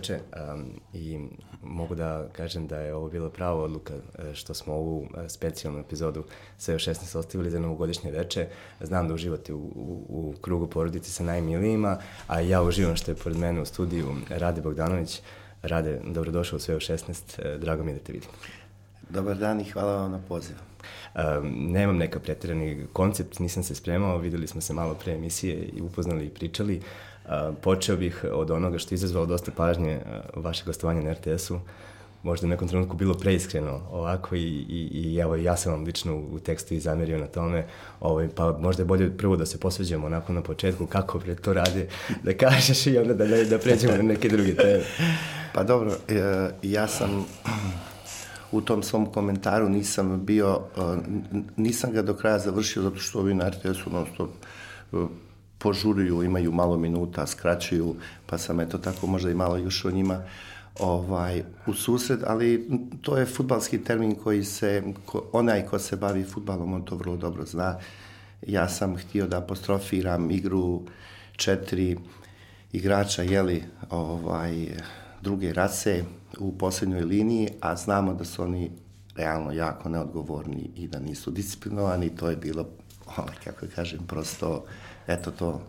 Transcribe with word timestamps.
veče 0.00 0.18
um, 0.54 0.80
i 0.92 1.18
mogu 1.62 1.94
da 1.94 2.28
kažem 2.32 2.66
da 2.66 2.78
je 2.78 2.94
ovo 2.94 3.08
bila 3.08 3.30
prava 3.30 3.62
odluka 3.62 3.94
e, 3.94 4.34
što 4.34 4.54
smo 4.54 4.74
ovu 4.74 5.06
e, 5.16 5.28
specijalnu 5.28 5.80
epizodu 5.80 6.24
sve 6.58 6.74
u 6.74 6.78
16 6.78 7.18
ostavili 7.18 7.50
za 7.50 7.60
novogodišnje 7.60 8.10
veče. 8.10 8.46
Znam 8.80 9.08
da 9.08 9.14
uživate 9.14 9.54
u, 9.54 9.58
u, 9.58 10.04
u 10.08 10.34
krugu 10.40 10.66
porodice 10.66 11.10
sa 11.10 11.24
najmilijima, 11.24 11.98
a 12.26 12.40
ja 12.40 12.62
uživam 12.62 12.96
što 12.96 13.10
je 13.10 13.14
pored 13.14 13.38
mene 13.38 13.60
u 13.60 13.64
studiju 13.64 14.16
Rade 14.28 14.60
Bogdanović. 14.60 15.20
Rade, 15.62 16.00
dobrodošao 16.04 16.56
u 16.56 16.60
sve 16.60 16.76
u 16.76 16.80
16, 16.80 17.58
drago 17.58 17.84
mi 17.84 17.90
je 17.90 17.94
da 17.94 18.04
te 18.04 18.12
vidim. 18.12 18.30
Dobar 19.10 19.36
dan 19.36 19.60
i 19.60 19.70
hvala 19.70 19.94
vam 19.94 20.10
na 20.10 20.20
pozivu. 20.28 20.58
Um, 21.14 21.72
nemam 21.72 21.96
neka 21.96 22.20
pretjerani 22.20 22.86
koncept, 22.92 23.38
nisam 23.38 23.62
se 23.62 23.74
spremao, 23.74 24.18
videli 24.18 24.46
smo 24.46 24.60
se 24.60 24.72
malo 24.72 24.94
pre 24.94 25.12
emisije 25.12 25.54
i 25.54 25.82
upoznali 25.82 26.26
i 26.26 26.30
pričali. 26.30 26.80
Počeo 27.62 27.96
bih 27.96 28.24
od 28.32 28.50
onoga 28.50 28.78
što 28.78 28.94
je 28.94 28.96
izazvalo 28.96 29.26
dosta 29.26 29.50
pažnje 29.56 30.00
vaše 30.36 30.62
gostovanje 30.66 31.02
na 31.02 31.12
RTS-u. 31.12 31.60
Možda 32.22 32.46
u 32.46 32.50
nekom 32.50 32.68
trenutku 32.68 32.96
bilo 32.96 33.14
preiskreno 33.14 33.80
ovako 33.92 34.36
i, 34.36 34.66
i, 34.68 34.90
i 34.94 35.16
evo 35.16 35.36
ja 35.36 35.56
sam 35.56 35.72
vam 35.72 35.84
lično 35.84 36.16
u, 36.16 36.38
tekstu 36.38 36.74
i 36.74 36.80
zamerio 36.80 37.18
na 37.18 37.26
tome, 37.26 37.66
ovaj, 38.00 38.28
pa 38.36 38.58
možda 38.58 38.82
je 38.82 38.86
bolje 38.86 39.16
prvo 39.16 39.36
da 39.36 39.46
se 39.46 39.60
posveđamo 39.60 40.06
onako 40.06 40.32
na 40.32 40.42
početku 40.42 40.86
kako 40.86 41.18
pre 41.18 41.34
to 41.34 41.52
radi, 41.52 41.86
da 42.22 42.36
kažeš 42.36 42.86
i 42.86 42.98
onda 42.98 43.14
da, 43.14 43.44
da 43.44 43.58
pređemo 43.58 43.96
na 43.96 44.02
neke 44.02 44.28
druge 44.28 44.54
teme. 44.54 44.84
Pa 45.54 45.62
dobro, 45.62 45.92
e, 46.08 46.50
ja 46.62 46.88
sam 46.88 47.26
u 48.52 48.60
tom 48.60 48.82
svom 48.82 49.06
komentaru 49.06 49.68
nisam 49.68 50.24
bio, 50.24 50.60
uh, 50.76 50.98
nisam 51.56 51.92
ga 51.92 52.02
do 52.02 52.14
kraja 52.14 52.38
završio 52.38 52.82
zato 52.82 52.96
što 52.96 53.18
ovi 53.18 53.34
na 53.34 53.48
RTS-u 53.48 53.90
non 53.90 54.06
stop 54.14 54.30
uh, 54.92 55.08
požuruju, 55.60 56.22
imaju 56.22 56.52
malo 56.52 56.78
minuta, 56.78 57.26
skraćuju, 57.26 57.94
pa 58.26 58.38
sam 58.38 58.60
eto 58.60 58.78
tako 58.78 59.06
možda 59.06 59.30
i 59.30 59.34
malo 59.34 59.56
još 59.56 59.84
o 59.84 59.90
njima 59.90 60.22
ovaj, 60.78 61.42
u 61.66 61.74
susret, 61.74 62.20
ali 62.26 62.68
to 63.02 63.16
je 63.16 63.26
futbalski 63.26 63.84
termin 63.84 64.14
koji 64.14 64.44
se, 64.44 64.82
ko, 65.06 65.24
onaj 65.32 65.66
ko 65.66 65.78
se 65.78 65.96
bavi 65.96 66.24
futbalom, 66.24 66.72
on 66.72 66.84
to 66.84 66.96
vrlo 66.96 67.16
dobro 67.16 67.44
zna. 67.44 67.78
Ja 68.46 68.68
sam 68.68 68.96
htio 68.96 69.26
da 69.26 69.38
apostrofiram 69.38 70.30
igru 70.30 70.82
četiri 71.36 71.96
igrača, 72.72 73.22
jeli, 73.22 73.64
ovaj, 73.90 74.66
druge 75.22 75.52
rase, 75.52 76.04
u 76.38 76.58
poslednjoj 76.58 77.02
liniji, 77.02 77.48
a 77.60 77.76
znamo 77.76 78.14
da 78.14 78.24
su 78.24 78.42
oni 78.42 78.70
realno 79.16 79.52
jako 79.52 79.88
neodgovorni 79.88 80.70
i 80.76 80.88
da 80.88 80.98
nisu 80.98 81.30
disciplinovani, 81.30 82.16
to 82.16 82.30
je 82.30 82.36
bilo, 82.36 82.68
ovaj, 83.16 83.34
kako 83.44 83.66
kažem, 83.74 84.00
prosto, 84.06 84.64
eto 85.10 85.30
to 85.30 85.60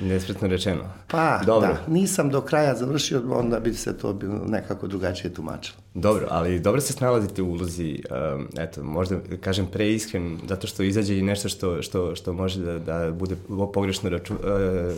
Nespretno 0.00 0.48
rečeno. 0.48 0.82
Pa, 1.08 1.40
Dobro. 1.46 1.68
da, 1.68 1.92
nisam 1.92 2.30
do 2.30 2.40
kraja 2.40 2.76
završio, 2.76 3.22
onda 3.30 3.60
bi 3.60 3.74
se 3.74 3.98
to 3.98 4.12
bilo 4.12 4.44
nekako 4.46 4.86
drugačije 4.86 5.34
tumačilo. 5.34 5.78
Dobro, 5.94 6.26
ali 6.30 6.60
dobro 6.60 6.80
se 6.80 6.92
snalazite 6.92 7.42
u 7.42 7.50
ulozi, 7.50 8.02
um, 8.34 8.48
eto, 8.58 8.82
možda 8.82 9.16
kažem 9.40 9.66
preiskren, 9.66 10.38
zato 10.48 10.66
što 10.66 10.82
izađe 10.82 11.18
i 11.18 11.22
nešto 11.22 11.48
što, 11.48 11.82
što, 11.82 12.14
što 12.14 12.32
može 12.32 12.60
da, 12.60 12.78
da 12.78 13.12
bude 13.12 13.36
pogrešno 13.74 14.10
raču, 14.10 14.34
uh, 14.34 14.40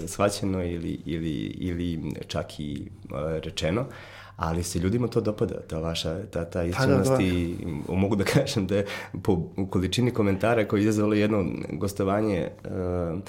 svaćeno 0.07 0.65
ili, 0.65 1.01
ili, 1.05 1.33
ili 1.59 2.15
čak 2.27 2.61
i 2.61 2.89
uh, 3.05 3.17
rečeno 3.45 3.85
ali 4.37 4.63
se 4.63 4.79
ljudima 4.79 5.09
to 5.09 5.21
dopada, 5.21 5.55
ta 5.69 5.79
vaša, 5.79 6.27
ta, 6.31 6.45
ta 6.45 6.63
iskrenost 6.63 7.11
pa, 7.11 7.17
da, 7.17 7.23
da. 7.23 7.25
i 7.25 7.57
mogu 7.89 8.17
da 8.17 8.25
kažem 8.35 8.67
da 8.67 8.77
je 8.77 8.87
po 9.23 9.49
količini 9.71 10.11
komentara 10.11 10.69
koji 10.69 10.81
je 10.81 10.83
izazvalo 10.83 11.15
jedno 11.15 11.45
gostovanje 11.73 12.49
uh, 12.65 13.21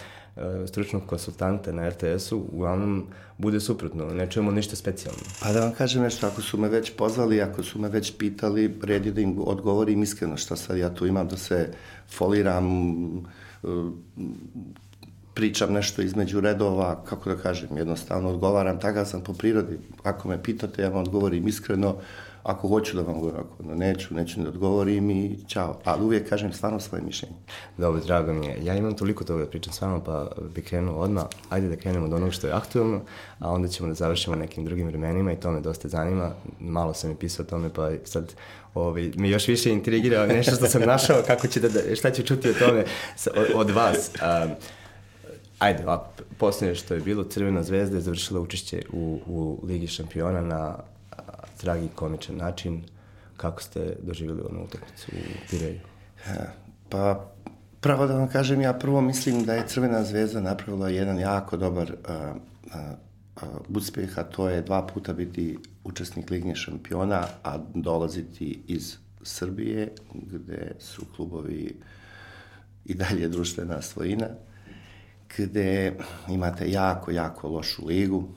stručnog 0.67 1.05
konsultanta 1.05 1.71
na 1.71 1.89
RTS-u, 1.89 2.37
uglavnom 2.51 3.07
bude 3.37 3.59
suprotno, 3.59 4.05
ne 4.05 4.31
čujemo 4.31 4.51
ništa 4.51 4.75
specijalno. 4.75 5.21
Pa 5.41 5.53
da 5.53 5.59
vam 5.59 5.71
kažem 5.71 6.03
nešto, 6.03 6.27
ako 6.27 6.41
su 6.41 6.57
me 6.57 6.69
već 6.69 6.91
pozvali, 6.97 7.41
ako 7.41 7.63
su 7.63 7.79
me 7.79 7.89
već 7.89 8.17
pitali, 8.17 8.79
red 8.83 9.05
je 9.05 9.11
da 9.11 9.21
im 9.21 9.35
odgovorim 9.39 10.03
iskreno 10.03 10.37
šta 10.37 10.55
sad 10.55 10.77
ja 10.77 10.93
tu 10.93 11.07
imam, 11.07 11.27
da 11.27 11.37
se 11.37 11.69
foliram, 12.09 12.67
uh, 13.17 13.23
pričam 15.33 15.73
nešto 15.73 16.01
između 16.01 16.39
redova, 16.39 17.03
kako 17.05 17.29
da 17.29 17.41
kažem, 17.41 17.77
jednostavno 17.77 18.29
odgovaram, 18.29 18.79
takav 18.79 19.05
sam 19.05 19.21
po 19.21 19.33
prirodi. 19.33 19.79
Ako 20.03 20.27
me 20.27 20.43
pitate, 20.43 20.81
ja 20.81 20.89
vam 20.89 21.01
odgovorim 21.01 21.47
iskreno, 21.47 21.95
ako 22.45 22.67
hoću 22.67 22.95
da 22.95 23.01
vam 23.01 23.19
govorim, 23.19 23.39
ako 23.39 23.75
neću, 23.75 24.13
neću 24.13 24.41
da 24.41 24.49
odgovorim 24.49 25.09
i 25.09 25.37
čao. 25.47 25.79
Ali 25.83 26.05
uvijek 26.05 26.29
kažem 26.29 26.53
stvarno 26.53 26.79
svoje 26.79 27.03
mišljenje. 27.03 27.35
Dobro, 27.77 28.01
drago 28.01 28.33
mi 28.33 28.45
je. 28.45 28.57
Ja 28.63 28.75
imam 28.75 28.95
toliko 28.95 29.23
toga 29.23 29.43
da 29.43 29.49
pričam 29.49 29.73
s 29.73 29.81
vama, 29.81 30.03
pa 30.03 30.31
bi 30.55 30.61
krenuo 30.61 30.95
odmah. 30.95 31.23
Ajde 31.49 31.69
da 31.69 31.75
krenemo 31.75 32.05
od 32.05 32.13
onog 32.13 32.33
što 32.33 32.47
je 32.47 32.53
aktualno, 32.53 33.01
a 33.39 33.51
onda 33.51 33.67
ćemo 33.67 33.89
da 33.89 33.95
završimo 33.95 34.35
nekim 34.35 34.65
drugim 34.65 34.87
vremenima 34.87 35.31
i 35.31 35.39
to 35.39 35.51
me 35.51 35.61
dosta 35.61 35.87
zanima. 35.87 36.31
Malo 36.59 36.93
sam 36.93 37.11
i 37.11 37.15
pisao 37.15 37.45
o 37.45 37.49
tome, 37.49 37.69
pa 37.73 37.91
sad 38.03 38.33
ovaj, 38.73 39.11
me 39.15 39.29
još 39.29 39.47
više 39.47 39.71
intrigira 39.71 40.27
nešto 40.27 40.55
što 40.55 40.67
sam 40.67 40.81
našao, 40.81 41.23
kako 41.27 41.47
će 41.47 41.59
da, 41.59 41.69
da 41.69 41.95
šta 41.95 42.11
ću 42.11 42.23
čuti 42.23 42.49
o 42.49 42.53
tome 42.53 42.83
od 43.55 43.69
vas. 43.69 44.11
Um, 44.13 44.51
ajde, 45.59 45.83
a 45.87 46.11
posljednje 46.37 46.75
što 46.75 46.93
je 46.93 46.99
bilo, 46.99 47.23
Crvena 47.23 47.63
zvezda 47.63 47.97
je 47.97 48.01
završila 48.01 48.39
učešće 48.39 48.81
u, 48.93 49.19
u 49.25 49.59
Ligi 49.67 49.87
šampiona 49.87 50.41
na 50.41 50.77
a, 51.71 51.73
tragi 51.73 51.87
komičan 51.95 52.37
način. 52.37 52.83
Kako 53.37 53.61
ste 53.61 53.95
doživjeli 54.01 54.41
onu 54.49 54.63
utakmicu 54.63 55.11
u 55.11 55.49
Pireju? 55.49 55.79
Pa, 56.89 57.31
pravo 57.81 58.07
da 58.07 58.17
vam 58.17 58.29
kažem, 58.29 58.61
ja 58.61 58.73
prvo 58.73 59.01
mislim 59.01 59.43
da 59.45 59.53
je 59.53 59.67
Crvena 59.67 60.03
zvezda 60.03 60.41
napravila 60.41 60.89
jedan 60.89 61.19
jako 61.19 61.57
dobar 61.57 61.91
a, 62.07 62.33
a, 62.73 62.95
a, 63.35 63.45
uspeh, 63.75 64.19
a 64.19 64.23
to 64.23 64.49
je 64.49 64.61
dva 64.61 64.87
puta 64.87 65.13
biti 65.13 65.57
učesnik 65.83 66.29
Lignje 66.29 66.55
šampiona, 66.55 67.27
a 67.43 67.57
dolaziti 67.73 68.59
iz 68.67 68.97
Srbije, 69.23 69.91
gde 70.13 70.71
su 70.79 71.05
klubovi 71.15 71.81
i 72.85 72.93
dalje 72.93 73.27
društvena 73.27 73.81
svojina 73.81 74.27
gde 75.37 75.97
imate 76.29 76.71
jako, 76.71 77.11
jako 77.11 77.47
lošu 77.47 77.85
ligu, 77.85 78.29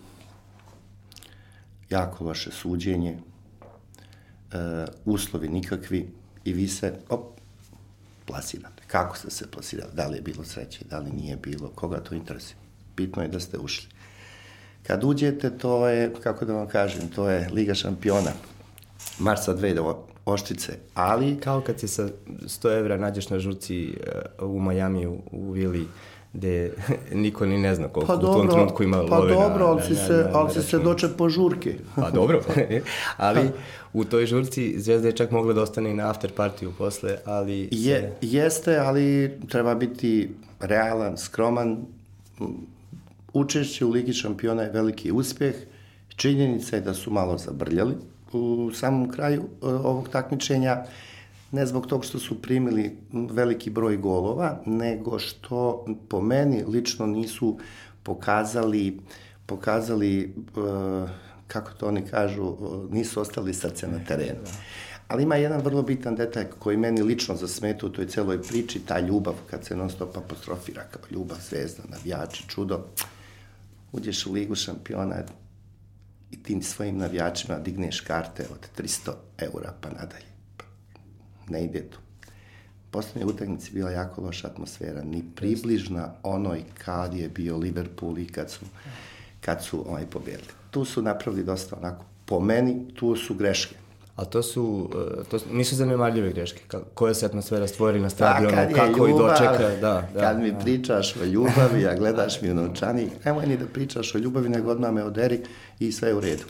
jako 1.91 2.25
loše 2.25 2.51
suđenje, 2.51 3.19
e, 4.53 4.85
uslovi 5.05 5.49
nikakvi 5.49 6.11
i 6.45 6.53
vi 6.53 6.69
se, 6.69 6.95
op, 7.09 7.39
plasirate. 8.27 8.83
Kako 8.87 9.17
ste 9.17 9.31
se 9.31 9.51
plasirali? 9.51 9.93
Da 9.95 10.07
li 10.07 10.17
je 10.17 10.23
bilo 10.23 10.45
sreće, 10.45 10.85
da 10.91 10.99
li 10.99 11.11
nije 11.11 11.37
bilo, 11.37 11.69
koga 11.69 12.01
to 12.01 12.15
interesuje? 12.15 12.57
Bitno 12.97 13.23
je 13.23 13.29
da 13.29 13.41
ste 13.41 13.59
ušli. 13.59 13.89
Kad 14.83 15.05
uđete, 15.05 15.59
to 15.59 15.89
je, 15.89 16.15
kako 16.23 16.45
da 16.45 16.53
vam 16.53 16.69
kažem, 16.69 17.09
to 17.09 17.29
je 17.31 17.49
Liga 17.53 17.75
šampiona. 17.75 18.33
Marsa 19.19 19.57
2 19.57 19.95
oštice, 20.25 20.73
ali... 20.95 21.41
Kao 21.41 21.61
kad 21.61 21.81
se 21.81 21.89
sa 21.89 22.09
100 22.29 22.79
evra 22.79 22.97
nađeš 22.97 23.31
na 23.31 23.39
žurci 23.39 23.89
e, 23.89 24.45
u 24.45 24.61
Majami 24.61 25.07
u, 25.07 25.23
u 25.33 25.51
Vili 25.51 25.87
gde 26.33 26.73
niko 27.13 27.47
ni 27.47 27.59
ne 27.59 27.75
zna 27.75 27.89
koliko 27.89 28.13
pa 28.13 28.17
dobro, 28.17 28.31
u 28.31 28.43
tom 28.43 28.51
trenutku 28.51 28.83
ima 28.83 29.05
pa 29.09 29.19
love 29.19 29.35
dobro, 29.35 29.67
ali 29.67 29.83
si 29.83 29.95
se, 29.95 30.13
na, 30.13 30.31
ali 30.33 30.51
si 30.51 30.63
se 30.63 30.79
doče 30.79 31.09
po 31.19 31.29
žurke. 31.29 31.75
pa 31.97 32.11
dobro, 32.11 32.43
ali 33.17 33.51
u 33.93 34.05
toj 34.05 34.27
žurci 34.27 34.75
Zvezda 34.81 35.09
je 35.09 35.17
čak 35.17 35.31
mogla 35.31 35.53
da 35.53 35.63
ostane 35.63 35.91
i 35.91 35.95
na 35.95 36.11
after 36.11 36.33
partiju 36.33 36.73
posle, 36.79 37.17
ali... 37.25 37.69
Se... 37.73 37.79
Je, 37.79 38.17
jeste, 38.21 38.77
ali 38.77 39.39
treba 39.49 39.75
biti 39.75 40.31
realan, 40.61 41.17
skroman. 41.17 41.79
Učešće 43.33 43.85
u 43.85 43.91
Ligi 43.91 44.13
šampiona 44.13 44.63
je 44.63 44.71
veliki 44.71 45.13
uspeh. 45.13 45.55
Činjenica 46.17 46.77
je 46.77 46.83
da 46.83 46.95
su 46.95 47.11
malo 47.11 47.39
zabrljali 47.39 47.95
u 48.33 48.71
samom 48.75 49.11
kraju 49.11 49.43
e, 49.43 49.67
ovog 49.67 50.09
takmičenja 50.09 50.85
ne 51.53 51.67
zbog 51.67 51.87
tog 51.87 52.05
što 52.05 52.19
su 52.19 52.43
primili 52.43 52.97
veliki 53.13 53.71
broj 53.71 53.97
golova, 53.97 54.63
nego 54.67 55.19
što 55.19 55.85
po 56.09 56.21
meni 56.21 56.65
lično 56.65 57.07
nisu 57.07 57.59
pokazali 58.03 58.99
pokazali 59.49 60.35
uh, 60.57 61.11
kako 61.47 61.71
to 61.73 61.89
oni 61.89 62.03
kažu, 62.07 62.57
nisu 62.91 63.21
ostali 63.21 63.55
srce 63.55 63.89
na 63.89 63.99
terenu. 64.05 64.41
Ali 65.09 65.23
ima 65.23 65.37
jedan 65.37 65.61
vrlo 65.61 65.83
bitan 65.83 66.17
detalj 66.17 66.47
koji 66.59 66.77
meni 66.77 67.03
lično 67.03 67.37
zasmeta 67.37 67.87
u 67.87 67.89
toj 67.89 68.07
celoj 68.09 68.43
priči, 68.43 68.81
ta 68.87 69.01
ljubav, 69.01 69.35
kad 69.51 69.65
se 69.65 69.77
non 69.77 69.91
stop 69.91 70.17
apostrofira 70.17 70.85
kao 70.91 71.03
ljubav, 71.11 71.39
zvezda, 71.49 71.83
navijači, 71.89 72.49
čudo. 72.49 72.85
Uđeš 73.93 74.27
u 74.27 74.33
ligu 74.33 74.55
šampiona 74.55 75.23
i 76.31 76.43
tim 76.43 76.63
svojim 76.63 76.99
navijačima 76.99 77.59
digneš 77.59 78.01
karte 78.01 78.47
od 78.53 78.85
300 78.85 79.13
eura 79.39 79.73
pa 79.81 79.89
nadalje 79.89 80.38
ne 81.51 81.65
ide 81.65 81.81
to. 81.81 81.99
Poslednje 82.91 83.27
utakmice 83.27 83.71
bila 83.73 83.91
jako 83.91 84.21
loša 84.21 84.49
atmosfera, 84.49 85.05
ni 85.05 85.25
približna 85.37 86.13
onoj 86.23 86.63
kad 86.85 87.15
je 87.15 87.29
bio 87.29 87.57
Liverpool 87.57 88.19
i 88.19 88.27
kad 88.27 88.51
su, 88.51 88.65
kad 89.41 89.65
su 89.65 89.85
ovaj, 89.89 90.07
pobedili. 90.07 90.53
Tu 90.71 90.85
su 90.85 91.03
napravili 91.03 91.45
dosta 91.45 91.77
onako, 91.77 92.05
po 92.25 92.41
meni, 92.41 92.95
tu 92.95 93.17
su 93.17 93.35
greške. 93.35 93.75
A 94.17 94.25
to 94.25 94.43
su, 94.43 94.91
e, 95.21 95.25
to 95.25 95.39
nisu 95.53 95.77
zanemarljive 95.77 96.33
greške. 96.33 96.61
Koja 96.95 97.15
se 97.15 97.27
atmosfera 97.27 97.67
stvori 97.67 98.01
na 98.01 98.11
stadionu, 98.11 98.57
pa, 98.57 98.75
kako 98.75 99.07
ljubav, 99.07 99.09
i 99.09 99.29
dočeka. 99.29 99.69
Da, 99.81 100.09
da, 100.15 100.21
kad 100.21 100.41
mi 100.41 100.53
da. 100.53 100.59
pričaš 100.59 101.17
o 101.17 101.25
ljubavi, 101.25 101.87
a 101.87 101.95
gledaš 101.95 102.43
mi 102.43 102.51
u 102.51 102.55
novčanik, 102.55 103.25
nemoj 103.25 103.47
ni 103.47 103.57
da 103.57 103.67
pričaš 103.67 104.15
o 104.15 104.19
ljubavi, 104.19 104.49
nego 104.49 104.71
odmah 104.71 104.93
me 104.93 105.05
oderi 105.05 105.41
i 105.79 105.93
sve 105.93 106.09
je 106.09 106.15
u 106.15 106.21
redu. 106.21 106.45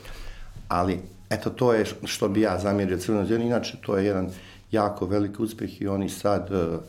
ali 0.68 1.00
eto 1.30 1.50
to 1.50 1.72
je 1.72 1.84
što 2.04 2.28
bi 2.28 2.40
ja 2.40 2.58
zamjerio 2.58 2.98
Crvenoj 2.98 3.26
zvezdi, 3.26 3.46
inače 3.46 3.76
to 3.86 3.96
je 3.96 4.06
jedan 4.06 4.30
jako 4.70 5.06
veliki 5.06 5.42
uspeh 5.42 5.80
i 5.80 5.86
oni 5.86 6.08
sad 6.08 6.50
uh, 6.50 6.80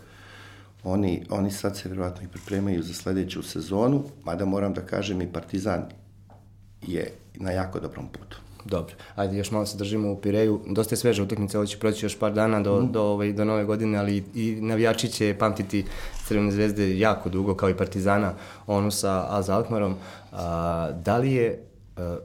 oni, 0.84 1.26
oni 1.30 1.52
sad 1.52 1.78
se 1.78 1.90
vjerovatno 1.90 2.24
i 2.24 2.28
pripremaju 2.28 2.84
za 2.84 2.94
sledeću 2.94 3.44
sezonu, 3.44 4.04
mada 4.24 4.46
moram 4.46 4.74
da 4.74 4.82
kažem 4.82 5.22
i 5.22 5.34
Partizan 5.34 5.86
je 6.82 7.12
na 7.36 7.52
jako 7.52 7.80
dobrom 7.80 8.08
putu. 8.08 8.38
Dobro, 8.66 8.96
ajde 9.16 9.38
još 9.38 9.52
malo 9.52 9.66
se 9.66 9.78
držimo 9.78 10.12
u 10.12 10.22
Pireju. 10.22 10.60
Dosta 10.68 10.94
je 10.94 10.98
sveža 10.98 11.24
utakmica, 11.24 11.58
ovo 11.58 11.66
će 11.66 11.80
proći 11.80 12.06
još 12.06 12.20
par 12.20 12.34
dana 12.34 12.62
do, 12.62 12.82
mm. 12.82 12.92
do, 12.92 13.04
ovaj, 13.04 13.34
do 13.34 13.46
nove 13.46 13.66
godine, 13.66 13.98
ali 13.98 14.24
i, 14.36 14.58
navijači 14.62 15.08
će 15.08 15.36
pamtiti 15.40 15.86
Crvene 16.26 16.52
zvezde 16.52 17.00
jako 17.00 17.30
dugo, 17.30 17.56
kao 17.56 17.70
i 17.70 17.78
Partizana, 17.78 18.34
onu 18.68 18.92
sa 18.92 19.26
Az 19.30 19.50
Alkmarom. 19.50 19.96
A, 20.32 20.92
da 20.92 21.18
li 21.18 21.32
je 21.32 21.64
a, 21.98 22.18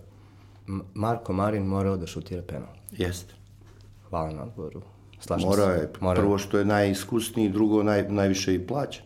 Marko 0.95 1.33
Marin 1.33 1.63
morao 1.63 1.97
da 1.97 2.07
šutira 2.07 2.43
penal? 2.43 2.75
Jeste. 2.91 3.35
Hvala 4.09 4.33
na 4.33 4.43
odgovoru. 4.43 4.94
Slažem 5.27 5.49
Mora 5.49 5.65
se. 5.67 5.81
je, 5.81 5.89
prvo 6.15 6.39
što 6.39 6.59
je 6.59 6.65
najiskusniji, 6.65 7.49
drugo 7.49 7.83
naj, 7.83 8.05
najviše 8.05 8.55
i 8.55 8.59
plaća. 8.61 9.03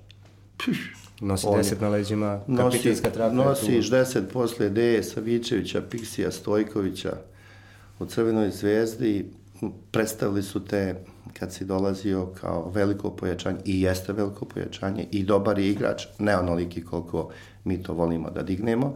Nosi 1.21 1.47
On 1.47 1.53
je- 1.53 1.59
deset 1.59 1.81
na 1.81 1.89
leđima, 1.89 2.41
Nosi, 2.47 2.83
traka. 3.05 3.21
je 3.21 3.31
tu. 3.31 3.37
nosiš 3.37 3.91
deset 3.91 4.33
posle 4.33 4.69
Deje 4.69 5.03
Savićevića, 5.03 5.83
Piksija 5.83 6.31
Stojkovića 6.31 7.13
u 7.99 8.07
Crvenoj 8.07 8.51
zvezdi. 8.51 9.31
Predstavili 9.91 10.43
su 10.43 10.65
te 10.65 10.95
kad 11.33 11.53
si 11.53 11.65
dolazio 11.65 12.27
kao 12.31 12.71
veliko 12.71 13.11
pojačanje 13.11 13.59
i 13.65 13.81
jeste 13.83 14.13
veliko 14.13 14.45
pojačanje 14.45 15.07
i 15.11 15.23
dobar 15.23 15.59
je 15.59 15.71
igrač, 15.71 16.07
ne 16.19 16.37
onoliki 16.37 16.85
koliko 16.85 17.31
mi 17.65 17.83
to 17.83 17.95
volimo 17.95 18.31
da 18.31 18.43
dignemo, 18.43 18.95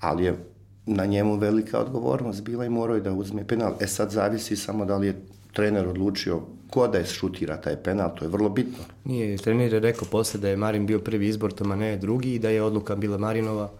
ali 0.00 0.24
je 0.24 0.44
na 0.86 1.04
njemu 1.06 1.36
velika 1.36 1.78
odgovornost 1.80 2.42
bila 2.42 2.64
i 2.64 2.70
morao 2.70 2.94
je 2.94 3.02
da 3.02 3.12
uzme 3.12 3.46
penal. 3.46 3.72
E 3.80 3.86
sad 3.86 4.10
zavisi 4.10 4.56
samo 4.56 4.84
da 4.84 4.96
li 4.96 5.06
je 5.06 5.20
trener 5.52 5.88
odlučio 5.88 6.40
ko 6.70 6.88
da 6.88 6.98
je 6.98 7.06
šutira 7.06 7.56
taj 7.56 7.76
penal, 7.76 8.14
to 8.14 8.24
je 8.24 8.28
vrlo 8.28 8.48
bitno. 8.48 8.84
Nije, 9.04 9.36
trener 9.36 9.72
je 9.72 9.80
rekao 9.80 10.08
posle 10.10 10.40
da 10.40 10.48
je 10.48 10.56
Marin 10.56 10.86
bio 10.86 10.98
prvi 10.98 11.28
izbor, 11.28 11.52
Tomane 11.52 11.96
drugi 11.96 12.34
i 12.34 12.38
da 12.38 12.50
je 12.50 12.62
odluka 12.62 12.96
bila 12.96 13.18
Marinova. 13.18 13.70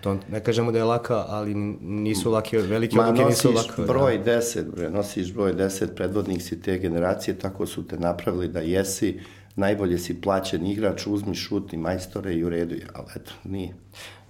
To 0.00 0.18
ne 0.30 0.44
kažemo 0.44 0.72
da 0.72 0.78
je 0.78 0.84
laka, 0.84 1.24
ali 1.28 1.54
nisu 1.80 2.30
lake, 2.30 2.58
velike 2.58 2.96
Ma 2.96 3.08
odluke 3.08 3.24
nisu 3.24 3.52
nosiš 3.52 3.68
lake. 3.68 3.82
broj 3.82 4.20
10, 4.24 4.64
bre, 4.74 4.90
nosiš 4.90 5.32
broj 5.34 5.54
10, 5.54 5.86
predvodnik 5.96 6.42
si 6.42 6.62
te 6.62 6.78
generacije, 6.78 7.38
tako 7.38 7.66
su 7.66 7.86
te 7.86 7.98
napravili 7.98 8.48
da 8.48 8.60
jesi, 8.60 9.20
najbolje 9.56 9.98
si 9.98 10.20
plaćen 10.20 10.66
igrač, 10.66 11.06
uzmi 11.06 11.34
šut 11.34 11.72
i 11.72 11.76
majstore 11.76 12.34
i 12.34 12.44
u 12.44 12.48
redu 12.48 12.74
je, 12.74 12.86
ali 12.94 13.06
eto, 13.16 13.32
nije. 13.44 13.74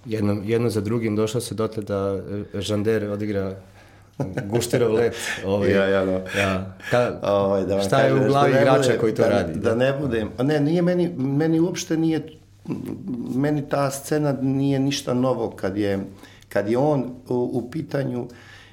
Jedno, 0.05 0.43
jedno 0.45 0.71
za 0.71 0.81
drugim 0.81 1.17
došlo 1.17 1.41
se 1.41 1.55
dotle 1.55 1.83
da 1.83 2.23
Žander 2.55 3.11
odigra 3.11 3.57
Gušterov 4.45 4.93
let. 4.93 5.15
Ovaj, 5.47 5.71
Ja, 5.71 5.85
ja, 5.85 6.05
da. 6.05 6.13
ja. 6.37 6.77
Ka, 6.91 7.19
Ovaj, 7.23 7.65
da 7.65 7.81
šta 7.81 8.01
je 8.01 8.15
u 8.15 8.27
glavi 8.27 8.53
da 8.53 8.61
igrača 8.61 8.79
bude- 8.81 8.99
koji 8.99 9.15
to 9.15 9.23
da, 9.23 9.29
radi? 9.29 9.61
Da 9.61 9.75
ne 9.75 9.93
budem, 9.93 10.31
a 10.39 10.43
ne, 10.43 10.61
nije 10.61 10.83
meni, 10.83 11.09
meni 11.17 11.61
uopšte 11.61 11.97
nije, 11.97 12.29
meni 13.35 13.69
ta 13.69 13.91
scena 13.91 14.33
nije 14.33 14.79
ništa 14.79 15.15
novo 15.15 15.51
kad 15.51 15.77
je, 15.77 15.99
kad 16.49 16.69
je 16.69 16.79
on 16.79 17.01
u, 17.29 17.51
u 17.53 17.71
pitanju 17.71 18.27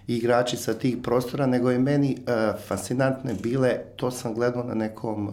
igrači 0.07 0.57
sa 0.57 0.73
tih 0.73 0.97
prostora, 0.97 1.45
nego 1.45 1.71
je 1.71 1.79
meni 1.79 2.17
uh, 2.19 2.33
fascinantne 2.61 3.33
bile, 3.33 3.77
to 3.95 4.11
sam 4.11 4.33
gledao 4.33 4.63
na 4.63 4.73
nekom 4.73 5.31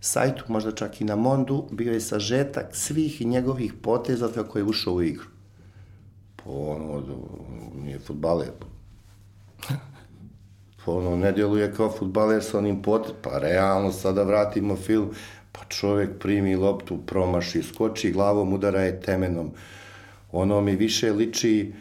sajtu, 0.00 0.44
možda 0.48 0.72
čak 0.72 1.00
i 1.00 1.04
na 1.04 1.16
Mondu, 1.16 1.64
bio 1.70 1.92
je 1.92 2.00
sažetak 2.00 2.66
svih 2.72 3.20
njegovih 3.22 3.72
poteza 3.74 4.28
kako 4.28 4.58
je 4.58 4.64
ušao 4.64 4.94
u 4.94 5.02
igru. 5.02 5.24
Pa 6.36 6.50
ono, 6.50 7.02
nije 7.76 7.98
futbaler, 7.98 8.48
ono, 10.86 11.16
ne 11.16 11.32
djeluje 11.32 11.74
kao 11.74 11.90
futbaler 11.90 12.44
sa 12.44 12.58
onim 12.58 12.82
pot... 12.82 13.14
Pa 13.22 13.38
realno, 13.38 13.92
sada 13.92 14.22
vratimo 14.22 14.76
film, 14.76 15.10
pa 15.52 15.60
čovjek 15.68 16.18
primi 16.18 16.56
loptu, 16.56 16.98
promaši, 17.06 17.62
skoči 17.62 18.12
glavom, 18.12 18.52
udara 18.52 18.80
je 18.80 19.00
temenom. 19.00 19.50
Ono 20.32 20.60
mi 20.60 20.76
više 20.76 21.12
liči, 21.12 21.72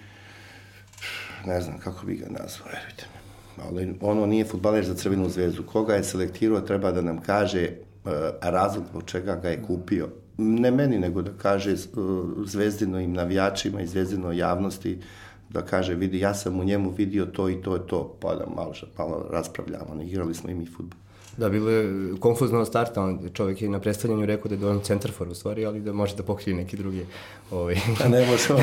ne 1.46 1.62
znam 1.62 1.80
kako 1.80 2.06
bi 2.06 2.16
ga 2.16 2.26
nazvao, 2.30 2.68
verujte 2.68 3.06
mi. 3.14 3.20
Ali 3.64 3.96
ono 4.02 4.26
nije 4.26 4.46
futbaler 4.46 4.86
za 4.86 4.94
crvenu 4.96 5.30
zvezdu. 5.30 5.64
Koga 5.64 5.96
je 5.96 6.04
selektirao, 6.04 6.62
treba 6.62 6.92
da 6.92 7.02
nam 7.02 7.22
kaže 7.22 7.70
uh, 7.70 8.12
razlog 8.42 8.86
zbog 8.90 9.04
čega 9.06 9.36
ga 9.36 9.50
je 9.50 9.64
kupio. 9.64 10.10
Ne 10.38 10.72
meni, 10.72 11.00
nego 11.00 11.22
da 11.22 11.32
kaže 11.38 11.74
uh, 11.74 12.28
zvezdinovim 12.46 13.14
navijačima 13.14 13.82
i 13.82 13.88
zvezdinoj 13.88 14.38
javnosti 14.38 15.00
da 15.50 15.62
kaže, 15.62 15.96
vidi, 15.96 16.20
ja 16.20 16.34
sam 16.34 16.60
u 16.60 16.64
njemu 16.64 16.90
vidio 16.90 17.26
to 17.26 17.50
i 17.50 17.62
to 17.62 17.76
i 17.76 17.80
to, 17.88 18.18
pa 18.20 18.36
da 18.36 18.46
malo, 18.56 18.74
malo 18.98 19.28
raspravljamo, 19.32 19.96
ne 19.96 20.08
igrali 20.08 20.34
smo 20.34 20.50
i 20.50 20.54
mi 20.54 20.66
futbol. 20.66 21.00
Da, 21.38 21.50
bilo 21.50 21.70
je 21.70 22.14
konfuzno 22.20 22.60
od 22.60 22.68
starta, 22.68 23.04
on, 23.04 23.30
čovjek 23.34 23.62
je 23.62 23.70
na 23.70 23.80
predstavljanju 23.80 24.26
rekao 24.26 24.50
da 24.52 24.66
je 24.66 24.72
on 24.72 24.82
centarfor 24.82 25.28
u 25.28 25.36
stvari, 25.36 25.66
ali 25.66 25.82
da 25.82 25.94
može 25.94 26.16
da 26.16 26.24
pokrije 26.24 26.56
neki 26.56 26.78
drugi. 26.78 27.06
Ovaj. 27.52 27.76
A 28.04 28.08
ne 28.08 28.26
može, 28.26 28.54
on, 28.54 28.62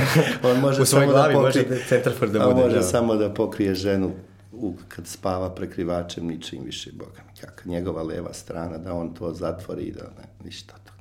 on 0.50 0.60
može 0.60 0.82
U 0.82 0.86
svojoj 0.86 1.06
samo 1.06 1.12
glavi 1.12 1.34
da 1.34 1.40
može 1.40 1.62
pokrije, 1.62 1.78
da 1.78 1.86
centarfor 1.88 2.28
da 2.28 2.44
a 2.44 2.48
bude, 2.48 2.60
može 2.60 2.76
da. 2.76 2.82
samo 2.82 3.14
da 3.14 3.34
pokrije 3.34 3.74
ženu 3.74 4.12
u, 4.52 4.74
kad 4.88 5.06
spava 5.06 5.50
prekrivačem, 5.50 6.26
ničim 6.26 6.64
više, 6.64 6.90
boga 6.92 7.22
mi, 7.64 7.72
njegova 7.72 8.02
leva 8.02 8.32
strana, 8.32 8.78
da 8.78 8.94
on 8.94 9.14
to 9.14 9.32
zatvori 9.32 9.82
i 9.82 9.92
da 9.92 10.02
ne, 10.02 10.44
ništa 10.44 10.74
to. 10.84 10.92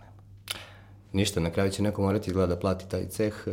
Ništa, 1.15 1.39
na 1.39 1.49
kraju 1.49 1.71
će 1.71 1.83
neko 1.83 2.01
morati 2.01 2.29
izgleda 2.29 2.47
da 2.47 2.59
plati 2.59 2.89
taj 2.89 3.05
ceh. 3.07 3.33
E, 3.47 3.51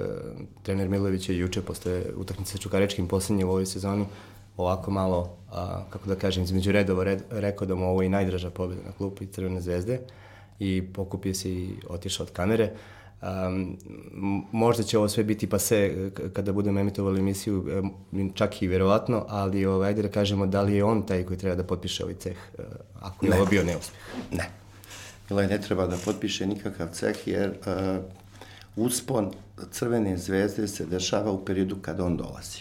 trener 0.63 0.89
Milović 0.89 1.29
je 1.29 1.39
juče 1.39 1.63
posle 1.63 2.03
utakmice 2.17 2.53
sa 2.53 2.59
Čukarečkim 2.59 3.09
posljednje 3.09 3.45
u 3.45 3.51
ovoj 3.51 3.67
sezoni 3.67 4.05
ovako 4.57 4.91
malo, 4.91 5.21
a, 5.51 5.85
kako 5.91 6.09
da 6.09 6.15
kažem, 6.17 6.45
između 6.45 6.73
redova 6.73 7.05
red, 7.05 7.23
rekao 7.31 7.67
da 7.67 7.75
mu 7.75 7.87
ovo 7.87 8.03
je 8.03 8.07
i 8.07 8.11
najdraža 8.11 8.51
pobjeda 8.51 8.83
na 8.83 8.93
klupu 8.93 9.25
i 9.25 9.29
Crvene 9.29 9.61
zvezde 9.61 10.01
i 10.59 10.83
pokupio 10.85 11.35
se 11.35 11.51
i 11.51 11.69
otišao 11.89 12.27
od 12.27 12.33
kamere. 12.33 12.71
Um, 13.23 13.77
možda 14.53 14.83
će 14.83 14.99
ovo 14.99 15.09
sve 15.09 15.25
biti 15.25 15.47
pase 15.47 15.79
k- 16.11 16.33
kada 16.33 16.53
budemo 16.53 16.81
emitovali 16.81 17.21
emisiju, 17.21 17.67
em, 18.13 18.31
čak 18.33 18.63
i 18.63 18.69
verovatno, 18.69 19.25
ali 19.29 19.67
ovaj, 19.67 19.89
ajde 19.89 20.03
da 20.03 20.09
kažemo 20.09 20.47
da 20.47 20.63
li 20.63 20.75
je 20.75 20.85
on 20.85 21.03
taj 21.03 21.23
koji 21.23 21.39
treba 21.39 21.57
da 21.57 21.65
potpiše 21.65 22.03
ovaj 22.05 22.15
ceh, 22.15 22.37
e, 22.59 22.63
ako 23.01 23.27
je 23.27 23.31
Ne. 23.31 23.37
ovo 23.37 23.47
bio 23.47 23.65
neuspeh. 23.65 23.99
Ne. 24.33 24.51
Milaj 25.31 25.47
ne 25.47 25.61
treba 25.61 25.87
da 25.87 25.97
potpiše 26.05 26.47
nikakav 26.47 26.89
ceh, 26.93 27.27
jer 27.27 27.51
uh, 27.51 28.05
uspon 28.77 29.31
Crvene 29.71 30.17
zvezde 30.17 30.69
se 30.69 30.87
dešava 30.87 31.33
u 31.33 31.45
periodu 31.45 31.77
kada 31.83 32.05
on 32.05 32.17
dolazi. 32.17 32.59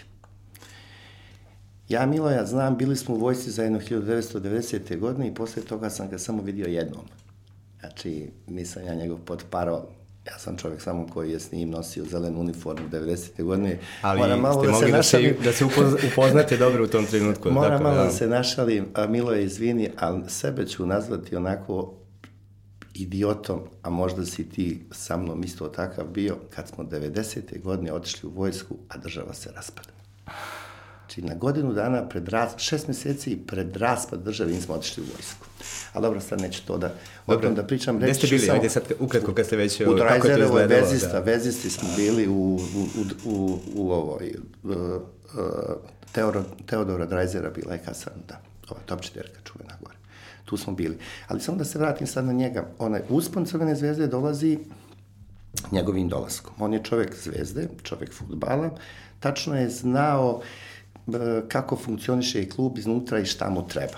Ja 1.90 2.06
Miloja 2.06 2.46
znam, 2.46 2.78
bili 2.78 2.96
smo 2.96 3.16
u 3.16 3.18
vojsci 3.18 3.52
zajedno 3.52 3.80
1990. 3.80 5.00
godine 5.00 5.28
i 5.28 5.34
posle 5.34 5.64
toga 5.64 5.90
sam 5.90 6.10
ga 6.10 6.18
samo 6.18 6.42
vidio 6.42 6.66
jednom. 6.66 7.04
Znači, 7.80 8.30
nisam 8.48 8.84
ja 8.86 8.96
njegov 8.96 9.18
potparao. 9.18 9.88
Ja 10.28 10.40
sam 10.40 10.58
čovjek 10.58 10.82
samo 10.82 11.08
koji 11.14 11.32
je 11.32 11.40
s 11.40 11.52
njim 11.52 11.70
nosio 11.70 12.06
zelenu 12.06 12.40
uniformu 12.40 12.90
90. 12.92 13.44
godine. 13.44 13.80
Ali 14.02 14.20
Moram 14.20 14.40
malo 14.40 14.64
ste 14.64 14.68
da 14.68 14.74
se 14.74 14.86
mogli 14.86 14.92
da 14.92 15.04
se, 15.04 15.36
da 15.44 15.52
se 15.52 15.66
upoz- 15.66 16.12
upoznate 16.12 16.58
dobro 16.58 16.84
u 16.84 16.88
tom 16.88 17.06
trenutku. 17.06 17.52
Moram 17.52 17.72
tako, 17.72 17.84
malo 17.84 17.96
da. 17.96 18.04
da 18.04 18.12
se 18.12 18.28
našalim, 18.28 18.86
a 18.94 19.08
Milo 19.08 19.32
je 19.32 19.44
izvini, 19.46 19.90
ali 19.98 20.30
sebe 20.30 20.68
ću 20.68 20.86
nazvati 20.86 21.36
onako 21.36 21.94
idiotom, 22.94 23.60
a 23.82 23.90
možda 23.90 24.26
si 24.26 24.50
ti 24.50 24.86
sa 24.92 25.18
mnom 25.18 25.44
isto 25.44 25.68
takav 25.68 26.06
bio, 26.06 26.38
kad 26.50 26.68
smo 26.68 26.84
90. 26.84 27.62
godine 27.62 27.94
otišli 27.94 28.30
u 28.30 28.34
vojsku, 28.34 28.76
a 28.90 28.98
država 28.98 29.34
se 29.34 29.52
raspada. 29.52 29.90
Znači, 31.00 31.22
na 31.22 31.36
godinu 31.36 31.74
dana 31.74 32.10
pred 32.10 32.30
ras, 32.30 32.52
šest 32.58 32.88
meseci 32.88 33.40
pred 33.48 33.78
raspad 33.78 34.24
države 34.24 34.52
nismo 34.52 34.76
otišli 34.76 35.04
u 35.04 35.08
vojsku. 35.16 35.46
A 35.94 36.02
dobro, 36.02 36.22
sad 36.22 36.42
neću 36.42 36.62
to 36.66 36.78
da, 36.78 36.94
o 37.28 37.36
tom 37.36 37.56
da 37.56 37.64
pričam. 37.64 37.98
Gde 37.98 38.14
ste 38.14 38.28
bili? 38.28 38.40
samo- 38.40 38.54
Ajde 38.54 38.70
sad 38.70 38.84
ukratko 39.00 39.34
kad 39.34 39.46
ste 39.46 39.56
već... 39.56 39.82
u 39.82 39.84
kako 39.86 39.92
je 39.92 39.98
to 39.98 40.04
Drajzerovoj 40.04 40.62
izgledalo, 40.62 40.82
vezista, 40.82 41.12
da. 41.14 41.20
vezisti 41.20 41.70
smo 41.70 41.90
bili 41.96 42.28
u, 42.28 42.34
u, 42.34 42.60
u, 43.26 43.32
u, 43.32 43.60
u 43.76 43.92
ovoj, 43.92 44.36
uh, 44.64 44.72
uh, 44.72 45.02
Teodor, 46.12 46.44
Teodora 46.66 47.06
Drajzera 47.06 47.50
bila 47.50 47.74
je 47.74 47.82
kasanda, 47.86 48.42
ova 48.70 48.80
topčiterka 48.86 49.40
čuvena. 49.44 49.71
Tu 50.52 50.58
smo 50.58 50.74
bili. 50.74 50.98
Ali 51.28 51.42
samo 51.42 51.58
da 51.58 51.66
se 51.66 51.80
vratim 51.80 52.08
sad 52.08 52.26
na 52.26 52.34
njega. 52.34 52.68
Onaj 52.80 53.02
uspon 53.10 53.46
Crvene 53.46 53.76
zvezde 53.76 54.08
dolazi 54.08 54.58
njegovim 55.72 56.10
dolaskom. 56.10 56.54
On 56.60 56.74
je 56.74 56.84
čovek 56.84 57.16
zvezde, 57.24 57.68
čovek 57.84 58.14
futbala, 58.14 58.70
tačno 59.20 59.56
je 59.56 59.70
znao 59.70 60.42
e, 61.08 61.42
kako 61.48 61.76
funkcioniše 61.76 62.42
i 62.42 62.50
klub 62.50 62.78
iznutra 62.78 63.20
i 63.20 63.26
šta 63.26 63.50
mu 63.50 63.68
treba. 63.68 63.98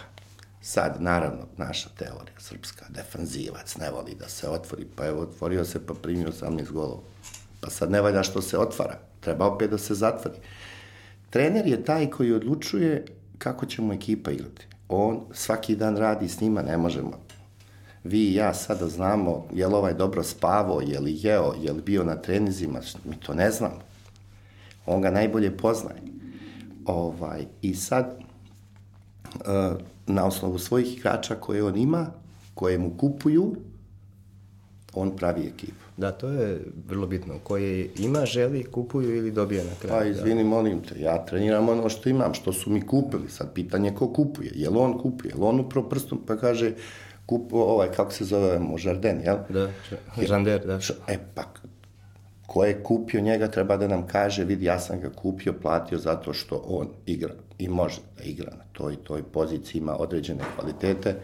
Sad, 0.62 0.98
naravno, 1.00 1.48
naša 1.58 1.90
teorija 1.90 2.40
srpska, 2.40 2.86
defanzivac, 2.90 3.76
ne 3.78 3.92
voli 3.92 4.16
da 4.20 4.30
se 4.30 4.50
otvori, 4.50 4.86
pa 4.96 5.06
evo, 5.06 5.22
otvorio 5.22 5.66
se 5.66 5.86
pa 5.86 5.94
primio 5.94 6.32
18 6.32 6.72
golova. 6.72 7.02
Pa 7.62 7.70
sad 7.70 7.92
ne 7.92 8.02
valja 8.02 8.24
što 8.24 8.42
se 8.42 8.58
otvara, 8.58 9.00
treba 9.20 9.48
opet 9.48 9.72
da 9.72 9.78
se 9.78 9.96
zatvori. 9.96 10.38
Trener 11.30 11.68
je 11.68 11.84
taj 11.86 12.10
koji 12.10 12.34
odlučuje 12.34 13.06
kako 13.38 13.66
će 13.66 13.82
mu 13.82 13.94
ekipa 13.94 14.32
igrati. 14.32 14.73
On 14.96 15.20
svaki 15.32 15.76
dan 15.76 15.98
radi 15.98 16.30
s 16.30 16.42
njima, 16.42 16.62
ne 16.62 16.78
možemo. 16.78 17.12
Vi 18.04 18.20
i 18.20 18.34
ja 18.34 18.54
sada 18.54 18.88
znamo 18.88 19.46
je 19.54 19.68
li 19.68 19.74
ovaj 19.74 19.94
dobro 19.94 20.24
spavao, 20.24 20.82
je 20.82 21.00
li 21.00 21.18
jeo, 21.22 21.54
je 21.62 21.72
li 21.72 21.82
bio 21.82 22.04
na 22.04 22.16
trenizima, 22.16 22.80
mi 23.06 23.16
to 23.16 23.34
ne 23.34 23.52
znamo. 23.52 23.80
On 24.86 25.02
ga 25.02 25.12
najbolje 25.12 25.58
poznaje. 25.58 26.02
Ovaj, 26.86 27.46
I 27.62 27.76
sad, 27.76 28.20
uh, 29.36 29.78
na 30.08 30.26
osnovu 30.26 30.60
svojih 30.60 30.98
igrača 30.98 31.36
koje 31.36 31.64
on 31.64 31.78
ima, 31.78 32.08
koje 32.54 32.78
mu 32.78 32.98
kupuju, 32.98 33.56
on 34.94 35.16
pravi 35.16 35.48
ekipu. 35.48 35.83
Da, 35.98 36.12
to 36.12 36.28
je 36.28 36.62
vrlo 36.88 37.08
bitno. 37.08 37.34
Koje 37.44 37.90
ima, 38.00 38.26
želi, 38.26 38.64
kupuju 38.64 39.16
ili 39.16 39.32
dobije 39.32 39.64
na 39.64 39.72
kraju. 39.82 40.00
Pa 40.00 40.06
izvini, 40.06 40.44
molim 40.44 40.82
te, 40.82 41.02
ja 41.02 41.26
treniram 41.26 41.70
ono 41.70 41.90
što 41.90 42.10
imam, 42.10 42.34
što 42.34 42.54
su 42.54 42.70
mi 42.70 42.82
kupili. 42.82 43.30
Sad 43.30 43.54
pitanje 43.54 43.96
ko 43.96 44.14
kupuje. 44.14 44.52
Je 44.56 44.70
li 44.70 44.78
on 44.78 44.98
kupuje? 44.98 45.30
Je 45.30 45.36
li 45.36 45.44
on 45.44 45.60
upro 45.60 45.90
prstom 45.90 46.22
pa 46.28 46.38
kaže 46.38 46.74
kupu, 47.26 47.60
ovaj, 47.60 47.92
kako 47.92 48.12
se 48.12 48.26
zove, 48.26 48.60
Možarden, 48.60 49.22
jel? 49.24 49.38
Da, 49.50 49.70
Žander, 50.28 50.66
da. 50.66 50.80
E, 51.08 51.18
pa, 51.36 51.44
ko 52.48 52.66
je 52.66 52.84
kupio 52.84 53.22
njega 53.22 53.48
treba 53.48 53.78
da 53.78 53.88
nam 53.88 54.08
kaže, 54.08 54.44
vidi, 54.44 54.66
ja 54.66 54.80
sam 54.80 55.00
ga 55.00 55.10
kupio, 55.10 55.54
platio 55.62 55.98
zato 55.98 56.34
što 56.34 56.64
on 56.68 56.88
igra 57.06 57.34
i 57.60 57.68
može 57.68 58.02
da 58.18 58.24
igra 58.24 58.52
na 58.52 58.64
toj 58.72 58.96
toj 58.96 59.24
poziciji, 59.24 59.80
ima 59.80 59.96
određene 59.98 60.44
kvalitete, 60.56 61.16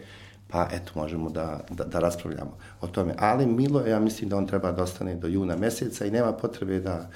pa 0.50 0.68
eto, 0.72 0.92
možemo 0.94 1.30
da, 1.30 1.60
da, 1.70 1.84
da 1.84 1.98
raspravljamo 1.98 2.56
o 2.80 2.86
tome. 2.86 3.14
Ali 3.18 3.46
Milo, 3.46 3.86
ja 3.86 4.00
mislim 4.00 4.30
da 4.30 4.36
on 4.36 4.46
treba 4.46 4.72
da 4.72 4.82
ostane 4.82 5.14
do 5.14 5.28
juna 5.28 5.56
meseca 5.56 6.06
i 6.06 6.10
nema 6.10 6.32
potrebe 6.32 6.80
da, 6.80 7.10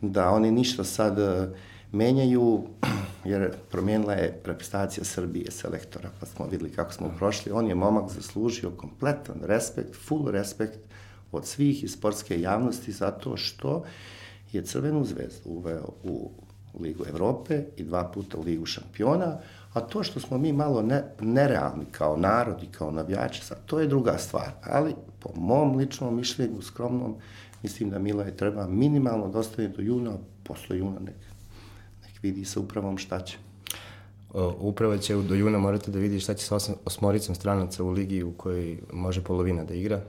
da 0.00 0.30
oni 0.30 0.50
ništa 0.50 0.84
sad 0.84 1.18
uh, 1.18 1.56
menjaju, 1.92 2.64
jer 3.24 3.52
promijenila 3.70 4.12
je 4.12 4.40
reprezentacija 4.44 5.04
Srbije 5.04 5.50
selektora, 5.50 6.10
pa 6.20 6.26
smo 6.26 6.46
videli 6.46 6.72
kako 6.72 6.92
smo 6.92 7.14
prošli. 7.18 7.52
On 7.52 7.68
je 7.68 7.74
momak 7.74 8.10
zaslužio 8.10 8.70
kompletan 8.70 9.36
respekt, 9.42 9.96
full 10.06 10.30
respekt 10.30 10.78
od 11.32 11.46
svih 11.46 11.84
iz 11.84 11.92
sportske 11.92 12.40
javnosti 12.40 12.92
zato 12.92 13.36
što 13.36 13.84
je 14.52 14.64
Crvenu 14.64 15.04
zvezdu 15.04 15.50
uveo 15.50 15.88
u 16.02 16.30
Ligu 16.80 17.04
Evrope 17.08 17.62
i 17.76 17.84
dva 17.84 18.04
puta 18.04 18.38
u 18.38 18.42
Ligu 18.42 18.66
šampiona, 18.66 19.38
a 19.72 19.80
to 19.80 20.02
što 20.02 20.20
smo 20.20 20.38
mi 20.38 20.52
malo 20.52 20.82
ne, 20.82 21.04
nerealni 21.20 21.84
kao 21.90 22.16
narod 22.16 22.62
i 22.62 22.66
kao 22.66 22.90
navijači, 22.90 23.44
sad, 23.44 23.58
to 23.66 23.80
je 23.80 23.86
druga 23.86 24.18
stvar. 24.18 24.50
Ali, 24.64 24.94
po 25.18 25.30
mom 25.34 25.76
ličnom 25.76 26.16
mišljenju, 26.16 26.62
skromnom, 26.62 27.14
mislim 27.62 27.90
da 27.90 27.98
Mila 27.98 28.24
je 28.24 28.36
treba 28.36 28.66
minimalno 28.66 29.28
dostaviti 29.28 29.76
do 29.76 29.82
juna, 29.82 30.12
posle 30.44 30.78
juna 30.78 31.00
nek, 31.00 31.16
nek 32.02 32.22
vidi 32.22 32.44
sa 32.44 32.60
upravom 32.60 32.98
šta 32.98 33.20
će. 33.20 33.38
Uprava 34.58 34.98
će 34.98 35.14
do 35.14 35.34
juna 35.34 35.58
morate 35.58 35.90
da 35.90 35.98
vidi 35.98 36.20
šta 36.20 36.34
će 36.34 36.46
sa 36.46 36.58
osmoricom 36.84 37.34
stranaca 37.34 37.84
u 37.84 37.90
ligi 37.90 38.22
u 38.22 38.32
kojoj 38.32 38.78
može 38.92 39.24
polovina 39.24 39.64
da 39.64 39.74
igra 39.74 40.00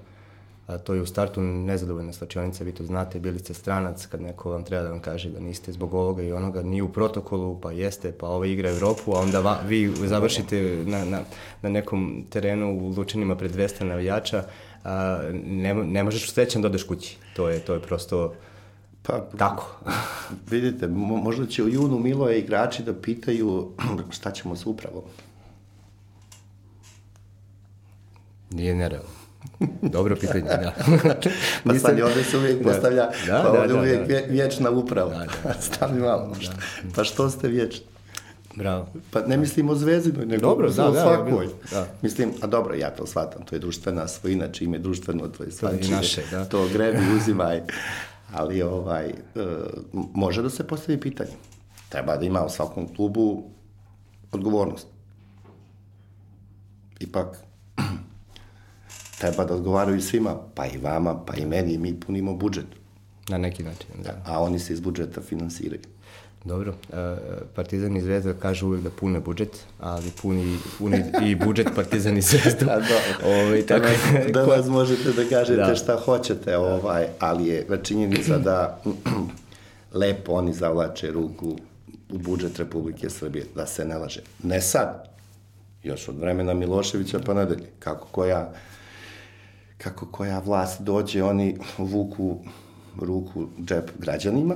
a 0.67 0.77
to 0.77 0.93
je 0.93 1.01
u 1.01 1.05
startu 1.05 1.41
nezadovoljna 1.41 2.13
slačionica, 2.13 2.63
vi 2.63 2.71
to 2.71 2.83
znate, 2.83 3.19
bili 3.19 3.39
ste 3.39 3.53
stranac, 3.53 4.05
kad 4.05 4.21
neko 4.21 4.51
vam 4.51 4.63
treba 4.63 4.83
da 4.83 4.89
vam 4.89 4.99
kaže 4.99 5.29
da 5.29 5.39
niste 5.39 5.71
zbog 5.71 5.93
ovoga 5.93 6.23
i 6.23 6.31
onoga, 6.31 6.61
ni 6.61 6.81
u 6.81 6.89
protokolu, 6.89 7.59
pa 7.61 7.71
jeste, 7.71 8.11
pa 8.11 8.27
ova 8.27 8.45
igra 8.45 8.69
Evropu, 8.69 9.15
a 9.15 9.19
onda 9.19 9.39
va, 9.39 9.59
vi 9.67 9.93
završite 9.95 10.83
na, 10.85 11.05
na, 11.05 11.21
na 11.61 11.69
nekom 11.69 12.25
terenu 12.29 12.79
u 12.79 12.93
Lučanima 12.97 13.35
pred 13.35 13.55
200 13.55 13.83
navijača, 13.83 14.43
a, 14.83 15.19
ne, 15.33 15.73
ne 15.73 16.03
možeš 16.03 16.31
srećan 16.31 16.61
da 16.61 16.67
odeš 16.67 16.83
kući. 16.83 17.17
To 17.35 17.49
je, 17.49 17.59
to 17.59 17.73
je 17.73 17.79
prosto 17.79 18.33
Pa, 19.03 19.19
tako. 19.37 19.79
vidite, 20.51 20.87
možda 20.87 21.45
će 21.45 21.63
u 21.63 21.69
junu 21.69 21.99
Miloje 21.99 22.39
igrači 22.39 22.83
da 22.83 22.93
pitaju 22.93 23.71
šta 24.15 24.31
ćemo 24.31 24.55
s 24.55 24.65
upravom. 24.65 25.03
Nije 28.51 28.75
nerealno. 28.75 29.22
Dobro 29.81 30.15
pitanje, 30.15 30.41
da. 30.41 30.73
pa 31.65 31.79
sad 31.79 31.99
ovde 31.99 32.23
se 32.23 32.37
uvijek 32.37 32.63
da. 32.63 32.71
postavlja, 32.71 33.09
da, 33.27 33.43
pa 33.43 33.51
da, 33.51 33.61
ovde 33.61 33.73
da, 33.73 33.79
uvijek 33.79 34.07
da. 34.07 34.19
vječna 34.29 34.69
uprava. 34.69 35.17
Da, 35.17 35.25
da. 35.43 35.53
Stani 35.67 35.99
malo. 35.99 36.27
Da. 36.27 36.51
Pa 36.95 37.03
što 37.03 37.29
ste 37.29 37.47
vječni? 37.47 37.85
Bravo. 38.55 38.87
Pa 39.11 39.19
ne 39.19 39.37
mislim 39.37 39.69
o 39.69 39.75
zvezdinoj, 39.75 40.25
nego 40.25 40.41
dobro, 40.41 40.71
da, 40.71 40.89
o 40.89 40.93
svakoj. 40.93 41.47
Da, 41.71 41.79
da. 41.79 41.87
Mislim, 42.01 42.31
a 42.41 42.47
dobro, 42.47 42.75
ja 42.75 42.89
to 42.89 43.07
shvatam, 43.07 43.45
to 43.45 43.55
je 43.55 43.59
društvena 43.59 44.07
svojina, 44.07 44.51
čime 44.51 44.77
je 44.77 44.81
društveno, 44.81 45.27
to 45.27 45.43
je 45.43 45.51
svačije. 45.51 45.95
Naše, 45.95 46.21
da. 46.31 46.45
To 46.45 46.67
grebi, 46.73 46.99
uzimaj. 47.17 47.61
Ali 48.33 48.61
ovaj, 48.61 49.05
e, 49.05 49.13
može 50.13 50.41
da 50.41 50.49
se 50.49 50.67
postavi 50.67 50.99
pitanje. 50.99 51.31
Treba 51.89 52.17
da 52.17 52.25
ima 52.25 52.45
u 52.45 52.49
svakom 52.49 52.95
klubu 52.95 53.43
odgovornost. 54.31 54.87
Ipak, 56.99 57.37
treba 59.23 59.45
da 59.45 59.55
odgovaraju 59.55 60.01
svima, 60.01 60.35
pa 60.55 60.65
i 60.65 60.77
vama, 60.77 61.25
pa 61.25 61.35
i 61.35 61.45
meni, 61.45 61.77
mi 61.77 61.99
punimo 61.99 62.35
budžet. 62.35 62.65
Na 63.29 63.37
neki 63.37 63.63
način, 63.63 63.87
da. 64.03 64.21
A 64.25 64.43
oni 64.43 64.59
se 64.59 64.73
iz 64.73 64.79
budžeta 64.79 65.21
finansiraju. 65.21 65.81
Dobro, 66.45 66.73
e, 66.93 67.15
Partizan 67.55 67.97
i 67.97 68.01
Zvezda 68.01 68.33
kažu 68.33 68.67
uvek 68.67 68.81
da 68.81 68.89
pune 68.89 69.19
budžet, 69.19 69.59
ali 69.79 70.11
puni, 70.21 70.57
puni 70.77 71.03
i 71.25 71.35
budžet 71.35 71.67
Partizan 71.75 72.17
i 72.17 72.21
Zvezda. 72.21 72.65
A 72.73 72.79
do, 72.79 73.29
ovaj, 73.29 73.65
tako, 73.65 73.87
da 74.33 74.43
vas 74.43 74.67
možete 74.67 75.11
da 75.11 75.29
kažete 75.29 75.61
da. 75.61 75.75
šta 75.75 75.97
hoćete, 76.05 76.57
ovaj, 76.57 77.07
ali 77.19 77.47
je 77.47 77.67
činjenica 77.83 78.37
da 78.37 78.81
lepo 80.01 80.31
oni 80.31 80.53
zavlače 80.53 81.11
ruku 81.11 81.57
u 82.09 82.17
budžet 82.17 82.57
Republike 82.57 83.09
Srbije, 83.09 83.45
da 83.55 83.65
se 83.65 83.85
ne 83.85 83.97
laže. 83.97 84.21
Ne 84.43 84.61
sad, 84.61 85.09
još 85.83 86.07
od 86.07 86.19
vremena 86.19 86.53
Miloševića 86.53 87.19
pa 87.25 87.33
nadalje, 87.33 87.69
kako 87.79 88.07
koja 88.11 88.51
kako 89.83 90.05
koja 90.05 90.39
vlast 90.39 90.81
dođe, 90.81 91.23
oni 91.23 91.57
vuku 91.77 92.37
ruku 92.99 93.47
džep 93.65 93.91
građanima, 93.99 94.55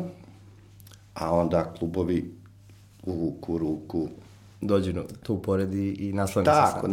a 1.14 1.36
onda 1.36 1.74
klubovi 1.80 2.34
uvuku 3.06 3.58
ruku 3.58 4.10
dođu 4.62 4.94
tu 5.24 5.42
pored 5.42 5.74
i, 5.74 5.90
i 5.90 6.14
naslone 6.14 6.46
se 6.46 6.52
Tako, 6.52 6.88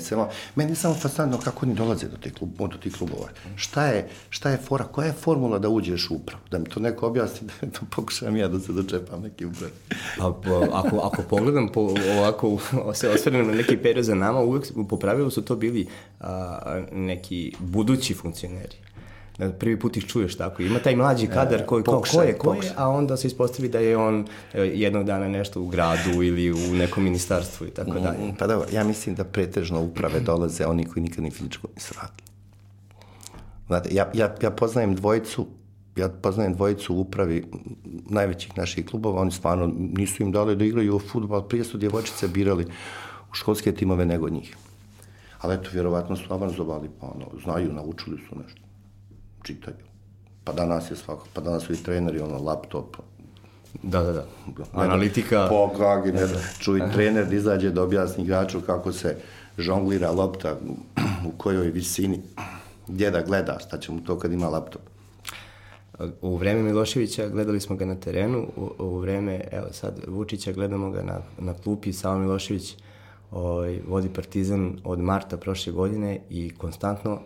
se. 0.00 0.16
Meni 0.54 0.70
je 0.70 0.76
samo 0.76 0.94
fascinantno 0.94 1.38
kako 1.38 1.66
oni 1.66 1.74
dolaze 1.74 2.08
do 2.08 2.16
tih, 2.16 2.34
klub, 2.34 2.50
do 2.58 2.78
tih 2.82 2.96
klubova. 2.96 3.28
Šta 3.56 3.86
je, 3.86 4.08
šta 4.30 4.50
je 4.50 4.56
fora, 4.56 4.84
koja 4.84 5.06
je 5.06 5.12
formula 5.12 5.58
da 5.58 5.68
uđeš 5.68 6.10
u 6.10 6.14
upravu? 6.14 6.42
Da 6.50 6.58
mi 6.58 6.64
to 6.64 6.80
neko 6.80 7.06
objasni, 7.06 7.48
da 7.60 7.70
to 7.70 7.80
pokušam 7.96 8.36
ja 8.36 8.48
da 8.48 8.60
se 8.60 8.72
dočepam 8.72 9.22
neki 9.22 9.46
uprav. 9.46 9.70
Pa, 10.18 10.26
ako, 10.72 10.98
ako 10.98 11.22
pogledam, 11.22 11.68
po, 11.68 11.94
ovako 12.18 12.58
se 12.94 13.08
osvrnem 13.08 13.46
na 13.46 13.52
neki 13.52 13.76
period 13.76 14.04
za 14.04 14.14
nama, 14.14 14.40
uvek 14.40 14.66
po 14.88 14.96
pravilu 14.96 15.30
su 15.30 15.42
to 15.42 15.56
bili 15.56 15.86
a, 16.20 16.82
neki 16.92 17.52
budući 17.58 18.14
funkcioneri 18.14 18.89
prvi 19.58 19.78
put 19.78 19.96
ih 19.96 20.06
čuješ 20.06 20.36
tako. 20.36 20.62
Ima 20.62 20.78
taj 20.78 20.96
mlađi 20.96 21.24
e, 21.24 21.30
kadar 21.30 21.66
koji 21.66 21.84
kao 21.84 22.02
ko 22.12 22.22
je, 22.22 22.38
ko 22.38 22.54
je, 22.54 22.72
a 22.76 22.88
onda 22.88 23.16
se 23.16 23.26
ispostavi 23.26 23.68
da 23.68 23.78
je 23.78 23.96
on 23.96 24.26
e, 24.54 24.62
jednog 24.62 25.04
dana 25.04 25.28
nešto 25.28 25.62
u 25.62 25.68
gradu 25.68 26.22
ili 26.22 26.52
u 26.52 26.74
nekom 26.74 27.04
ministarstvu 27.04 27.66
i 27.66 27.70
tako 27.70 27.90
mm, 27.90 28.02
dalje. 28.02 28.34
Pa 28.38 28.46
dobro, 28.46 28.68
ja 28.72 28.84
mislim 28.84 29.14
da 29.14 29.24
pretežno 29.24 29.82
uprave 29.82 30.20
dolaze 30.30 30.66
oni 30.66 30.84
koji 30.84 31.02
nikad 31.02 31.24
ni 31.24 31.30
fizičko 31.30 31.68
nisu 31.74 31.94
radili. 31.94 32.30
Znate, 33.66 33.88
ja, 33.92 34.10
ja, 34.14 34.34
ja 34.42 34.50
poznajem 34.50 34.94
dvojicu 34.94 35.46
ja 35.96 36.08
poznajem 36.08 36.54
dvojicu 36.54 36.94
u 36.94 37.00
upravi 37.00 37.44
najvećih 38.08 38.58
naših 38.58 38.86
klubova, 38.86 39.20
oni 39.20 39.30
stvarno 39.30 39.72
nisu 39.76 40.22
im 40.22 40.32
dali 40.32 40.56
da 40.56 40.64
igraju 40.64 40.96
u 40.96 40.98
futbol, 40.98 41.42
prije 41.42 41.64
su 41.64 41.78
djevojčice 41.78 42.28
birali 42.28 42.64
u 43.30 43.34
školske 43.34 43.72
timove 43.72 44.06
nego 44.06 44.28
njih. 44.28 44.56
Ali 45.40 45.54
eto, 45.54 45.70
vjerovatno 45.72 46.16
su 46.16 46.32
avanzovali, 46.32 46.90
pa 47.00 47.06
ono, 47.06 47.26
znaju, 47.42 47.72
naučili 47.72 48.18
su 48.28 48.38
nešto 48.38 48.69
čitaju. 49.42 49.76
Pa 50.44 50.52
danas 50.52 50.90
je 50.90 50.96
svako, 50.96 51.26
pa 51.32 51.40
danas 51.40 51.62
su 51.62 51.72
i 51.72 51.76
treneri, 51.76 52.20
ono, 52.20 52.38
laptop, 52.38 52.96
Da, 53.82 54.02
da, 54.02 54.12
da. 54.12 54.24
Analitika. 54.72 55.46
Po 55.48 55.70
kagi, 55.78 56.12
ne 56.12 56.26
znam. 56.26 56.42
Čuj 56.64 56.80
trener 56.92 57.26
da 57.26 57.34
izađe 57.34 57.70
da 57.70 57.82
objasni 57.82 58.24
igraču 58.24 58.60
kako 58.60 58.92
se 58.92 59.16
žonglira 59.58 60.10
lopta, 60.10 60.56
u 61.28 61.30
kojoj 61.38 61.70
visini, 61.70 62.20
gdje 62.88 63.10
da 63.10 63.22
gleda, 63.22 63.58
šta 63.58 63.78
će 63.78 63.92
mu 63.92 64.00
to 64.00 64.18
kad 64.18 64.32
ima 64.32 64.48
laptop. 64.48 64.82
U 66.22 66.36
vreme 66.36 66.62
Miloševića 66.62 67.28
gledali 67.28 67.60
smo 67.60 67.76
ga 67.76 67.84
na 67.84 67.94
terenu, 67.94 68.46
u, 68.56 68.70
u 68.78 68.98
vreme, 68.98 69.40
evo 69.52 69.66
sad, 69.72 70.00
Vučića 70.08 70.52
gledamo 70.52 70.90
ga 70.90 71.02
na, 71.02 71.20
na 71.38 71.54
klupi, 71.54 71.92
Savo 71.92 72.18
Milošević 72.18 72.76
ovaj, 73.30 73.80
vodi 73.88 74.08
Partizan 74.08 74.78
od 74.84 74.98
marta 74.98 75.36
prošle 75.36 75.72
godine 75.72 76.20
i 76.30 76.50
konstantno 76.50 77.20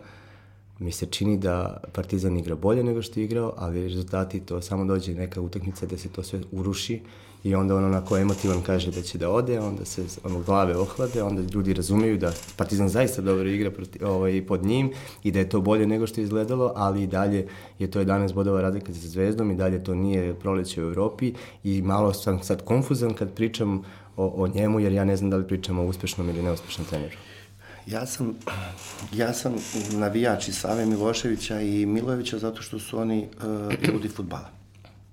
mi 0.79 0.91
se 0.91 1.05
čini 1.05 1.37
da 1.37 1.77
Partizan 1.93 2.37
igra 2.37 2.55
bolje 2.55 2.83
nego 2.83 3.01
što 3.01 3.19
je 3.19 3.23
igrao, 3.23 3.53
ali 3.57 3.87
rezultati 3.87 4.39
to 4.39 4.61
samo 4.61 4.85
dođe 4.85 5.13
neka 5.13 5.41
utakmica 5.41 5.85
da 5.85 5.97
se 5.97 6.09
to 6.09 6.23
sve 6.23 6.39
uruši 6.51 7.01
i 7.45 7.55
onda 7.55 7.75
on 7.75 7.85
onako 7.85 8.17
emotivan 8.17 8.61
kaže 8.61 8.91
da 8.91 9.01
će 9.01 9.17
da 9.17 9.29
ode, 9.29 9.59
onda 9.59 9.85
se 9.85 10.05
ono, 10.23 10.39
glave 10.39 10.77
ohlade, 10.77 11.23
onda 11.23 11.41
ljudi 11.53 11.73
razumeju 11.73 12.17
da 12.17 12.33
Partizan 12.57 12.89
zaista 12.89 13.21
dobro 13.21 13.49
igra 13.49 13.71
proti, 13.71 14.03
ovaj, 14.03 14.45
pod 14.47 14.65
njim 14.65 14.91
i 15.23 15.31
da 15.31 15.39
je 15.39 15.49
to 15.49 15.61
bolje 15.61 15.87
nego 15.87 16.07
što 16.07 16.21
je 16.21 16.23
izgledalo, 16.23 16.73
ali 16.75 17.03
i 17.03 17.07
dalje 17.07 17.47
je 17.79 17.91
to 17.91 17.99
11 17.99 18.33
bodova 18.33 18.61
razlika 18.61 18.93
sa 18.93 19.07
Zvezdom 19.07 19.51
i 19.51 19.55
dalje 19.55 19.83
to 19.83 19.95
nije 19.95 20.33
proleće 20.33 20.83
u 20.83 20.87
Evropi 20.87 21.33
i 21.63 21.81
malo 21.81 22.13
sam 22.13 22.43
sad 22.43 22.65
konfuzan 22.65 23.13
kad 23.13 23.33
pričam 23.33 23.83
o, 24.17 24.43
o 24.43 24.47
njemu, 24.47 24.79
jer 24.79 24.91
ja 24.91 25.05
ne 25.05 25.17
znam 25.17 25.29
da 25.29 25.37
li 25.37 25.47
pričam 25.47 25.79
o 25.79 25.85
uspešnom 25.85 26.29
ili 26.29 26.41
neuspešnom 26.41 26.87
treneru. 26.87 27.17
Ja 27.87 28.05
sam, 28.05 28.35
ja 29.13 29.33
sam 29.33 29.55
navijač 29.91 30.47
i 30.47 30.51
Save 30.51 30.85
Miloševića 30.85 31.61
i 31.61 31.85
Milojevića 31.85 32.39
zato 32.39 32.61
što 32.61 32.79
su 32.79 32.99
oni 32.99 33.27
uh, 33.37 33.87
ljudi 33.87 34.07
futbala. 34.07 34.49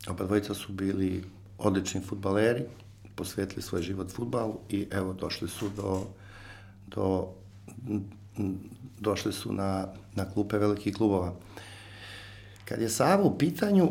Oba 0.09 0.25
dvojica 0.25 0.55
su 0.55 0.73
bili 0.73 1.25
odlični 1.59 2.01
futbaleri, 2.01 2.65
posvetili 3.15 3.63
svoj 3.63 3.83
život 3.83 4.11
futbalu 4.11 4.59
i 4.71 4.87
evo 4.91 5.13
došli 5.13 5.49
su 5.49 5.69
do, 5.77 6.07
do 6.87 7.29
došli 9.01 9.33
su 9.33 9.53
na, 9.53 9.87
na 10.15 10.31
klupe 10.31 10.59
velikih 10.59 10.95
klubova. 10.97 11.35
Kad 12.65 12.81
je 12.81 12.89
Sava 12.89 13.23
u 13.23 13.39
pitanju, 13.39 13.91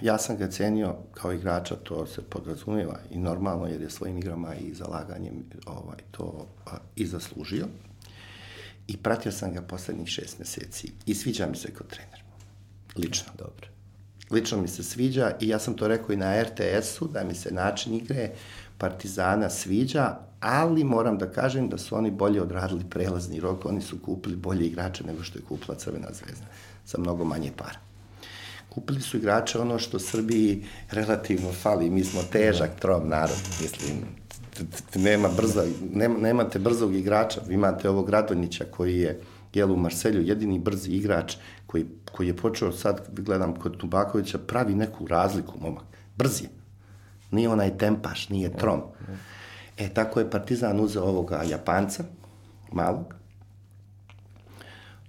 ja 0.00 0.18
sam 0.18 0.36
ga 0.36 0.50
cenio 0.50 0.94
kao 1.14 1.32
igrača, 1.32 1.76
to 1.76 2.06
se 2.06 2.22
podrazumijeva 2.22 2.98
i 3.10 3.18
normalno 3.18 3.66
jer 3.66 3.80
je 3.80 3.90
svojim 3.90 4.18
igrama 4.18 4.54
i 4.54 4.74
zalaganjem 4.74 5.44
ovaj, 5.66 5.98
to 6.10 6.46
a, 6.66 6.76
i 6.96 7.06
zaslužio. 7.06 7.66
I 8.86 8.96
pratio 8.96 9.32
sam 9.32 9.52
ga 9.52 9.62
poslednjih 9.62 10.08
šest 10.08 10.38
meseci 10.38 10.92
i 11.06 11.14
sviđa 11.14 11.46
mi 11.46 11.56
se 11.56 11.74
kao 11.74 11.86
trener. 11.86 12.22
Lično. 12.96 13.32
Dobro. 13.38 13.68
Lično 14.30 14.60
mi 14.60 14.68
se 14.68 14.82
sviđa 14.82 15.32
i 15.40 15.48
ja 15.48 15.58
sam 15.58 15.74
to 15.74 15.88
rekao 15.88 16.12
i 16.12 16.16
na 16.16 16.42
RTS-u, 16.42 17.08
da 17.08 17.24
mi 17.24 17.34
se 17.34 17.50
način 17.50 17.94
igre 17.94 18.30
Partizana 18.78 19.50
sviđa, 19.50 20.16
ali 20.40 20.84
moram 20.84 21.18
da 21.18 21.32
kažem 21.32 21.68
da 21.68 21.78
su 21.78 21.96
oni 21.96 22.10
bolje 22.10 22.42
odradili 22.42 22.84
prelazni 22.90 23.40
rok, 23.40 23.66
oni 23.66 23.80
su 23.80 23.98
kupili 23.98 24.36
bolje 24.36 24.66
igrače 24.66 25.04
nego 25.04 25.22
što 25.22 25.38
je 25.38 25.44
kupila 25.44 25.76
Crvena 25.76 26.08
zvezda, 26.12 26.46
sa 26.84 26.98
mnogo 26.98 27.24
manje 27.24 27.52
para. 27.56 27.89
Kupili 28.70 29.00
su 29.00 29.16
igrače 29.16 29.58
ono 29.58 29.78
što 29.78 29.98
Srbiji 29.98 30.64
relativno 30.90 31.52
fali, 31.52 31.90
mi 31.90 32.04
smo 32.04 32.22
težak, 32.32 32.70
trom 32.80 33.08
narod, 33.08 33.38
mislim, 33.60 33.96
nema 34.94 35.28
brza, 35.36 35.64
nema, 35.92 36.18
nemate 36.18 36.58
brzog 36.58 36.94
igrača, 36.94 37.40
vi 37.48 37.54
imate 37.54 37.88
ovog 37.88 38.10
Radonjića 38.10 38.64
koji 38.70 38.98
je 38.98 39.20
jel 39.54 39.72
u 39.72 39.76
Marselju 39.76 40.22
jedini 40.22 40.58
brzi 40.58 40.90
igrač 40.90 41.36
koji, 41.66 41.86
koji 42.12 42.26
je 42.26 42.36
počeo 42.36 42.72
sad, 42.72 43.08
gledam 43.12 43.54
kod 43.54 43.76
Tubakovića, 43.76 44.38
pravi 44.38 44.74
neku 44.74 45.06
razliku, 45.06 45.58
momak, 45.60 45.84
brzi 46.16 46.44
je. 46.44 46.50
Nije 47.30 47.48
onaj 47.48 47.78
tempaš, 47.78 48.28
nije 48.28 48.56
trom. 48.56 48.82
E, 49.78 49.88
tako 49.88 50.20
je 50.20 50.30
Partizan 50.30 50.80
uzeo 50.80 51.02
ovoga 51.02 51.42
Japanca, 51.42 52.04
malog, 52.72 53.14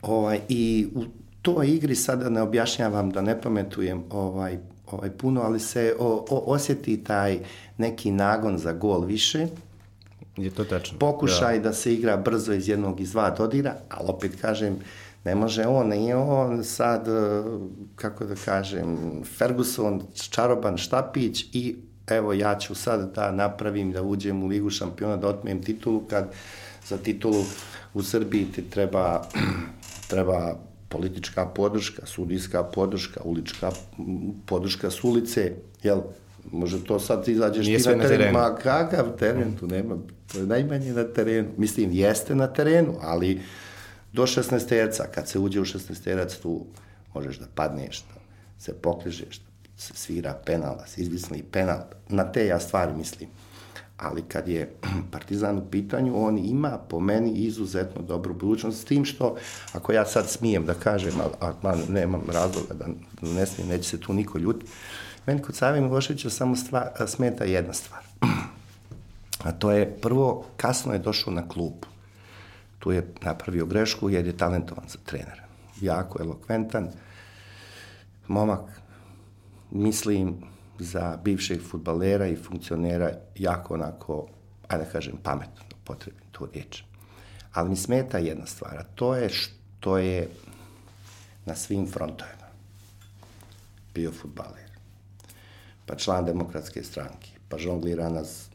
ovaj, 0.01 0.39
i 0.49 0.87
u 0.95 1.03
toj 1.41 1.69
igri 1.69 1.95
sada 1.95 2.29
ne 2.29 2.41
objašnjavam 2.41 3.09
da 3.09 3.21
ne 3.21 3.41
pametujem 3.41 4.03
ovaj, 4.09 4.57
ovaj 4.91 5.09
puno, 5.09 5.41
ali 5.41 5.59
se 5.59 5.95
o, 5.99 6.25
o, 6.29 6.43
osjeti 6.45 7.03
taj 7.03 7.39
neki 7.77 8.11
nagon 8.11 8.57
za 8.57 8.73
gol 8.73 9.05
više, 9.05 9.47
Je 10.37 10.49
to 10.49 10.63
tačno. 10.63 10.99
pokušaj 10.99 11.59
da. 11.59 11.69
da 11.69 11.73
se 11.73 11.93
igra 11.93 12.17
brzo 12.17 12.53
iz 12.53 12.67
jednog 12.69 12.99
iz 12.99 13.11
dva 13.11 13.29
dodira, 13.29 13.75
ali 13.89 14.05
opet 14.07 14.41
kažem, 14.41 14.75
ne 15.23 15.35
može 15.35 15.65
on, 15.65 15.87
nije 15.87 16.15
on 16.15 16.63
sad, 16.63 17.07
eh, 17.07 17.43
kako 17.95 18.25
da 18.25 18.35
kažem, 18.45 18.97
Ferguson, 19.37 20.01
čaroban 20.29 20.77
štapić 20.77 21.45
i 21.53 21.75
evo 22.07 22.33
ja 22.33 22.57
ću 22.57 22.75
sad 22.75 23.15
da 23.15 23.31
napravim, 23.31 23.91
da 23.91 24.01
uđem 24.01 24.43
u 24.43 24.47
Ligu 24.47 24.69
šampiona, 24.69 25.17
da 25.17 25.27
otmijem 25.27 25.63
titulu, 25.63 26.01
kad 26.09 26.31
za 26.87 26.97
titulu 26.97 27.43
u 27.93 28.03
Srbiji 28.03 28.45
ti 28.45 28.69
treba, 28.69 29.21
treba 30.09 30.55
politička 30.91 31.45
podrška, 31.45 32.05
sudijska 32.05 32.63
podrška, 32.63 33.21
ulička 33.23 33.71
podrška 34.45 34.91
s 34.91 35.03
ulice, 35.03 35.53
jel, 35.83 36.01
može 36.51 36.83
to 36.83 36.99
sad 36.99 37.27
izađeš 37.27 37.65
Nije 37.65 37.79
ti 37.79 37.89
na 37.89 37.93
teren, 37.93 38.09
terenu. 38.09 38.39
ma 38.39 38.55
kakav 38.55 39.17
teren, 39.19 39.55
tu 39.59 39.67
nema, 39.67 39.97
to 40.31 40.39
je 40.39 40.45
najmanje 40.45 40.93
na 40.93 41.03
terenu, 41.03 41.49
mislim, 41.57 41.91
jeste 41.91 42.35
na 42.35 42.47
terenu, 42.47 42.93
ali 43.01 43.41
do 44.13 44.23
16 44.23 44.67
terca, 44.67 45.03
kad 45.15 45.27
se 45.27 45.39
uđe 45.39 45.59
u 45.59 45.65
16 45.65 46.03
terac, 46.03 46.35
tu 46.35 46.65
možeš 47.13 47.39
da 47.39 47.45
padneš, 47.55 48.01
da 48.01 48.21
se 48.59 48.73
pokližeš, 48.73 49.39
da 49.39 49.45
se 49.77 49.93
svira 49.95 50.41
penal, 50.45 50.77
da 50.77 50.87
se 50.87 51.01
izvisli 51.01 51.43
penal, 51.51 51.79
na 52.09 52.31
te 52.31 52.45
ja 52.45 52.59
stvari 52.59 52.93
mislim. 52.97 53.29
Ali 54.01 54.21
kad 54.21 54.47
je 54.47 54.73
Partizan 55.11 55.57
u 55.57 55.69
pitanju, 55.71 56.25
on 56.25 56.37
ima 56.37 56.79
po 56.89 56.99
meni 56.99 57.31
izuzetno 57.31 58.01
dobru 58.01 58.33
budućnost, 58.33 58.81
s 58.81 58.85
tim 58.85 59.05
što, 59.05 59.35
ako 59.73 59.93
ja 59.93 60.05
sad 60.05 60.29
smijem 60.29 60.65
da 60.65 60.73
kažem, 60.73 61.13
a, 61.41 61.53
a, 61.63 61.75
nemam 61.89 62.21
razloga 62.27 62.73
da 62.73 62.87
ne 63.21 63.45
smijem, 63.45 63.69
neće 63.69 63.89
se 63.89 63.99
tu 63.99 64.13
niko 64.13 64.37
ljuti, 64.37 64.65
meni 65.25 65.41
kod 65.41 65.55
Save 65.55 65.81
Miloševića 65.81 66.29
samo 66.29 66.55
stvar, 66.55 66.89
smeta 67.07 67.43
jedna 67.43 67.73
stvar. 67.73 68.01
A 69.43 69.51
to 69.51 69.71
je, 69.71 69.97
prvo, 70.01 70.45
kasno 70.57 70.93
je 70.93 70.99
došao 70.99 71.33
na 71.33 71.47
klub. 71.47 71.73
Tu 72.79 72.91
je 72.91 73.13
napravio 73.21 73.65
grešku 73.65 74.09
jer 74.09 74.25
je 74.25 74.37
talentovan 74.37 74.85
za 74.89 74.97
trenera. 75.05 75.43
Jako 75.81 76.21
elokventan. 76.21 76.89
Momak, 78.27 78.81
mislim, 79.71 80.50
za 80.81 81.17
bivšeg 81.17 81.61
futbalera 81.61 82.27
i 82.27 82.35
funkcionera 82.35 83.11
jako 83.35 83.73
onako, 83.73 84.27
ajde 84.67 84.85
da 84.85 84.91
kažem, 84.91 85.17
pametno, 85.23 85.63
da 85.69 85.75
potrebim 85.83 86.21
tu 86.31 86.47
riječ. 86.53 86.83
Ali 87.53 87.69
mi 87.69 87.75
smeta 87.75 88.17
jedna 88.17 88.45
stvar, 88.45 88.77
a 88.77 88.83
to 88.85 89.15
je 89.15 89.29
što 89.29 89.97
je 89.97 90.29
na 91.45 91.55
svim 91.55 91.87
frontovima 91.87 92.47
bio 93.93 94.11
futbaler, 94.11 94.69
pa 95.85 95.95
član 95.95 96.25
demokratske 96.25 96.83
stranke, 96.83 97.29
pa 97.49 97.57
žonglira 97.57 98.09
na 98.09 98.23
z- 98.23 98.49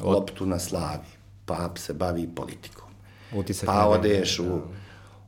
loptu 0.00 0.46
na 0.46 0.58
slavi, 0.58 1.06
pa 1.46 1.70
se 1.76 1.92
bavi 1.92 2.28
politikom. 2.28 2.88
Utisak 3.32 3.66
pa 3.66 3.86
odeš 3.86 4.38
u, 4.38 4.60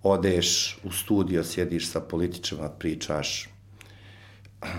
odeš 0.02 0.78
u 0.84 0.92
studio, 0.92 1.44
sjediš 1.44 1.90
sa 1.90 2.00
političama, 2.00 2.68
pričaš. 2.68 3.48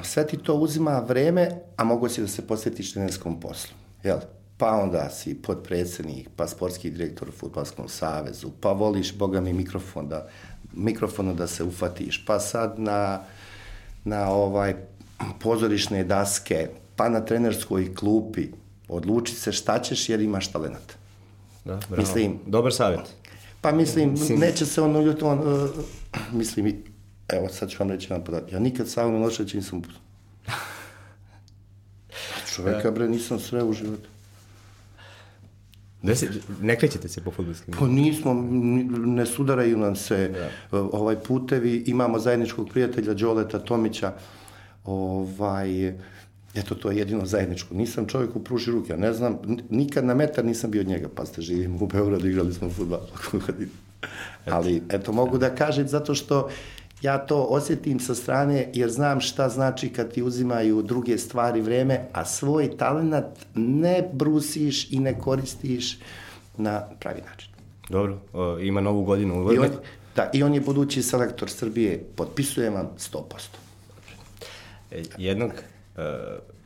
Sve 0.04 0.28
ti 0.28 0.38
to 0.38 0.56
uzima 0.56 1.00
vreme, 1.00 1.50
a 1.78 1.84
mogo 1.84 2.10
si 2.10 2.22
da 2.22 2.28
se 2.28 2.48
posvetiš 2.48 2.94
trenerskom 2.94 3.40
poslu. 3.40 3.74
Jel? 4.04 4.18
Pa 4.58 4.72
onda 4.72 5.10
si 5.10 5.42
podpredsednik, 5.42 6.30
pa 6.36 6.48
sportski 6.48 6.90
direktor 6.90 7.30
u 7.30 7.32
Futbalskom 7.32 7.90
savezu, 7.90 8.52
pa 8.62 8.72
voliš, 8.72 9.16
boga 9.18 9.42
mi, 9.42 9.54
mikrofon 9.54 10.10
da, 10.10 10.28
mikrofonu 10.74 11.34
da 11.34 11.48
se 11.48 11.64
ufatiš, 11.64 12.26
pa 12.26 12.40
sad 12.40 12.80
na, 12.80 13.20
na 14.04 14.30
ovaj 14.30 14.76
pozorišne 15.40 16.04
daske, 16.04 16.70
pa 16.96 17.10
na 17.10 17.26
trenerskoj 17.26 17.96
klupi, 17.96 18.48
odluči 18.88 19.36
se 19.36 19.52
šta 19.52 19.80
ćeš 19.80 20.10
jer 20.10 20.22
imaš 20.22 20.52
talent. 20.52 20.94
Da, 21.66 21.80
bravo. 21.90 22.02
Mislim- 22.02 22.40
Dobar 22.46 22.74
savjet. 22.74 23.16
Pa 23.62 23.72
mislim, 23.72 24.16
neće 24.38 24.66
se 24.66 24.82
on 24.82 24.96
on, 25.24 25.40
uh, 25.40 25.70
mislim, 26.32 26.84
evo 27.32 27.50
sad 27.50 27.70
ću 27.70 27.78
vam 27.80 27.90
reći 27.90 28.06
jedan 28.06 28.24
podatak, 28.26 28.52
ja 28.52 28.60
nikad 28.60 28.90
Savo 28.90 29.12
Miloševića 29.12 29.58
nisam 29.58 29.80
upoznao. 29.80 30.02
Čoveka, 32.56 32.92
bre, 32.92 33.10
nisam 33.10 33.40
sve 33.40 33.64
u 33.64 33.74
životu. 33.74 34.10
Da 36.04 36.16
se, 36.16 36.30
ne 36.62 36.76
krećete 36.76 37.10
se 37.10 37.22
po 37.22 37.32
futbolskim. 37.32 37.74
Pa 37.80 37.88
nismo, 37.88 38.34
ni- 38.34 38.84
ne 38.84 39.26
sudaraju 39.26 39.78
nam 39.78 39.96
se 39.96 40.32
da. 40.72 40.82
ovaj 40.82 41.16
putevi, 41.16 41.84
imamo 41.88 42.20
zajedničkog 42.20 42.70
prijatelja 42.70 43.14
Đoleta 43.14 43.60
Tomića, 43.60 44.14
ovaj, 44.86 45.88
eto 46.56 46.76
to 46.76 46.92
je 46.92 46.98
jedino 46.98 47.26
zajedničko. 47.26 47.74
Nisam 47.74 48.08
čovjek 48.08 48.36
u 48.36 48.44
pruži 48.44 48.72
ruke, 48.72 48.94
ja 48.94 48.98
ne 48.98 49.14
znam, 49.14 49.38
nikad 49.70 50.06
na 50.06 50.14
metar 50.14 50.46
nisam 50.46 50.72
bio 50.72 50.82
od 50.82 50.88
njega, 50.88 51.08
pa 51.16 51.26
ste 51.26 51.42
živimo 51.42 51.78
u 51.82 51.88
Beogradu, 51.88 52.28
igrali 52.28 52.54
smo 52.54 52.70
futbal. 52.70 53.00
Ali, 54.46 54.82
eto, 54.90 55.12
mogu 55.12 55.38
da 55.38 55.56
kažem 55.56 55.88
zato 55.88 56.16
što 56.16 56.50
ja 57.02 57.18
to 57.18 57.44
osjetim 57.44 58.00
sa 58.00 58.16
strane 58.16 58.70
jer 58.74 58.90
znam 58.90 59.20
šta 59.22 59.50
znači 59.50 59.90
kad 59.90 60.12
ti 60.12 60.24
uzimaju 60.24 60.82
druge 60.82 61.18
stvari 61.18 61.62
vreme, 61.62 62.06
a 62.14 62.26
svoj 62.26 62.78
talent 62.78 63.26
ne 63.56 64.10
brusiš 64.14 64.92
i 64.92 65.00
ne 65.00 65.20
koristiš 65.20 65.98
na 66.58 66.82
pravi 67.00 67.22
način. 67.22 67.50
Dobro, 67.90 68.18
o, 68.34 68.60
ima 68.60 68.82
novu 68.82 69.04
godinu 69.04 69.34
I 69.34 69.38
uvodne. 69.38 69.60
on, 69.60 69.70
da, 70.16 70.30
i 70.34 70.44
on 70.44 70.54
je 70.54 70.62
budući 70.62 71.04
selektor 71.04 71.50
Srbije, 71.50 72.04
potpisujem 72.16 72.74
vam 72.74 72.90
100%. 72.98 73.22
E, 74.92 75.04
Jednog 75.18 75.52
uh, 75.52 76.04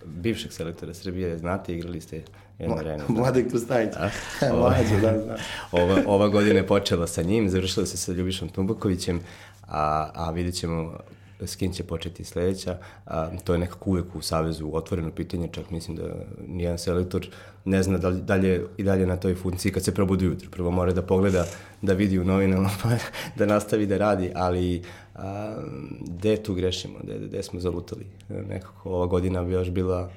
bivšeg 0.05 0.51
selektora 0.51 0.93
Srbije, 0.93 1.37
znate, 1.37 1.73
igrali 1.75 2.01
ste 2.01 2.21
jedno 2.59 2.75
vreme. 2.75 3.03
Mlade 3.07 3.49
Krstajić. 3.49 3.93
Ovo- 4.41 4.59
Mlađe, 4.61 4.99
da, 5.01 5.11
da. 5.11 5.37
ova, 5.81 6.01
ova 6.05 6.27
godina 6.27 6.55
je 6.55 6.67
počela 6.67 7.07
sa 7.07 7.21
njim, 7.21 7.49
završila 7.49 7.85
se 7.85 7.97
sa 7.97 8.11
Ljubišom 8.11 8.49
Tumbakovićem, 8.49 9.21
a, 9.67 10.09
a 10.13 10.31
vidjet 10.31 10.55
ćemo 10.55 10.93
s 11.39 11.55
kim 11.55 11.73
će 11.73 11.83
početi 11.83 12.23
sledeća. 12.23 12.77
A, 13.05 13.29
to 13.43 13.53
je 13.53 13.59
nekako 13.59 13.89
uvek 13.89 14.15
u 14.15 14.21
Savezu 14.21 14.69
otvoreno 14.73 15.11
pitanje, 15.11 15.49
čak 15.51 15.69
mislim 15.69 15.97
da 15.97 16.03
nijedan 16.47 16.77
selektor 16.77 17.27
ne 17.65 17.83
zna 17.83 17.97
da 17.97 18.09
li, 18.09 18.21
dalje, 18.21 18.65
i 18.77 18.83
dalje 18.83 19.07
na 19.07 19.17
toj 19.17 19.35
funkciji 19.35 19.71
kad 19.71 19.83
se 19.83 19.93
probudi 19.93 20.27
ujutro. 20.27 20.49
Prvo 20.49 20.71
mora 20.71 20.93
da 20.93 21.01
pogleda, 21.01 21.45
da 21.81 21.93
vidi 21.93 22.19
u 22.19 22.23
novinama, 22.23 22.69
pa 22.83 22.89
da 23.37 23.45
nastavi 23.45 23.85
da 23.85 23.97
radi, 23.97 24.31
ali 24.35 24.83
a, 25.15 25.55
gde 26.01 26.43
tu 26.43 26.53
grešimo, 26.53 26.99
gde, 27.03 27.19
gde 27.19 27.43
smo 27.43 27.59
zalutali? 27.59 28.05
Nekako 28.29 28.89
ova 28.89 29.05
godina 29.05 29.43
bi 29.43 29.53
još 29.53 29.69
bila 29.69 30.11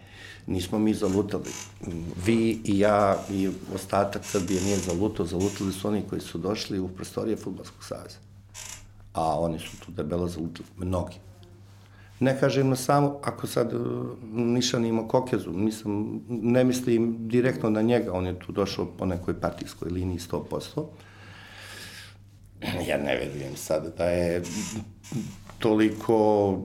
Nismo 0.47 0.79
mi 0.79 0.95
zalutali. 0.95 1.51
Vi 2.27 2.61
i 2.65 2.79
ja 2.79 3.19
i 3.31 3.51
ostatak 3.75 4.25
Srbije 4.25 4.61
nije 4.61 4.77
zalutao, 4.77 5.27
zalutali 5.27 5.73
su 5.73 5.89
oni 5.89 6.03
koji 6.09 6.21
su 6.21 6.39
došli 6.39 6.79
u 6.79 6.89
prostorije 6.89 7.37
Futbolskog 7.37 7.85
saveza. 7.85 8.28
A 9.19 9.39
oni 9.41 9.59
su 9.59 9.77
tu 9.81 9.93
debelo 9.93 10.29
zalutali, 10.29 10.69
mnogi. 10.77 11.17
Ne 12.21 12.41
kažem 12.41 12.69
na 12.69 12.77
samo, 12.77 13.21
ako 13.23 13.47
sad 13.47 13.75
uh, 13.75 13.83
Nišan 14.33 14.85
ima 14.85 15.09
Kokezu, 15.09 15.53
nisam, 15.53 16.21
ne 16.29 16.65
mislim 16.65 17.29
direktno 17.29 17.71
na 17.71 17.83
njega, 17.83 18.13
on 18.13 18.27
je 18.27 18.39
tu 18.39 18.53
došao 18.53 18.87
po 18.87 19.07
nekoj 19.07 19.41
partijskoj 19.41 19.91
liniji 19.91 20.19
100%. 20.19 20.85
Ja 22.89 22.99
ne 22.99 23.17
verujem 23.17 23.57
sad 23.57 23.95
da 23.99 24.05
je 24.05 24.43
toliko 25.59 26.59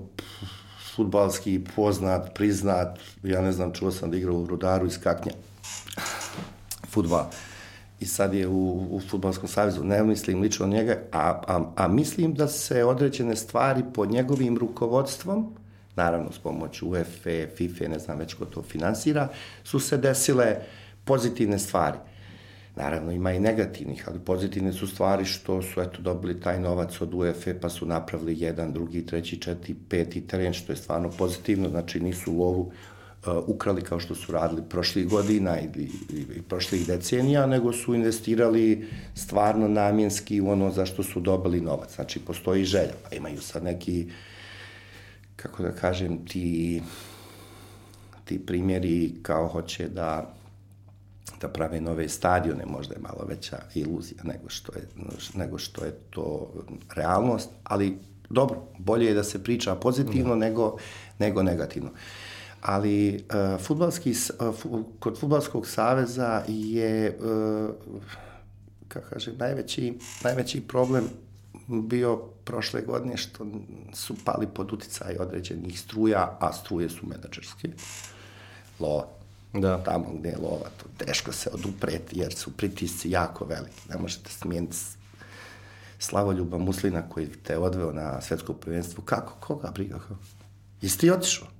futbalski 0.95 1.61
poznat, 1.75 2.33
priznat, 2.33 2.99
ja 3.23 3.41
ne 3.41 3.51
znam, 3.51 3.73
čuo 3.73 3.91
sam 3.91 4.11
da 4.11 4.17
igra 4.17 4.31
u 4.31 4.45
Rudaru 4.45 4.87
iz 4.87 4.99
Kaknja, 4.99 5.33
futbal. 6.89 7.25
I 8.03 8.05
sad 8.05 8.33
je 8.33 8.47
u, 8.47 8.87
u 8.91 8.99
Futbalskom 9.09 9.47
savjezu, 9.47 9.83
ne 9.83 10.03
mislim 10.03 10.41
lično 10.41 10.67
njega, 10.67 10.97
a, 11.11 11.41
a, 11.47 11.71
a 11.75 11.87
mislim 11.87 12.33
da 12.33 12.47
se 12.47 12.83
određene 12.83 13.35
stvari 13.35 13.83
pod 13.93 14.11
njegovim 14.11 14.57
rukovodstvom, 14.57 15.55
naravno 15.95 16.31
s 16.31 16.39
pomoću 16.39 16.89
UEFA, 16.89 17.47
FIFA, 17.57 17.87
ne 17.87 17.99
znam 17.99 18.19
već 18.19 18.33
ko 18.33 18.45
to 18.45 18.61
finansira, 18.61 19.27
su 19.63 19.79
se 19.79 19.97
desile 19.97 20.55
pozitivne 21.05 21.59
stvari. 21.59 21.97
Naravno, 22.75 23.11
ima 23.11 23.31
i 23.31 23.39
negativnih, 23.39 24.03
ali 24.07 24.19
pozitivne 24.19 24.73
su 24.73 24.87
stvari 24.87 25.25
što 25.25 25.61
su 25.61 25.81
eto, 25.81 26.01
dobili 26.01 26.39
taj 26.39 26.59
novac 26.59 27.01
od 27.01 27.13
UEFA, 27.13 27.51
pa 27.61 27.69
su 27.69 27.85
napravili 27.85 28.39
jedan, 28.39 28.73
drugi, 28.73 29.05
treći, 29.05 29.37
četiri, 29.37 29.75
peti 29.89 30.27
teren, 30.27 30.53
što 30.53 30.71
je 30.71 30.77
stvarno 30.77 31.09
pozitivno, 31.09 31.69
znači 31.69 31.99
nisu 31.99 32.33
lovu 32.33 32.71
ukrali 33.47 33.81
kao 33.81 33.99
što 33.99 34.15
su 34.15 34.31
radili 34.31 34.61
prošlih 34.69 35.07
godina 35.07 35.59
ili, 35.59 35.91
ili 36.09 36.41
prošlih 36.41 36.87
decenija, 36.87 37.45
nego 37.45 37.73
su 37.73 37.95
investirali 37.95 38.87
stvarno 39.15 39.67
namjenski 39.67 40.41
u 40.41 40.49
ono 40.49 40.71
za 40.71 40.85
što 40.85 41.03
su 41.03 41.19
dobili 41.19 41.61
novac. 41.61 41.95
Znači, 41.95 42.19
postoji 42.19 42.65
želja, 42.65 42.93
pa 43.09 43.15
imaju 43.15 43.41
sad 43.41 43.63
neki, 43.63 44.11
kako 45.35 45.63
da 45.63 45.71
kažem, 45.71 46.25
ti, 46.25 46.81
ti 48.25 48.45
primjeri 48.45 49.13
kao 49.21 49.47
hoće 49.47 49.87
da 49.87 50.33
da 51.41 51.49
prave 51.49 51.81
nove 51.81 52.09
stadione, 52.09 52.65
možda 52.65 52.95
je 52.95 53.01
malo 53.01 53.25
veća 53.27 53.57
iluzija 53.75 54.23
nego 54.23 54.49
što 54.49 54.73
je, 54.75 54.87
nego 55.35 55.57
što 55.57 55.85
je 55.85 55.91
to 56.09 56.53
realnost, 56.95 57.49
ali 57.63 57.97
dobro, 58.29 58.61
bolje 58.77 59.05
je 59.05 59.13
da 59.13 59.23
se 59.23 59.43
priča 59.43 59.75
pozitivno 59.75 60.35
mm. 60.35 60.39
nego, 60.39 60.77
nego 61.19 61.43
negativno. 61.43 61.89
Ali 62.63 63.15
uh, 63.15 63.61
futbalski, 63.61 64.15
uh, 64.39 64.83
kod 64.99 65.19
Futbalskog 65.19 65.67
saveza 65.67 66.43
je, 66.47 67.17
uh, 67.19 67.69
kako 68.87 69.09
kažem, 69.09 69.33
najveći, 69.37 69.93
najveći 70.23 70.61
problem 70.61 71.09
bio 71.67 72.15
prošle 72.43 72.81
godine 72.81 73.17
što 73.17 73.47
su 73.93 74.15
pali 74.25 74.47
pod 74.47 74.73
uticaj 74.73 75.15
određenih 75.19 75.79
struja, 75.79 76.37
a 76.39 76.53
struje 76.53 76.89
su 76.89 77.07
menadžerske. 77.07 77.69
Lova 78.79 79.07
da. 79.53 79.83
tamo 79.83 80.05
gde 80.19 80.29
je 80.29 80.37
lova, 80.37 80.69
to 80.77 81.05
teško 81.05 81.31
se 81.31 81.49
odupreti 81.53 82.19
jer 82.19 82.33
su 82.33 82.51
pritisci 82.57 83.09
jako 83.09 83.45
veliki. 83.45 83.81
Ne 83.89 83.97
možete 83.97 84.29
smijeniti 84.29 84.77
Slavoljuba 85.99 86.57
Muslina 86.57 87.09
koji 87.09 87.27
te 87.27 87.57
odveo 87.57 87.91
na 87.91 88.21
svetsko 88.21 88.53
prvenstvo. 88.53 89.03
Kako? 89.03 89.33
Koga 89.39 89.71
briga? 89.71 89.99
Jesi 90.81 90.97
ti 90.97 91.11
otišao? 91.11 91.52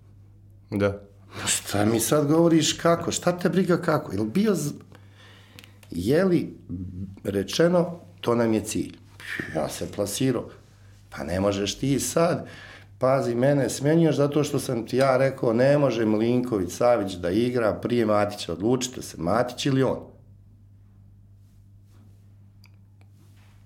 Da. 0.74 1.02
Šta 1.46 1.86
mi 1.86 2.00
sad 2.00 2.28
govoriš 2.28 2.74
kako? 2.74 3.12
Šta 3.12 3.40
te 3.40 3.50
briga 3.50 3.82
kako? 3.82 4.14
Jel 4.14 4.26
bio... 4.26 4.56
Z... 4.56 4.72
Je 5.92 6.26
li 6.26 6.58
rečeno, 7.24 8.00
to 8.22 8.36
nam 8.36 8.54
je 8.54 8.64
cilj. 8.64 8.98
Ja 9.56 9.70
se 9.70 9.92
plasirao. 9.92 10.50
Pa 11.10 11.24
ne 11.24 11.40
možeš 11.40 11.78
ti 11.78 12.00
sad 12.00 12.48
pazi, 12.98 13.36
mene 13.36 13.70
smenjuješ 13.70 14.16
zato 14.16 14.44
što 14.44 14.60
sam 14.60 14.88
ti 14.88 14.98
ja 14.98 15.18
rekao 15.18 15.54
ne 15.54 15.78
može 15.78 16.06
Milinković 16.06 16.72
Savić 16.72 17.14
da 17.14 17.30
igra 17.30 17.74
prije 17.74 18.06
Matića, 18.06 18.54
odlučite 18.54 19.02
se, 19.02 19.18
Matić 19.18 19.66
ili 19.66 19.84
on. 19.84 20.00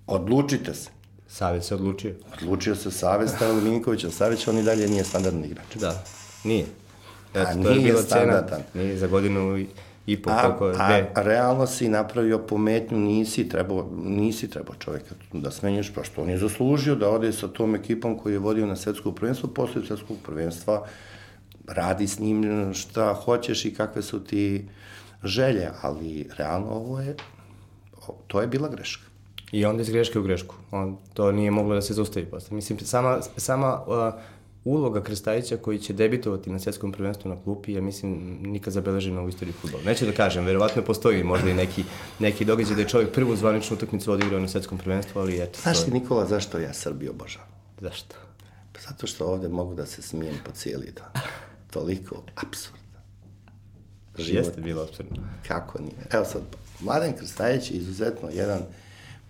Odlučite 0.08 0.74
se. 0.74 0.90
Savjet 1.28 1.64
se 1.64 1.76
odlučio. 1.76 2.16
Odlučio 2.34 2.76
se 2.76 2.92
Savjet 2.92 3.30
stavili 3.30 3.62
Milinkovića 3.62 4.10
Savić, 4.10 4.48
on 4.48 4.58
i 4.58 4.64
dalje 4.64 4.88
nije 4.88 5.04
standardni 5.04 5.48
igrač. 5.48 5.76
Da, 5.76 6.04
nije. 6.44 6.66
Eto, 7.42 7.50
A 7.50 7.54
to 7.54 7.70
nije 7.70 7.76
je 7.76 7.92
bila 7.92 8.02
standardan. 8.02 8.62
Cena, 8.72 8.84
nije 8.84 8.98
za 8.98 9.08
godinu 9.08 9.58
i 9.58 9.68
i 10.08 10.22
po 10.22 10.32
koliko 10.42 10.68
je. 10.68 10.76
A, 10.80 11.06
a 11.14 11.22
realno 11.22 11.68
si 11.68 11.90
napravio 11.90 12.40
pometnju, 12.40 12.98
nisi 12.98 13.50
trebao, 13.50 13.90
nisi 14.04 14.50
trebao 14.50 14.76
čoveka 14.76 15.16
da 15.34 15.52
smenješ, 15.52 15.94
pa 15.94 16.04
što 16.04 16.22
on 16.22 16.30
je 16.30 16.38
zaslužio 16.38 16.96
da 16.96 17.10
ode 17.10 17.32
sa 17.34 17.48
tom 17.48 17.76
ekipom 17.76 18.18
koji 18.18 18.34
je 18.34 18.40
vodio 18.40 18.66
na 18.66 18.76
svetsko 18.76 19.12
prvenstvo, 19.12 19.50
posle 19.50 19.86
svetskog 19.88 20.18
prvenstva 20.26 20.86
radi 21.68 22.08
s 22.08 22.20
njim 22.20 22.74
šta 22.74 23.14
hoćeš 23.14 23.66
i 23.66 23.74
kakve 23.74 24.02
su 24.02 24.24
ti 24.24 24.68
želje, 25.24 25.70
ali 25.82 26.30
realno 26.38 26.70
ovo 26.70 27.00
je, 27.00 27.16
to 28.28 28.42
je 28.42 28.48
bila 28.48 28.70
greška. 28.70 29.04
I 29.52 29.66
onda 29.66 29.82
iz 29.82 29.90
greške 29.90 30.20
u 30.20 30.24
grešku. 30.24 30.56
On, 30.72 30.98
to 31.14 31.32
nije 31.32 31.52
moglo 31.52 31.76
da 31.76 31.82
se 31.82 31.94
zaustavi 31.94 32.26
posle. 32.26 32.56
Mislim, 32.56 32.80
sama, 32.80 33.20
sama 33.38 33.82
uh, 33.88 34.14
uloga 34.68 35.04
Krstajića 35.04 35.58
koji 35.58 35.80
će 35.80 35.94
debitovati 35.94 36.50
na 36.50 36.60
svetskom 36.60 36.92
prvenstvu 36.92 37.30
na 37.30 37.44
klupi 37.44 37.74
ja 37.74 37.82
mislim, 37.82 38.40
nikad 38.42 38.74
zabeležena 38.74 39.22
u 39.22 39.30
istoriji 39.30 39.54
futbola. 39.54 39.84
Neću 39.84 40.06
da 40.06 40.12
kažem, 40.12 40.46
verovatno 40.46 40.82
postoji 40.82 41.24
možda 41.24 41.50
i 41.50 41.54
neki, 41.54 41.84
neki 42.20 42.46
događaj 42.46 42.76
da 42.76 42.82
je 42.82 42.88
čovjek 42.88 43.12
prvu 43.12 43.36
zvaničnu 43.36 43.76
utakmicu 43.76 44.12
odigrao 44.12 44.40
na 44.40 44.48
svetskom 44.48 44.78
prvenstvu, 44.78 45.20
ali 45.20 45.44
eto. 45.44 45.60
Znaš 45.62 45.86
ti, 45.86 45.92
Nikola, 45.92 46.26
zašto 46.26 46.60
ja 46.60 46.74
Srbiju 46.74 47.12
obožavam? 47.12 47.48
Zašto? 47.82 48.16
Pa 48.74 48.80
zato 48.90 49.08
što 49.08 49.26
ovde 49.26 49.50
mogu 49.50 49.76
da 49.76 49.86
se 49.86 50.02
smijem 50.02 50.36
po 50.46 50.52
cijeli 50.52 50.92
dan. 50.96 51.24
Toliko 51.72 52.24
absurda. 52.36 53.02
Život. 54.18 54.46
Jeste 54.46 54.62
bilo 54.62 54.84
absurdno. 54.84 55.18
Kako 55.48 55.80
nije? 55.80 56.08
Evo 56.12 56.26
sad, 56.26 56.42
Mladen 56.80 57.14
Krstajić 57.18 57.72
je 57.72 57.78
izuzetno 57.78 58.30
jedan 58.30 58.60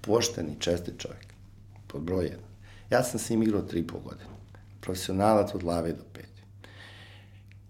pošteni, 0.01 0.55
čestit 0.59 0.93
čovjek. 0.97 1.27
Pod 1.87 2.01
broj 2.01 2.25
jedan. 2.25 2.47
Ja 2.89 3.03
sam 3.03 3.19
s 3.19 3.29
njim 3.29 3.43
igrao 3.43 3.61
tri 3.61 3.79
i 3.79 3.87
pol 3.87 3.99
godine 3.99 4.36
profesionalac 4.87 5.55
od 5.55 5.61
glave 5.61 5.91
do 5.91 6.03
pete. 6.13 6.41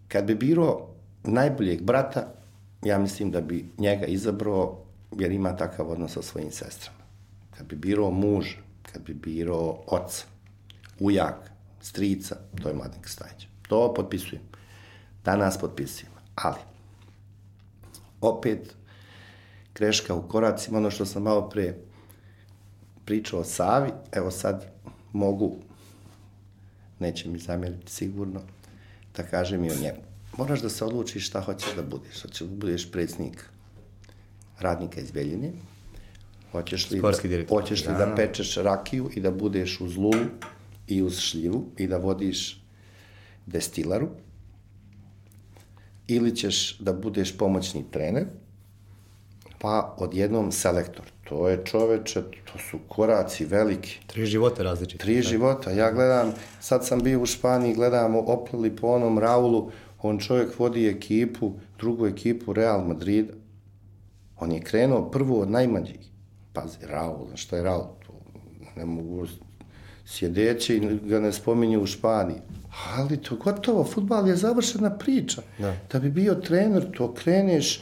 Kad 0.07 0.25
bi 0.25 0.35
biro 0.35 0.87
najboljeg 1.23 1.81
brata, 1.81 2.27
ja 2.83 2.99
mislim 2.99 3.31
da 3.31 3.41
bi 3.41 3.65
njega 3.77 4.05
izabrao 4.05 4.83
jer 5.19 5.31
ima 5.31 5.55
takav 5.55 5.91
odnos 5.91 6.13
sa 6.13 6.21
svojim 6.21 6.51
sestrama. 6.51 6.97
Kad 7.57 7.67
bi 7.67 7.75
biro 7.75 8.11
muž, 8.11 8.45
kad 8.91 9.01
bi 9.01 9.13
biro 9.13 9.77
oca, 9.87 10.25
ujak, 10.99 11.51
strica, 11.81 12.35
to 12.63 12.69
je 12.69 12.75
Mladen 12.75 13.01
Krstajić. 13.01 13.47
To 13.67 13.93
potpisujem. 13.93 14.43
Danas 15.25 15.57
potpisujem. 15.57 16.11
Ali, 16.35 16.61
opet, 18.21 18.75
greška 19.75 20.13
u 20.13 20.27
koracima, 20.27 20.77
ono 20.77 20.91
što 20.91 21.05
sam 21.05 21.23
malo 21.23 21.49
pre 21.49 21.73
pričao 23.05 23.39
o 23.39 23.43
Savi, 23.43 23.91
evo 24.11 24.31
sad 24.31 24.65
mogu 25.13 25.66
neće 26.99 27.29
mi 27.29 27.39
zamjeriti 27.39 27.91
sigurno, 27.91 28.41
da 29.17 29.23
kažem 29.23 29.65
i 29.65 29.71
o 29.71 29.75
njemu. 29.81 30.01
Moraš 30.37 30.61
da 30.61 30.69
se 30.69 30.85
odlučiš 30.85 31.27
šta 31.27 31.41
hoćeš 31.41 31.75
da 31.75 31.81
budeš. 31.81 32.21
Hoćeš 32.21 32.47
da 32.47 32.55
budeš 32.55 32.91
predsjednik 32.91 33.49
radnika 34.59 35.01
iz 35.01 35.11
Beljine, 35.11 35.51
hoćeš 36.51 36.91
li, 36.91 37.01
da, 37.01 37.11
hoćeš 37.49 37.85
li 37.85 37.93
da 37.93 38.13
pečeš 38.15 38.55
rakiju 38.55 39.09
i 39.15 39.21
da 39.21 39.31
budeš 39.31 39.81
uz 39.81 39.97
lulu 39.97 40.25
i 40.87 41.01
uz 41.01 41.19
šljivu 41.19 41.65
i 41.77 41.87
da 41.87 41.97
vodiš 41.97 42.63
destilaru, 43.45 44.09
ili 46.07 46.35
ćeš 46.35 46.79
da 46.79 46.93
budeš 46.93 47.37
pomoćni 47.37 47.85
trener, 47.91 48.25
pa 49.59 49.95
odjednom 49.97 50.51
selektor. 50.51 51.05
To 51.29 51.49
je 51.49 51.59
čoveče, 51.65 52.21
to 52.21 52.59
su 52.59 52.79
koraci 52.87 53.45
veliki. 53.45 53.99
Tri 54.07 54.25
života 54.25 54.63
različite. 54.63 55.03
Tri 55.03 55.21
života. 55.21 55.71
Ja 55.71 55.91
gledam, 55.91 56.33
sad 56.59 56.85
sam 56.85 56.99
bio 56.99 57.21
u 57.21 57.25
Španiji, 57.25 57.73
gledam 57.73 58.15
oplili 58.15 58.75
po 58.75 58.87
onom 58.87 59.19
Raulu, 59.19 59.71
on 60.01 60.19
čovjek 60.19 60.59
vodi 60.59 60.87
ekipu, 60.87 61.51
drugu 61.79 62.07
ekipu 62.07 62.53
Real 62.53 62.85
Madrid. 62.87 63.31
On 64.39 64.51
je 64.51 64.61
krenuo 64.61 65.11
prvo 65.11 65.41
od 65.41 65.51
najmanjih. 65.51 65.99
Pazi, 66.53 66.77
Raul, 66.83 67.27
što 67.35 67.55
je 67.55 67.63
Raul? 67.63 67.87
To 68.07 68.13
ne 68.75 68.85
mogu 68.85 69.27
sjedeći 70.05 70.79
ga 71.03 71.19
ne 71.19 71.31
spominju 71.31 71.81
u 71.81 71.85
Španiji. 71.85 72.37
Ali 72.97 73.17
to 73.17 73.35
gotovo, 73.35 73.83
futbal 73.83 74.27
je 74.27 74.35
završena 74.35 74.97
priča. 74.97 75.41
Da. 75.57 75.75
da 75.91 75.99
bi 75.99 76.09
bio 76.09 76.35
trener, 76.35 76.91
to 76.97 77.13
kreneš 77.13 77.81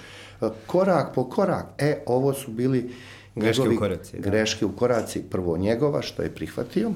korak 0.68 1.16
po 1.16 1.30
korak. 1.30 1.66
E, 1.78 2.04
ovo 2.06 2.34
su 2.34 2.52
bili 2.52 2.92
greške 3.36 3.62
njegovi, 3.62 3.76
u 3.76 3.80
koraci. 3.80 4.18
Da. 4.20 4.30
Greške 4.30 4.66
u 4.66 4.76
koraci, 4.76 5.24
prvo 5.32 5.58
njegova, 5.58 6.02
što 6.02 6.22
je 6.22 6.36
prihvatio, 6.36 6.92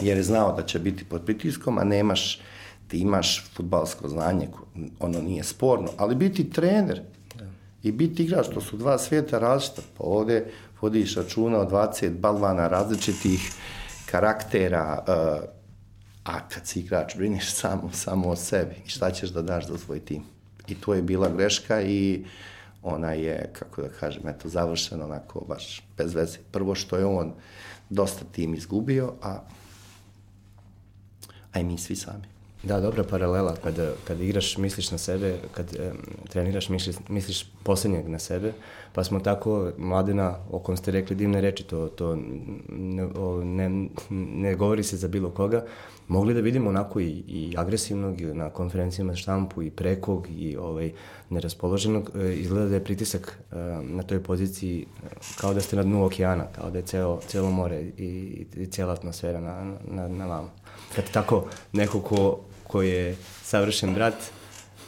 jer 0.00 0.16
je 0.16 0.22
znao 0.22 0.52
da 0.52 0.62
će 0.62 0.78
biti 0.78 1.04
pod 1.04 1.24
pritiskom, 1.24 1.78
a 1.78 1.84
nemaš, 1.84 2.40
ti 2.88 2.98
imaš 2.98 3.50
futbalsko 3.54 4.08
znanje, 4.08 4.48
ono 5.00 5.20
nije 5.20 5.44
sporno, 5.44 5.88
ali 5.96 6.14
biti 6.14 6.50
trener 6.50 7.02
da. 7.34 7.44
i 7.82 7.92
biti 7.92 8.24
igrač, 8.24 8.46
to 8.54 8.60
su 8.60 8.76
dva 8.76 8.98
svijeta 8.98 9.38
različita, 9.38 9.82
pa 9.98 10.04
ovde 10.04 10.46
vodiš 10.80 11.14
računa 11.16 11.58
od 11.58 11.70
20 11.70 12.10
balvana 12.10 12.68
različitih 12.68 13.52
karaktera, 14.06 15.04
uh, 15.08 15.58
A 16.28 16.48
kad 16.48 16.66
si 16.66 16.80
igrač, 16.80 17.16
brineš 17.16 17.54
samo, 17.54 17.90
samo 17.92 18.28
o 18.28 18.36
sebi 18.36 18.74
i 18.86 18.88
šta 18.88 19.10
ćeš 19.10 19.30
da 19.30 19.42
daš 19.42 19.66
za 19.66 19.78
svoj 19.78 20.00
tim. 20.00 20.22
I 20.68 20.74
to 20.74 20.94
je 20.94 21.02
bila 21.02 21.28
greška 21.28 21.82
i 21.82 22.24
ona 22.82 23.12
je, 23.12 23.50
kako 23.52 23.82
da 23.82 23.88
kažem, 23.88 24.28
eto, 24.28 24.48
završena 24.48 25.04
onako 25.04 25.44
baš 25.48 25.82
bez 25.96 26.14
veze. 26.14 26.38
Prvo 26.52 26.74
što 26.74 26.96
je 26.96 27.04
on 27.04 27.32
dosta 27.90 28.24
tim 28.32 28.54
izgubio, 28.54 29.12
a, 29.22 29.40
a 31.52 31.60
i 31.60 31.64
mi 31.64 31.78
svi 31.78 31.96
sami. 31.96 32.37
Da, 32.68 32.80
dobra 32.80 33.04
paralela. 33.04 33.54
Kada, 33.64 33.92
kada 34.04 34.24
igraš, 34.24 34.58
misliš 34.58 34.90
na 34.90 34.98
sebe, 34.98 35.36
kad 35.52 35.74
e, 35.74 35.92
treniraš, 36.28 36.68
misliš, 36.68 36.96
misliš 37.08 37.46
poslednjeg 37.62 38.08
na 38.08 38.18
sebe, 38.18 38.52
pa 38.92 39.04
smo 39.04 39.20
tako, 39.20 39.72
Mladena, 39.78 40.36
o 40.50 40.58
kom 40.58 40.76
ste 40.76 40.90
rekli 40.90 41.16
divne 41.16 41.40
reči, 41.40 41.64
to, 41.64 41.86
to 41.88 42.18
ne, 42.68 43.04
o, 43.04 43.44
ne, 43.44 43.88
ne 44.10 44.54
govori 44.54 44.82
se 44.82 44.96
za 44.96 45.08
bilo 45.08 45.30
koga, 45.30 45.64
mogli 46.08 46.34
da 46.34 46.40
vidimo 46.40 46.68
onako 46.68 47.00
i, 47.00 47.08
i 47.28 47.54
agresivnog 47.56 48.20
i 48.20 48.24
na 48.24 48.50
konferencijama 48.50 49.14
štampu 49.14 49.62
i 49.62 49.70
prekog 49.70 50.26
i 50.30 50.56
ovaj, 50.56 50.92
neraspoloženog. 51.30 52.10
E, 52.14 52.34
izgleda 52.34 52.68
da 52.68 52.74
je 52.74 52.84
pritisak 52.84 53.38
e, 53.52 53.56
na 53.82 54.02
toj 54.02 54.22
poziciji 54.22 54.86
kao 55.40 55.54
da 55.54 55.60
ste 55.60 55.76
na 55.76 55.82
dnu 55.82 56.04
okeana, 56.04 56.44
kao 56.56 56.70
da 56.70 56.78
je 56.78 56.84
celo, 56.84 57.20
celo 57.26 57.50
more 57.50 57.80
i, 57.80 58.46
i 58.56 58.66
cela 58.66 58.92
atmosfera 58.92 59.40
na, 59.40 59.74
na, 59.90 60.08
na 60.08 60.26
vama. 60.26 60.48
Kad 60.96 61.10
tako 61.12 61.44
neko 61.72 62.00
ko, 62.00 62.38
ko 62.68 62.82
je 62.82 63.16
savršen 63.42 63.94
brat, 63.94 64.14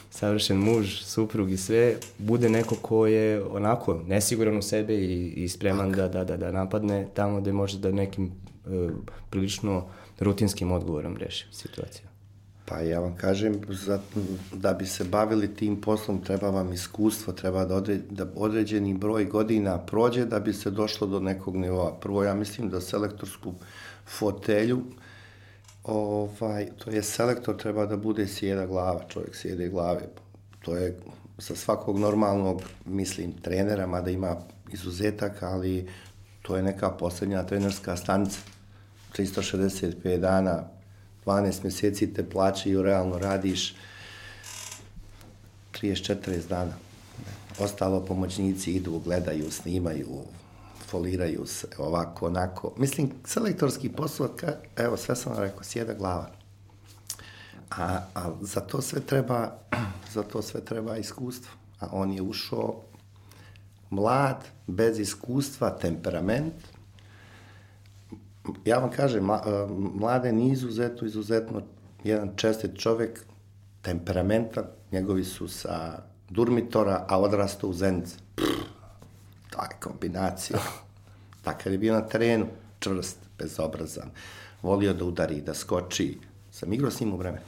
savršen 0.09 0.57
muž, 0.57 1.01
suprug 1.01 1.51
i 1.51 1.57
sve, 1.57 1.95
bude 2.17 2.49
neko 2.49 2.75
ko 2.75 3.05
je 3.07 3.43
onako 3.43 4.01
nesiguran 4.07 4.57
u 4.57 4.61
sebe 4.61 4.95
i, 4.95 5.27
i 5.43 5.49
spreman 5.49 5.91
da, 5.91 6.07
da, 6.07 6.23
da, 6.23 6.37
da 6.37 6.51
napadne 6.51 7.07
tamo 7.13 7.41
gde 7.41 7.53
može 7.53 7.79
da 7.79 7.91
nekim 7.91 8.25
e, 8.25 8.89
prilično 9.29 9.85
rutinskim 10.19 10.71
odgovorom 10.71 11.17
reši 11.17 11.45
situaciju. 11.51 12.11
Pa 12.65 12.79
ja 12.79 12.99
vam 12.99 13.15
kažem, 13.17 13.61
za, 13.69 13.99
da 14.53 14.73
bi 14.73 14.85
se 14.85 15.03
bavili 15.03 15.55
tim 15.55 15.81
poslom 15.81 16.21
treba 16.23 16.49
vam 16.49 16.73
iskustvo, 16.73 17.33
treba 17.33 17.65
da, 17.65 17.75
odre, 17.75 17.97
da 18.09 18.27
određeni 18.35 18.93
broj 18.93 19.25
godina 19.25 19.77
prođe 19.77 20.25
da 20.25 20.39
bi 20.39 20.53
se 20.53 20.71
došlo 20.71 21.07
do 21.07 21.19
nekog 21.19 21.55
nivoa. 21.55 21.97
Prvo 22.01 22.23
ja 22.23 22.33
mislim 22.33 22.69
da 22.69 22.81
selektorsku 22.81 23.53
fotelju 24.05 24.81
ovaj, 25.83 26.69
to 26.77 26.91
je 26.91 27.03
selektor 27.03 27.57
treba 27.57 27.85
da 27.85 27.97
bude 27.97 28.27
sjeda 28.27 28.65
glava, 28.65 29.03
čovjek 29.09 29.35
sjede 29.35 29.69
glave. 29.69 30.01
To 30.61 30.75
je 30.75 30.99
sa 31.37 31.55
svakog 31.55 31.99
normalnog, 31.99 32.61
mislim, 32.85 33.31
trenera, 33.41 33.87
mada 33.87 34.11
ima 34.11 34.35
izuzetaka, 34.71 35.49
ali 35.49 35.87
to 36.41 36.55
je 36.55 36.63
neka 36.63 36.89
poslednja 36.89 37.43
trenerska 37.43 37.97
stanica. 37.97 38.39
365 39.17 40.17
dana, 40.17 40.63
12 41.25 41.63
meseci 41.63 42.13
te 42.13 42.29
plaćaju, 42.29 42.81
realno 42.81 43.17
radiš 43.17 43.75
30-40 45.81 46.47
dana. 46.49 46.73
Ostalo 47.59 48.05
pomoćnici 48.05 48.71
idu, 48.71 48.99
gledaju, 48.99 49.51
snimaju, 49.51 50.07
foliraju 50.91 51.45
se, 51.45 51.67
ovako, 51.77 52.27
onako. 52.27 52.73
Mislim, 52.77 53.11
selektorski 53.25 53.89
posao, 53.89 54.27
ka, 54.27 54.53
evo, 54.75 54.97
sve 54.97 55.15
sam 55.15 55.33
vam 55.33 55.41
rekao, 55.41 55.63
sjeda 55.63 55.93
glava. 55.93 56.29
A, 57.77 57.99
a 58.15 58.31
za 58.41 58.59
to 58.59 58.81
sve 58.81 59.01
treba, 59.01 59.57
za 60.13 60.23
to 60.23 60.41
sve 60.41 60.65
treba 60.65 60.97
iskustvo. 60.97 61.51
A 61.79 61.87
on 61.91 62.11
je 62.11 62.21
ušao 62.21 62.81
mlad, 63.89 64.43
bez 64.67 64.99
iskustva, 64.99 65.69
temperament. 65.69 66.53
Ja 68.65 68.77
vam 68.77 68.91
kažem, 68.91 69.29
mlade 69.93 70.31
ni 70.31 70.51
izuzetno, 70.51 71.07
izuzetno 71.07 71.61
jedan 72.03 72.31
čestit 72.35 72.79
čovek, 72.79 73.25
temperamentan, 73.81 74.63
njegovi 74.91 75.23
su 75.23 75.47
sa 75.47 76.03
Durmitora, 76.29 77.05
a 77.07 77.19
odrastao 77.19 77.69
u 77.69 77.73
Zenicu. 77.73 78.15
Ta 79.51 79.67
je 79.71 79.77
kombinacija. 79.79 80.59
Takav 81.45 81.71
je 81.71 81.77
bio 81.77 81.93
na 81.93 82.01
terenu, 82.01 82.47
čvrst, 82.79 83.17
bezobrazan. 83.37 84.09
Volio 84.61 84.93
da 84.93 85.05
udari, 85.05 85.41
da 85.41 85.53
skoči. 85.53 86.17
Sam 86.51 86.73
igrao 86.73 86.91
s 86.91 86.99
njim 86.99 87.13
u 87.13 87.17
vremenu. 87.17 87.45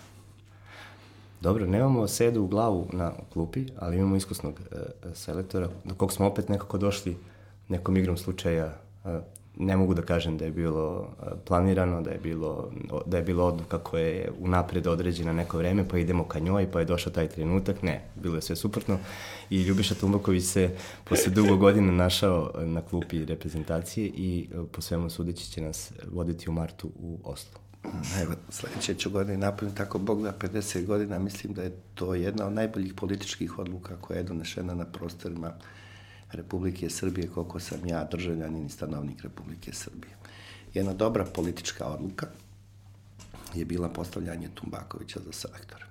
Dobro, 1.42 1.66
nemamo 1.66 2.08
sedu 2.08 2.42
u 2.42 2.48
glavu 2.48 2.88
na 2.94 3.12
klupi, 3.34 3.66
ali 3.80 3.98
imamo 3.98 4.16
iskusnog 4.16 4.60
e, 4.60 4.76
selektora, 5.14 5.70
do 5.84 5.96
kog 5.96 6.14
smo 6.14 6.28
opet 6.28 6.50
nekako 6.50 6.78
došli 6.78 7.18
nekom 7.68 7.98
igrom 7.98 8.18
slučaja 8.18 8.66
e, 9.06 9.20
ne 9.58 9.78
mogu 9.78 9.94
da 9.94 10.02
kažem 10.02 10.38
da 10.38 10.46
je 10.46 10.52
bilo 10.52 11.08
planirano, 11.46 12.02
da 12.02 12.12
je 12.12 12.18
bilo, 12.18 12.72
da 13.06 13.18
je 13.18 13.24
bilo 13.24 13.46
odluka 13.46 13.78
koja 13.78 14.06
je 14.06 14.32
unapred 14.40 14.88
određena 14.88 15.34
neko 15.34 15.58
vreme, 15.58 15.88
pa 15.88 15.98
idemo 15.98 16.24
ka 16.24 16.40
njoj, 16.40 16.72
pa 16.72 16.80
je 16.80 16.86
došao 16.86 17.14
taj 17.14 17.28
trenutak. 17.28 17.82
Ne, 17.82 18.02
bilo 18.16 18.36
je 18.36 18.42
sve 18.42 18.56
suprotno. 18.56 18.98
I 19.50 19.62
Ljubiša 19.62 19.96
Tumbaković 19.96 20.44
se 20.44 20.76
posle 21.04 21.32
dugo 21.32 21.58
godina 21.58 21.92
našao 21.92 22.52
na 22.66 22.82
klupi 22.82 23.26
reprezentacije 23.26 24.08
i 24.08 24.50
po 24.72 24.82
svemu 24.82 25.10
sudeći 25.10 25.52
će 25.52 25.62
nas 25.62 25.92
voditi 26.12 26.50
u 26.50 26.54
martu 26.54 26.90
u 27.00 27.20
Oslu. 27.24 27.60
Evo, 28.22 28.34
sledeće 28.50 28.94
ću 28.94 29.10
godine 29.10 29.38
napuniti 29.38 29.78
tako 29.78 29.98
Bog 30.00 30.24
da 30.24 30.34
50 30.40 30.86
godina, 30.86 31.20
mislim 31.20 31.54
da 31.54 31.64
je 31.64 31.72
to 31.96 32.16
jedna 32.16 32.48
od 32.48 32.54
najboljih 32.54 32.94
političkih 32.94 33.60
odluka 33.60 33.96
koja 34.02 34.18
je 34.18 34.24
donešena 34.24 34.74
na 34.74 34.86
prostorima 34.86 35.54
Republike 36.34 36.90
Srbije, 36.90 37.28
koliko 37.28 37.60
sam 37.60 37.88
ja 37.88 38.04
državljanin 38.12 38.66
i 38.66 38.70
stanovnik 38.70 39.22
Republike 39.22 39.74
Srbije. 39.74 40.16
Jedna 40.74 40.94
dobra 40.94 41.26
politička 41.26 41.86
odluka 41.86 42.28
je 43.54 43.66
bila 43.66 43.90
postavljanje 43.90 44.50
Tumbakovića 44.54 45.20
za 45.26 45.32
selektora. 45.32 45.86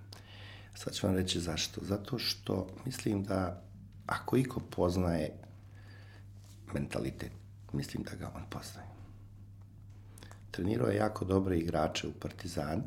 Sad 0.75 0.95
ću 0.95 1.07
vam 1.07 1.17
reći 1.17 1.41
zašto. 1.41 1.81
Zato 1.85 2.19
što 2.19 2.67
mislim 2.87 3.25
da 3.25 3.63
ako 4.07 4.37
iko 4.37 4.61
poznaje 4.61 5.31
mentalitet, 6.75 7.33
mislim 7.73 8.03
da 8.03 8.17
ga 8.17 8.33
on 8.37 8.43
poznaje. 8.51 8.89
Trenirao 10.51 10.89
je 10.89 10.97
jako 10.97 11.25
dobre 11.25 11.59
igrače 11.59 12.09
u 12.09 12.13
Partizanu 12.13 12.83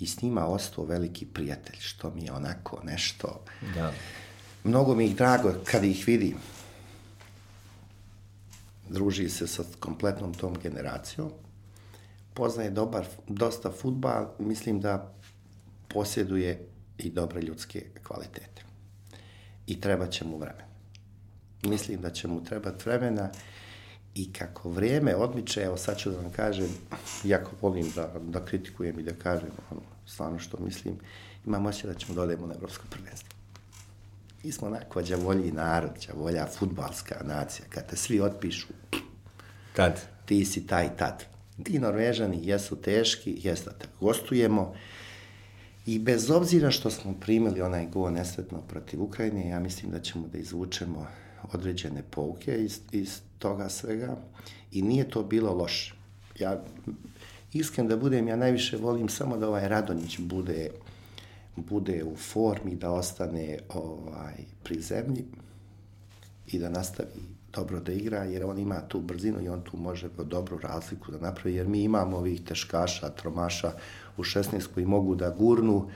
i 0.00 0.06
s 0.06 0.22
njima 0.22 0.46
ostao 0.46 0.84
veliki 0.84 1.26
prijatelj, 1.26 1.76
što 1.80 2.10
mi 2.10 2.24
je 2.24 2.32
onako 2.32 2.80
nešto... 2.84 3.44
Da 3.74 3.92
mnogo 4.64 4.94
mi 4.94 5.04
ih 5.04 5.16
drago 5.16 5.54
kad 5.64 5.84
ih 5.84 6.04
vidim. 6.06 6.36
Druži 8.88 9.28
se 9.28 9.46
sa 9.46 9.62
kompletnom 9.80 10.34
tom 10.34 10.56
generacijom. 10.62 11.30
Poznaje 12.34 12.70
dobar, 12.70 13.06
dosta 13.28 13.70
futbal, 13.70 14.34
mislim 14.38 14.80
da 14.80 15.12
posjeduje 15.88 16.68
i 16.98 17.10
dobre 17.10 17.40
ljudske 17.40 17.86
kvalitete. 18.02 18.62
I 19.66 19.80
treba 19.80 20.06
će 20.06 20.24
mu 20.24 20.38
vremena. 20.38 20.70
Mislim 21.62 22.00
da 22.00 22.10
će 22.10 22.28
mu 22.28 22.44
trebati 22.44 22.84
vremena 22.84 23.30
i 24.14 24.32
kako 24.32 24.70
vrijeme 24.70 25.16
odmiče, 25.16 25.60
evo 25.62 25.76
sad 25.76 25.98
ću 25.98 26.10
da 26.10 26.16
vam 26.16 26.30
kažem, 26.32 26.68
jako 27.24 27.50
volim 27.60 27.90
da, 27.94 28.12
da 28.22 28.44
kritikujem 28.44 29.00
i 29.00 29.02
da 29.02 29.12
kažem 29.14 29.50
ono, 29.70 29.80
stvarno 30.06 30.38
što 30.38 30.60
mislim, 30.60 30.98
imam 31.46 31.66
osjećaj 31.66 31.92
da 31.92 31.98
ćemo 31.98 32.14
da 32.14 32.22
odemo 32.22 32.46
na 32.46 32.54
Evropsko 32.54 32.84
prvenstvo. 32.90 33.39
Mi 34.44 34.52
smo 34.52 34.66
onako 34.66 35.02
džavolji 35.02 35.52
narod, 35.52 35.90
džavolja 36.00 36.46
futbalska 36.46 37.22
nacija. 37.24 37.66
Kad 37.68 37.86
te 37.86 37.96
svi 37.96 38.20
otpišu, 38.20 38.66
Kad? 39.76 40.00
Ti 40.26 40.44
si 40.44 40.66
taj 40.66 40.96
tad. 40.96 41.24
Ti 41.64 41.78
Norvežani 41.78 42.38
jesu 42.42 42.76
teški, 42.76 43.36
jes 43.42 43.64
da 43.64 43.72
te 43.72 43.86
gostujemo. 44.00 44.74
I 45.86 45.98
bez 45.98 46.30
obzira 46.30 46.70
što 46.70 46.90
smo 46.90 47.14
primili 47.20 47.62
onaj 47.62 47.86
go 47.86 48.10
nesretno 48.10 48.60
protiv 48.60 49.02
Ukrajine, 49.02 49.48
ja 49.48 49.60
mislim 49.60 49.90
da 49.90 50.00
ćemo 50.00 50.28
da 50.28 50.38
izvučemo 50.38 51.06
određene 51.52 52.02
pouke 52.10 52.64
iz, 52.64 52.80
iz 52.92 53.20
toga 53.38 53.68
svega. 53.68 54.16
I 54.72 54.82
nije 54.82 55.10
to 55.10 55.22
bilo 55.22 55.54
loše. 55.54 55.94
Ja, 56.38 56.62
iskren 57.52 57.88
da 57.88 57.96
budem, 57.96 58.28
ja 58.28 58.36
najviše 58.36 58.76
volim 58.76 59.08
samo 59.08 59.36
da 59.36 59.48
ovaj 59.48 59.68
Radonjić 59.68 60.18
bude 60.18 60.70
bude 61.56 62.04
u 62.04 62.16
formi, 62.16 62.76
da 62.76 62.90
ostane 62.90 63.58
ovaj, 63.68 64.34
pri 64.62 64.80
zemlji 64.80 65.24
i 66.46 66.58
da 66.58 66.68
nastavi 66.68 67.40
dobro 67.52 67.80
da 67.80 67.92
igra, 67.92 68.24
jer 68.24 68.44
on 68.44 68.58
ima 68.58 68.80
tu 68.88 69.00
brzinu 69.00 69.42
i 69.42 69.48
on 69.48 69.60
tu 69.60 69.76
može 69.76 70.08
dobru 70.24 70.58
razliku 70.58 71.12
da 71.12 71.18
napravi, 71.18 71.56
jer 71.56 71.68
mi 71.68 71.82
imamo 71.82 72.16
ovih 72.16 72.40
teškaša, 72.44 73.08
tromaša 73.08 73.72
u 74.16 74.22
16 74.22 74.66
koji 74.74 74.86
mogu 74.86 75.14
da 75.14 75.30
gurnu, 75.30 75.88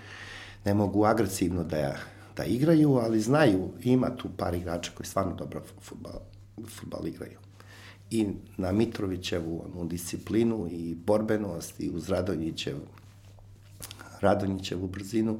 ne 0.64 0.74
mogu 0.74 1.04
agresivno 1.04 1.64
da, 1.64 1.96
da 2.36 2.44
igraju, 2.44 2.94
ali 2.94 3.20
znaju, 3.20 3.68
ima 3.82 4.16
tu 4.16 4.28
par 4.36 4.54
igrača 4.54 4.90
koji 4.96 5.06
stvarno 5.06 5.34
dobro 5.34 5.62
futbal, 5.80 6.20
futbal 6.68 7.06
igraju. 7.06 7.38
I 8.10 8.26
na 8.56 8.72
Mitrovićevu 8.72 9.64
onu 9.64 9.88
disciplinu 9.88 10.68
i 10.70 10.94
borbenost 10.94 11.80
i 11.80 11.90
uz 11.90 12.08
Radonjićev 12.08 12.76
Radonjićevu 14.24 14.86
brzinu 14.88 15.38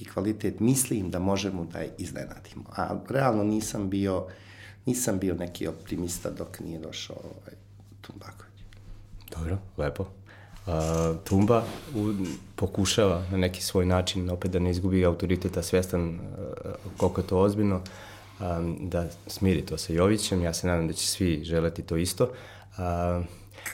i 0.00 0.04
kvalitet, 0.04 0.60
mislim 0.60 1.10
da 1.10 1.18
možemo 1.18 1.64
da 1.64 1.78
je 1.78 1.94
iznenadimo. 1.98 2.64
A 2.76 2.98
realno 3.08 3.44
nisam 3.44 3.90
bio, 3.90 4.26
nisam 4.86 5.18
bio 5.18 5.34
neki 5.34 5.66
optimista 5.66 6.30
dok 6.30 6.60
nije 6.60 6.78
došao 6.78 7.16
ovaj, 7.16 7.54
Tumbaković. 8.00 8.60
Dobro, 9.36 9.58
lepo. 9.78 10.06
a, 10.66 11.14
Tumba 11.24 11.64
u, 11.94 12.12
pokušava 12.56 13.24
na 13.30 13.36
neki 13.36 13.62
svoj 13.62 13.86
način 13.86 14.30
opet 14.30 14.50
da 14.50 14.58
ne 14.58 14.70
izgubi 14.70 15.04
autoriteta 15.04 15.62
svestan 15.62 16.18
a, 16.20 16.74
koliko 16.96 17.20
je 17.20 17.26
to 17.26 17.38
ozbiljno 17.38 17.80
a, 18.40 18.74
da 18.80 19.06
smiri 19.26 19.62
to 19.66 19.78
sa 19.78 19.92
Jovićem. 19.92 20.42
Ja 20.42 20.54
se 20.54 20.66
nadam 20.66 20.86
da 20.86 20.92
će 20.92 21.06
svi 21.06 21.44
želeti 21.44 21.82
to 21.82 21.96
isto. 21.96 22.30
A, 22.78 23.22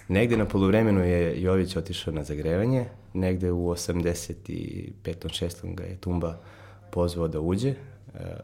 negde 0.08 0.36
na 0.36 0.44
polovremenu 0.44 1.00
je 1.00 1.42
Jović 1.42 1.76
otišao 1.76 2.14
na 2.14 2.24
zagrevanje, 2.24 2.86
negde 3.16 3.52
u 3.52 3.68
85. 3.68 4.92
6. 5.04 5.74
ga 5.74 5.84
je 5.84 5.96
Tumba 5.96 6.38
pozvao 6.90 7.28
da 7.28 7.40
uđe, 7.40 7.74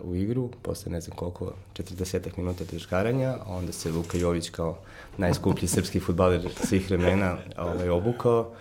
u 0.04 0.14
igru, 0.14 0.50
posle 0.62 0.92
ne 0.92 1.00
znam 1.00 1.16
koliko, 1.16 1.52
40 1.74 2.28
minuta 2.36 2.64
teškaranja, 2.64 3.36
onda 3.46 3.72
se 3.72 3.92
Luka 3.92 4.18
Jović 4.18 4.50
kao 4.50 4.78
najskuplji 5.16 5.68
srpski 5.68 6.00
futbaler 6.00 6.48
svih 6.64 6.90
vremena 6.90 7.36
ovaj, 7.58 7.88
obukao, 7.88 8.52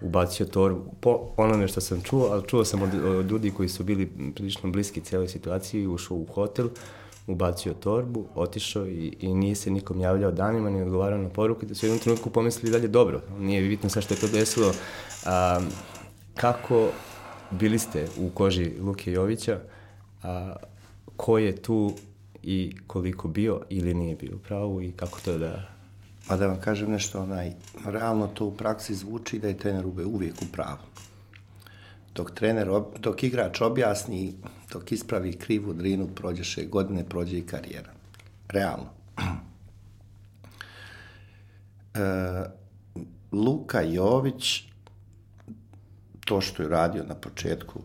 ubacio 0.00 0.46
torbu, 0.46 0.84
po 1.00 1.32
onome 1.36 1.68
što 1.68 1.80
sam 1.80 2.02
čuo, 2.02 2.28
ali 2.32 2.46
čuo 2.46 2.64
sam 2.64 2.82
od, 2.82 2.94
od 2.94 3.30
ljudi 3.30 3.50
koji 3.50 3.68
su 3.68 3.84
bili 3.84 4.12
prilično 4.34 4.70
bliski 4.70 5.00
cijeloj 5.00 5.28
situaciji, 5.28 5.86
ušao 5.86 6.16
u 6.16 6.26
hotel, 6.34 6.68
ubacio 7.28 7.74
torbu, 7.74 8.26
otišao 8.34 8.86
i, 8.86 9.16
i 9.20 9.34
nije 9.34 9.54
se 9.54 9.70
nikom 9.70 10.00
javljao 10.00 10.30
danima, 10.30 10.70
ni 10.70 10.82
odgovarao 10.82 11.18
na 11.18 11.28
poruke, 11.28 11.66
da 11.66 11.74
su 11.74 11.86
u 11.86 11.88
jednom 11.88 12.02
trenutku 12.02 12.30
pomislili 12.30 12.72
dalje 12.72 12.88
dobro. 12.88 13.20
Nije 13.38 13.68
bitno 13.68 13.88
sa 13.88 14.00
što 14.00 14.14
je 14.14 14.20
to 14.20 14.28
desilo. 14.28 14.72
A, 15.26 15.60
kako 16.34 16.88
bili 17.50 17.78
ste 17.78 18.08
u 18.18 18.30
koži 18.30 18.72
Luke 18.80 19.12
Jovića, 19.12 19.60
a, 20.22 20.56
ko 21.16 21.38
je 21.38 21.56
tu 21.56 21.92
i 22.42 22.76
koliko 22.86 23.28
bio 23.28 23.60
ili 23.68 23.94
nije 23.94 24.16
bio 24.16 24.36
u 24.36 24.38
pravu 24.38 24.82
i 24.82 24.92
kako 24.92 25.20
to 25.20 25.38
da... 25.38 25.68
Pa 26.28 26.36
da 26.36 26.46
vam 26.46 26.60
kažem 26.60 26.90
nešto, 26.90 27.22
onaj, 27.22 27.52
realno 27.84 28.26
to 28.26 28.44
u 28.44 28.54
praksi 28.54 28.94
zvuči 28.94 29.38
da 29.38 29.48
je 29.48 29.58
trener 29.58 29.86
uvijek 29.86 30.34
u 30.42 30.52
pravu. 30.52 30.78
Dok, 32.18 32.30
trener, 32.34 32.68
dok 32.98 33.22
igrač 33.22 33.60
objasni, 33.62 34.34
dok 34.72 34.92
ispravi 34.92 35.32
krivu 35.38 35.72
drinu, 35.72 36.08
prođeše 36.14 36.64
godine, 36.66 37.04
prođe 37.08 37.38
i 37.38 37.46
karijera. 37.46 37.92
Realno. 38.48 38.90
E, 41.94 42.44
Luka 43.32 43.80
Jović, 43.80 44.62
to 46.24 46.40
što 46.40 46.62
je 46.62 46.68
radio 46.68 47.04
na 47.04 47.14
početku 47.14 47.80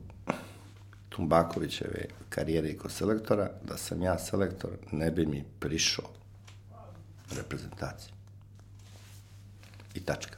Tumbakovićeve 1.10 2.06
karijere 2.30 2.70
i 2.70 2.78
selektora, 2.90 3.50
da 3.64 3.78
sam 3.78 4.02
ja 4.02 4.18
selektor, 4.20 4.72
ne 4.92 5.12
bi 5.12 5.26
mi 5.26 5.44
prišao 5.60 6.06
reprezentaciji. 7.36 8.14
I 9.96 10.00
tačka. 10.00 10.38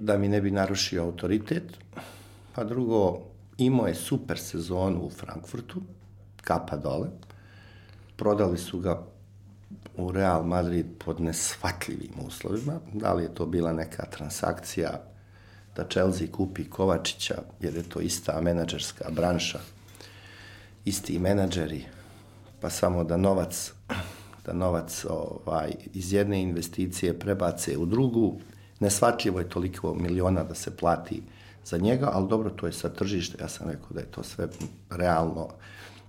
Da 0.00 0.18
mi 0.18 0.28
ne 0.28 0.40
bi 0.40 0.50
narušio 0.50 1.02
autoritet, 1.02 1.85
pa 2.56 2.64
drugo, 2.64 3.18
imao 3.58 3.86
je 3.86 3.94
super 3.94 4.38
sezonu 4.38 5.00
u 5.02 5.10
Frankfurtu, 5.10 5.80
kapa 6.40 6.76
dole, 6.76 7.08
prodali 8.16 8.58
su 8.58 8.80
ga 8.80 9.02
u 9.96 10.12
Real 10.12 10.44
Madrid 10.44 10.86
pod 11.04 11.20
nesvatljivim 11.20 12.12
uslovima, 12.26 12.80
da 12.92 13.12
li 13.12 13.22
je 13.22 13.34
to 13.34 13.46
bila 13.46 13.72
neka 13.72 14.06
transakcija 14.06 15.02
da 15.76 15.88
Chelsea 15.88 16.26
kupi 16.32 16.70
Kovačića, 16.70 17.42
jer 17.60 17.76
je 17.76 17.82
to 17.82 18.00
ista 18.00 18.40
menadžerska 18.40 19.10
branša, 19.10 19.58
isti 20.84 21.18
menadžeri, 21.18 21.84
pa 22.60 22.70
samo 22.70 23.04
da 23.04 23.16
novac 23.16 23.72
da 24.46 24.52
novac 24.52 25.04
ovaj, 25.08 25.72
iz 25.92 26.12
jedne 26.12 26.42
investicije 26.42 27.18
prebace 27.18 27.76
u 27.76 27.86
drugu, 27.86 28.40
nesvatljivo 28.80 29.38
je 29.38 29.48
toliko 29.48 29.94
miliona 29.94 30.44
da 30.44 30.54
se 30.54 30.76
plati 30.76 31.22
za 31.66 31.78
njega, 31.78 32.10
ali 32.12 32.28
dobro, 32.28 32.50
to 32.50 32.66
je 32.66 32.72
sa 32.72 32.88
tržište, 32.88 33.38
ja 33.40 33.48
sam 33.48 33.70
rekao 33.70 33.90
da 33.90 34.00
je 34.00 34.06
to 34.06 34.22
sve 34.22 34.48
realno 34.90 35.48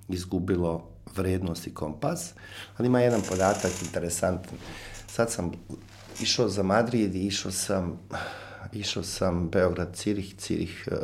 izgubilo 0.10 0.90
vrednost 1.16 1.68
i 1.68 1.74
kompas, 1.74 2.34
ali 2.78 2.88
ima 2.88 3.00
jedan 3.00 3.22
podatak 3.30 3.72
interesantan. 3.86 4.58
Sad 5.08 5.32
sam 5.32 5.52
išao 6.22 6.50
za 6.50 6.64
Madrid 6.64 7.16
i 7.16 7.28
išao 7.28 7.52
sam 7.52 8.00
išao 8.74 9.04
sam 9.04 9.50
Beograd, 9.50 9.96
Cirih, 9.96 10.36
Cirih, 10.38 10.88
uh, 10.92 10.98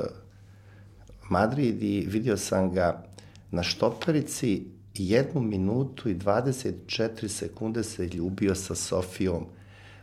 Madrid 1.29 1.83
i 1.83 2.05
vidio 2.09 2.37
sam 2.37 2.73
ga 2.73 3.03
na 3.51 3.63
štoperici 3.63 4.65
jednu 4.93 5.41
minutu 5.41 6.09
i 6.09 6.15
24 6.15 7.27
sekunde 7.27 7.83
se 7.83 8.07
ljubio 8.07 8.55
sa 8.55 8.75
Sofijom 8.75 9.45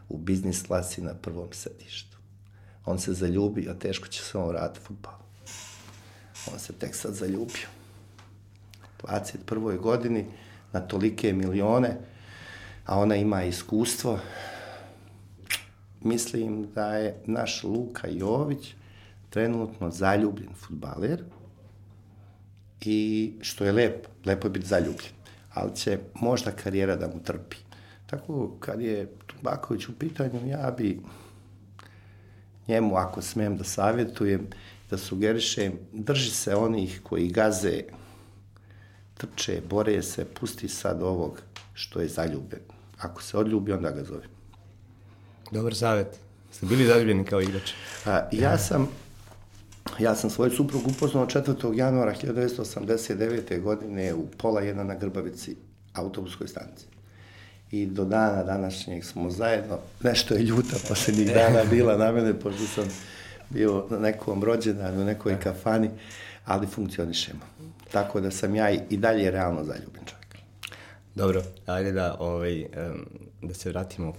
u 0.09 0.19
biznis 0.19 0.63
klasi 0.63 1.03
na 1.03 1.15
prvom 1.15 1.49
sedištu. 1.53 2.10
On 2.85 2.99
se 2.99 3.13
zaljubio, 3.13 3.71
a 3.71 3.75
teško 3.75 4.09
će 4.09 4.23
se 4.23 4.39
on 4.39 4.49
vratiti 4.49 4.87
futbol. 4.87 5.13
On 6.53 6.59
se 6.59 6.73
tek 6.73 6.95
sad 6.95 7.15
zaljubio. 7.15 7.69
U 8.83 9.07
21. 9.07 9.79
godini 9.79 10.27
na 10.73 10.81
tolike 10.81 11.33
milione, 11.33 11.97
a 12.87 12.99
ona 12.99 13.17
ima 13.17 13.43
iskustvo, 13.43 14.19
mislim 16.01 16.69
da 16.75 16.97
je 16.97 17.23
naš 17.27 17.65
Luka 17.65 18.09
Jović 18.09 18.75
trenutno 19.31 19.91
zaljubljen 19.91 20.55
futbaler 20.55 21.25
i 22.81 23.33
što 23.41 23.65
je 23.65 23.73
lepo, 23.73 24.09
lepo 24.25 24.47
je 24.47 24.51
biti 24.51 24.67
zaljubljen, 24.67 25.13
ali 25.55 25.77
će 25.77 25.99
možda 26.15 26.51
karijera 26.51 26.97
da 26.97 27.09
mu 27.09 27.23
trpi. 27.23 27.57
Tako, 28.07 28.57
kad 28.61 28.81
je 28.81 29.13
Tubaković 29.27 29.89
u 29.89 29.99
pitanju, 29.99 30.49
ja 30.49 30.75
bi 30.79 31.01
njemu, 32.71 32.97
ako 32.97 33.23
smem 33.23 33.57
da 33.57 33.65
savjetujem, 33.65 34.47
da 34.91 34.99
sugerišem, 34.99 35.79
drži 35.93 36.31
se 36.31 36.55
onih 36.57 37.01
koji 37.03 37.29
gaze, 37.29 37.83
trče, 39.15 39.61
bore 39.71 40.03
se, 40.03 40.25
pusti 40.25 40.69
sad 40.69 41.03
ovog 41.03 41.43
što 41.75 42.01
je 42.01 42.09
zaljubljen. 42.09 42.63
Ako 42.99 43.23
se 43.23 43.39
odljubi, 43.39 43.73
onda 43.73 43.91
ga 43.91 44.05
zove. 44.05 44.27
Dobar 45.51 45.75
savjet. 45.75 46.19
Ste 46.53 46.67
bili 46.67 46.87
zaljubljeni 46.87 47.25
kao 47.25 47.41
igrač? 47.41 47.73
A, 48.07 48.29
ja 48.33 48.59
sam 48.59 48.89
Ja 49.99 50.15
sam 50.15 50.31
svoju 50.31 50.51
suprugu 50.51 50.91
upoznao 50.91 51.27
4. 51.27 51.75
januara 51.75 52.15
1989. 52.15 53.61
godine 53.61 54.15
u 54.15 54.27
pola 54.27 54.61
jedna 54.61 54.85
na 54.85 54.95
Grbavici, 54.95 55.57
autobuskoj 55.95 56.49
stanici. 56.49 56.87
I 57.71 57.87
do 57.87 58.05
dana 58.05 58.43
današnjeg 58.43 59.05
smo 59.05 59.31
zajedno, 59.31 59.79
nešto 60.03 60.35
je 60.35 60.43
ljuta 60.43 60.77
poslednjih 60.89 61.35
dana 61.35 61.65
bila 61.71 61.97
na 61.97 62.13
mene, 62.13 62.41
pošto 62.41 62.65
sam 62.67 62.85
bio 63.51 63.87
na 63.91 63.99
nekom 63.99 64.45
rođendanu, 64.45 65.03
u 65.03 65.05
nekoj 65.05 65.41
kafani, 65.41 65.91
ali 66.45 66.67
funkcionišemo. 66.67 67.41
Tako 67.93 68.21
da 68.21 68.31
sam 68.31 68.55
ja 68.55 68.71
i 68.71 68.97
dalje 68.97 69.31
realno 69.31 69.65
zaljubljen 69.65 70.05
čovjek. 70.05 70.37
Dobro, 71.15 71.43
ajde 71.67 71.93
da, 71.93 72.17
ovaj, 72.19 72.67
da 73.43 73.55
se 73.55 73.69
vratimo 73.69 74.13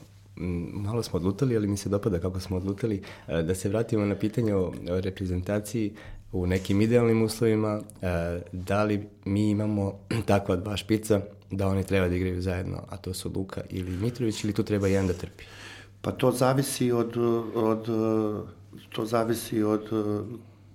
malo 0.73 1.03
smo 1.03 1.17
odlutali, 1.17 1.57
ali 1.57 1.67
mi 1.67 1.77
se 1.77 1.89
dopada 1.89 2.19
kako 2.19 2.39
smo 2.39 2.57
odlutali. 2.57 3.01
E, 3.27 3.41
da 3.41 3.55
se 3.55 3.69
vratimo 3.69 4.05
na 4.05 4.15
pitanje 4.15 4.55
o 4.55 4.73
reprezentaciji 4.87 5.93
u 6.31 6.47
nekim 6.47 6.81
idealnim 6.81 7.23
uslovima, 7.23 7.81
e, 8.01 8.41
da 8.51 8.83
li 8.83 9.07
mi 9.25 9.49
imamo 9.49 9.99
takva 10.25 10.55
dva 10.55 10.77
špica 10.77 11.21
da 11.51 11.67
oni 11.67 11.83
treba 11.83 12.07
da 12.07 12.15
igraju 12.15 12.41
zajedno, 12.41 12.83
a 12.89 12.97
to 12.97 13.13
su 13.13 13.31
Luka 13.35 13.61
ili 13.69 13.97
Mitrović, 13.97 14.43
ili 14.43 14.53
tu 14.53 14.63
treba 14.63 14.87
jedan 14.87 15.07
da 15.07 15.13
trpi? 15.13 15.43
Pa 16.01 16.11
to 16.11 16.31
zavisi 16.31 16.91
od, 16.91 17.17
od 17.55 17.87
to 18.89 19.05
zavisi 19.05 19.63
od 19.63 19.89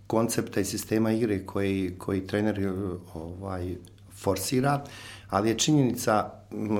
koncepta 0.06 0.60
i 0.60 0.64
sistema 0.64 1.12
igre 1.12 1.46
koji, 1.46 1.94
koji 1.98 2.26
trener 2.26 2.72
ovaj, 3.14 3.74
forsira, 4.16 4.84
ali 5.28 5.48
je 5.48 5.58
činjenica 5.58 6.30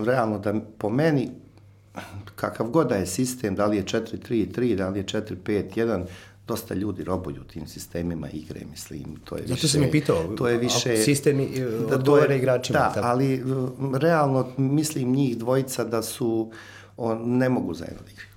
realno 0.05 0.39
da 0.39 0.55
po 0.79 0.91
meni 0.91 1.31
kakav 2.35 2.67
god 2.67 2.89
da 2.89 2.95
je 2.95 3.07
sistem, 3.07 3.55
da 3.55 3.67
li 3.67 3.77
je 3.77 3.85
4-3-3, 3.85 4.75
da 4.77 4.89
li 4.89 4.99
je 4.99 5.05
4-5-1, 5.05 6.05
dosta 6.47 6.75
ljudi 6.75 7.05
robuju 7.05 7.45
tim 7.45 7.67
sistemima 7.67 8.29
igre, 8.31 8.61
mislim, 8.71 9.17
to 9.25 9.37
je 9.37 9.43
više... 9.43 9.55
Zato 9.55 9.69
sam 9.69 9.81
mi 9.81 9.91
pitao, 9.91 10.23
to 10.37 10.49
je 10.49 10.59
više, 10.59 10.97
sistem 10.97 11.49
da, 11.89 11.95
odgovara 11.95 12.35
igračima. 12.35 12.79
Da, 12.79 12.93
tako. 12.95 13.07
ali 13.07 13.45
realno 13.95 14.47
mislim 14.57 15.13
njih 15.13 15.39
dvojica 15.39 15.85
da 15.85 16.03
su, 16.03 16.51
on, 16.97 17.37
ne 17.39 17.49
mogu 17.49 17.75
zajedno 17.75 18.03
da 18.05 18.11
igraju. 18.11 18.31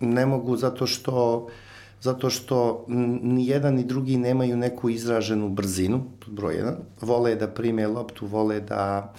Ne 0.00 0.26
mogu 0.26 0.56
zato 0.56 0.86
što 0.86 1.48
zato 2.00 2.30
što 2.30 2.84
ni 3.22 3.46
jedan 3.46 3.74
ni 3.74 3.84
drugi 3.84 4.16
nemaju 4.16 4.56
neku 4.56 4.90
izraženu 4.90 5.48
brzinu, 5.48 6.04
broj 6.26 6.54
jedan, 6.54 6.76
vole 7.00 7.34
da 7.34 7.48
prime 7.48 7.86
loptu, 7.86 8.26
vole 8.26 8.60
da 8.60 9.14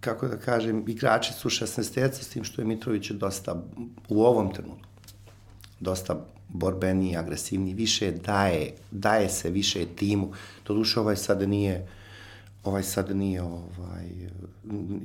kako 0.00 0.28
da 0.28 0.36
kažem, 0.36 0.84
igrači 0.86 1.32
su 1.32 1.48
16 1.48 2.12
s 2.12 2.28
tim 2.28 2.44
što 2.44 2.62
je 2.62 2.66
Mitrović 2.66 3.10
dosta 3.10 3.62
u 4.08 4.22
ovom 4.24 4.52
trenutku 4.54 4.91
dosta 5.82 6.24
borbeniji, 6.48 7.16
agresivniji, 7.16 7.74
više 7.74 8.10
daje, 8.12 8.70
daje 8.90 9.28
se 9.28 9.50
više 9.50 9.86
timu. 9.86 10.32
To 10.62 10.74
duše 10.74 11.00
ovaj 11.00 11.16
sada 11.16 11.46
nije 11.46 11.86
ovaj 12.64 12.82
sad 12.82 13.16
nije 13.16 13.42
ovaj, 13.42 14.06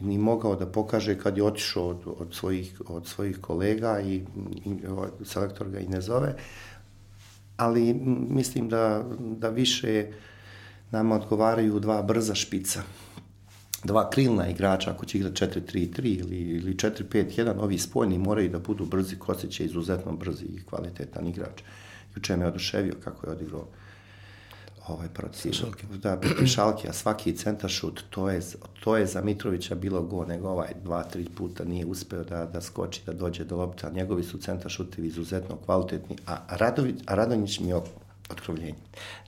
ni 0.01 0.17
mogao 0.17 0.55
da 0.55 0.65
pokaže 0.65 1.17
kad 1.19 1.37
je 1.37 1.43
otišao 1.43 1.87
od, 1.87 1.97
od, 2.05 2.33
svojih, 2.33 2.81
od 2.87 3.07
svojih 3.07 3.37
kolega 3.41 3.99
i, 3.99 4.15
i 4.65 4.87
ovaj, 4.87 5.09
selektor 5.25 5.69
ga 5.69 5.79
i 5.79 5.87
ne 5.87 6.01
zove, 6.01 6.35
ali 7.57 7.93
mislim 8.29 8.69
da, 8.69 9.03
da 9.19 9.49
više 9.49 10.11
nama 10.91 11.15
odgovaraju 11.15 11.79
dva 11.79 12.01
brza 12.01 12.35
špica 12.35 12.81
dva 13.87 14.09
krilna 14.09 14.47
igrača, 14.47 14.91
ako 14.91 15.05
će 15.05 15.17
igrati 15.17 15.45
4-3-3 15.45 16.19
ili, 16.19 16.37
ili 16.37 16.75
4-5-1, 16.75 17.53
ovi 17.59 17.77
spojni 17.77 18.17
moraju 18.17 18.49
da 18.49 18.59
budu 18.59 18.85
brzi, 18.85 19.15
Kostić 19.15 19.59
je 19.59 19.65
izuzetno 19.65 20.11
brzi 20.11 20.45
i 20.45 20.63
kvalitetan 20.65 21.27
igrač. 21.27 21.61
Juče 22.15 22.37
me 22.37 22.47
oduševio 22.47 22.93
kako 23.03 23.27
je 23.27 23.31
odigrao 23.31 23.67
ovaj 24.87 25.07
protiv 25.13 25.51
Šalke. 25.51 25.87
da 26.03 26.19
Šalke, 26.55 26.89
a 26.89 26.93
svaki 26.93 27.35
centar 27.35 27.69
šut 27.69 28.03
to 28.09 28.29
je 28.29 28.41
to 28.83 28.97
je 28.97 29.05
za 29.05 29.21
Mitrovića 29.21 29.75
bilo 29.75 30.01
go 30.01 30.25
nego 30.25 30.49
ovaj 30.49 30.73
dva 30.83 31.03
tri 31.03 31.25
puta 31.37 31.63
nije 31.63 31.85
uspeo 31.85 32.23
da 32.23 32.45
da 32.45 32.61
skoči 32.61 33.01
da 33.05 33.13
dođe 33.13 33.43
do 33.43 33.57
lopte 33.57 33.87
a 33.87 33.89
njegovi 33.89 34.23
su 34.23 34.37
centar 34.37 34.71
šutevi 34.71 35.07
izuzetno 35.07 35.57
kvalitetni 35.65 36.15
a 36.27 36.57
Radović 36.57 36.95
a 37.05 37.15
Radonjić 37.15 37.59
mi 37.59 37.67
je 37.67 37.75
otkrovljenje 38.29 38.75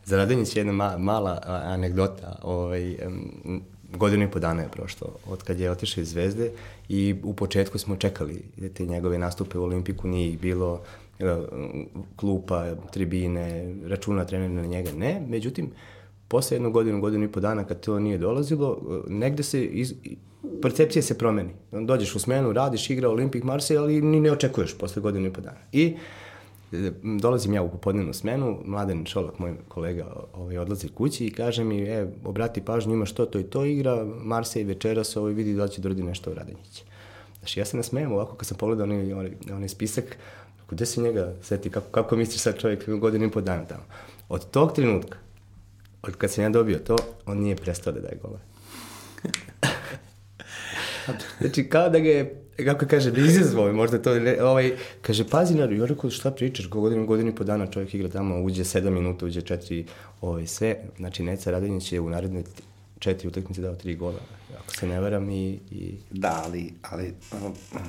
za 0.06 0.18
Radonjić 0.18 0.56
jedna 0.56 0.72
ma, 0.72 0.98
mala 0.98 1.40
anegdota 1.46 2.40
ovaj 2.42 2.96
um, 3.08 3.64
godinu 3.98 4.24
i 4.24 4.32
po 4.32 4.40
dana 4.40 4.62
je 4.62 4.70
prošlo 4.70 5.08
od 5.28 5.44
kad 5.44 5.60
je 5.60 5.72
otišao 5.72 6.02
iz 6.02 6.10
Zvezde 6.10 6.52
i 6.90 7.16
u 7.24 7.34
početku 7.34 7.78
smo 7.78 7.96
čekali 7.96 8.42
te 8.74 8.86
njegove 8.86 9.18
nastupe 9.18 9.58
u 9.58 9.64
Olimpiku, 9.64 10.08
nije 10.08 10.30
ih 10.30 10.40
bilo 10.40 10.82
klupa, 12.16 12.76
tribine, 12.94 13.76
računa 13.86 14.26
trenera 14.26 14.54
na 14.54 14.68
njega, 14.68 14.92
ne. 14.92 15.22
Međutim, 15.28 15.72
posle 16.28 16.56
jednu 16.56 16.72
godinu, 16.72 17.02
godinu 17.02 17.26
i 17.26 17.32
po 17.32 17.40
dana 17.40 17.64
kad 17.64 17.80
to 17.80 18.00
nije 18.00 18.18
dolazilo, 18.18 18.82
negde 19.08 19.44
se 19.44 19.66
iz, 19.66 19.94
percepcija 20.62 21.04
se 21.04 21.18
promeni. 21.18 21.50
Dođeš 21.72 22.16
u 22.16 22.20
smenu, 22.20 22.54
radiš, 22.54 22.90
igra 22.90 23.10
Olimpik 23.10 23.44
Marseille, 23.44 23.84
ali 23.84 24.02
ni 24.02 24.20
ne 24.20 24.32
očekuješ 24.32 24.78
posle 24.78 25.02
godinu 25.02 25.28
i 25.28 25.34
po 25.34 25.42
dana. 25.42 25.60
I 25.72 25.96
dolazim 27.22 27.54
ja 27.54 27.62
u 27.62 27.72
popodnevnu 27.72 28.14
smenu, 28.14 28.60
Mladen 28.66 29.06
Šolak, 29.06 29.40
moj 29.40 29.54
kolega, 29.68 30.06
ovaj, 30.34 30.58
odlazi 30.58 30.88
kući 30.88 31.26
i 31.26 31.32
kaže 31.32 31.64
mi, 31.64 31.82
e, 31.82 32.08
obrati 32.24 32.62
pažnju, 32.62 32.94
ima 32.94 33.06
što 33.06 33.26
to 33.26 33.40
i 33.40 33.44
to 33.44 33.66
igra, 33.66 34.06
Marseille 34.06 34.74
večeras 34.74 35.16
ovaj, 35.16 35.34
vidi 35.34 35.54
da 35.54 35.68
će 35.68 35.82
doradi 35.82 36.04
nešto 36.04 36.32
u 36.32 36.34
Radonjić. 36.34 36.84
Znači, 37.40 37.60
ja 37.60 37.66
se 37.66 37.78
nasmejem 37.78 38.12
ovako 38.12 38.36
kad 38.36 38.48
sam 38.48 38.58
pogledao 38.58 38.84
onaj, 38.84 39.14
onaj, 39.14 39.32
onaj 39.54 39.70
spisak, 39.70 40.18
gde 40.70 40.86
se 40.86 41.02
njega 41.02 41.34
seti, 41.42 41.70
kako, 41.70 41.88
kako 41.92 42.16
misliš 42.16 42.42
sad 42.42 42.60
čovjek 42.60 42.90
godinu 42.90 43.26
i 43.26 43.32
po 43.32 43.42
dana 43.42 43.66
tamo. 43.66 43.84
Od 44.30 44.50
tog 44.50 44.74
trenutka, 44.74 45.18
od 46.02 46.16
kad 46.16 46.32
sam 46.32 46.44
ja 46.44 46.50
dobio 46.50 46.80
to, 46.80 46.96
on 47.26 47.38
nije 47.38 47.56
prestao 47.56 47.94
da 47.94 48.00
daje 48.00 48.20
gole. 48.22 48.40
znači, 51.40 51.70
kao 51.70 51.90
da 51.90 52.00
ga 52.00 52.10
je 52.10 52.49
kako 52.66 52.86
kaže, 52.86 53.12
da 53.12 53.22
izazvao 53.22 53.74
možda 53.74 54.02
to, 54.02 54.12
ovaj, 54.42 54.72
kaže, 55.02 55.28
pazi 55.30 55.56
na, 55.56 55.64
ja 55.64 55.86
rekao, 55.86 56.10
šta 56.10 56.32
pričaš, 56.32 56.70
godinu, 56.70 57.06
godinu 57.06 57.30
i 57.30 57.36
po 57.36 57.44
dana 57.44 57.68
čovjek 57.68 57.94
igra 57.94 58.10
tamo, 58.10 58.42
uđe 58.42 58.64
7 58.64 58.90
minuta, 58.90 59.26
uđe 59.26 59.42
4, 59.42 59.84
ovaj, 60.22 60.48
sve, 60.48 60.76
znači 60.98 61.24
Neca 61.24 61.52
Radonjić 61.52 61.92
je 61.92 62.00
u 62.00 62.10
naredne 62.10 62.44
četiri 63.00 63.28
utakmice 63.28 63.62
dao 63.62 63.76
tri 63.76 63.96
gola, 63.96 64.20
ako 64.60 64.74
se 64.76 64.88
ne 64.88 65.00
varam 65.00 65.30
i... 65.30 65.60
i... 65.72 65.96
Da, 66.12 66.42
ali, 66.46 66.74
ali 66.82 67.14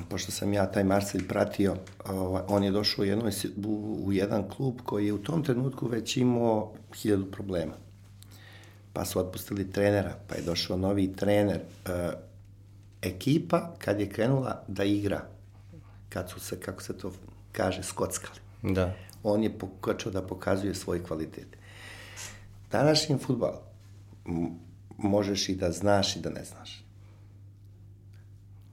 pošto 0.09 0.31
sam 0.31 0.53
ja 0.53 0.71
taj 0.71 0.83
Marselj 0.83 1.27
pratio, 1.27 1.75
ovaj, 2.05 2.43
on 2.47 2.63
je 2.63 2.71
došao 2.71 3.03
u, 3.03 3.05
jednoj, 3.05 3.31
u, 3.65 4.03
u 4.05 4.13
jedan 4.13 4.49
klub 4.49 4.75
koji 4.83 5.05
je 5.05 5.13
u 5.13 5.17
tom 5.17 5.43
trenutku 5.43 5.87
već 5.87 6.17
imao 6.17 6.73
hiljadu 6.95 7.25
problema. 7.25 7.73
Pa 8.93 9.05
su 9.05 9.19
otpustili 9.19 9.71
trenera, 9.71 10.15
pa 10.27 10.35
je 10.35 10.41
došao 10.41 10.77
novi 10.77 11.13
trener, 11.13 11.59
uh, 11.85 11.91
ekipa 13.01 13.75
kad 13.77 13.99
je 13.99 14.09
krenula 14.09 14.63
da 14.67 14.83
igra, 14.83 15.21
kad 16.09 16.29
su 16.29 16.39
se, 16.39 16.59
kako 16.59 16.83
se 16.83 16.97
to 16.97 17.13
kaže, 17.51 17.83
skockali. 17.83 18.39
Da. 18.61 18.93
On 19.23 19.43
je 19.43 19.59
počeo 19.81 20.11
da 20.11 20.27
pokazuje 20.27 20.75
svoj 20.75 21.03
kvalitet. 21.03 21.47
Današnji 22.71 23.17
futbal 23.17 23.61
možeš 24.97 25.49
i 25.49 25.55
da 25.55 25.71
znaš 25.71 26.15
i 26.15 26.19
da 26.19 26.29
ne 26.29 26.43
znaš. 26.45 26.85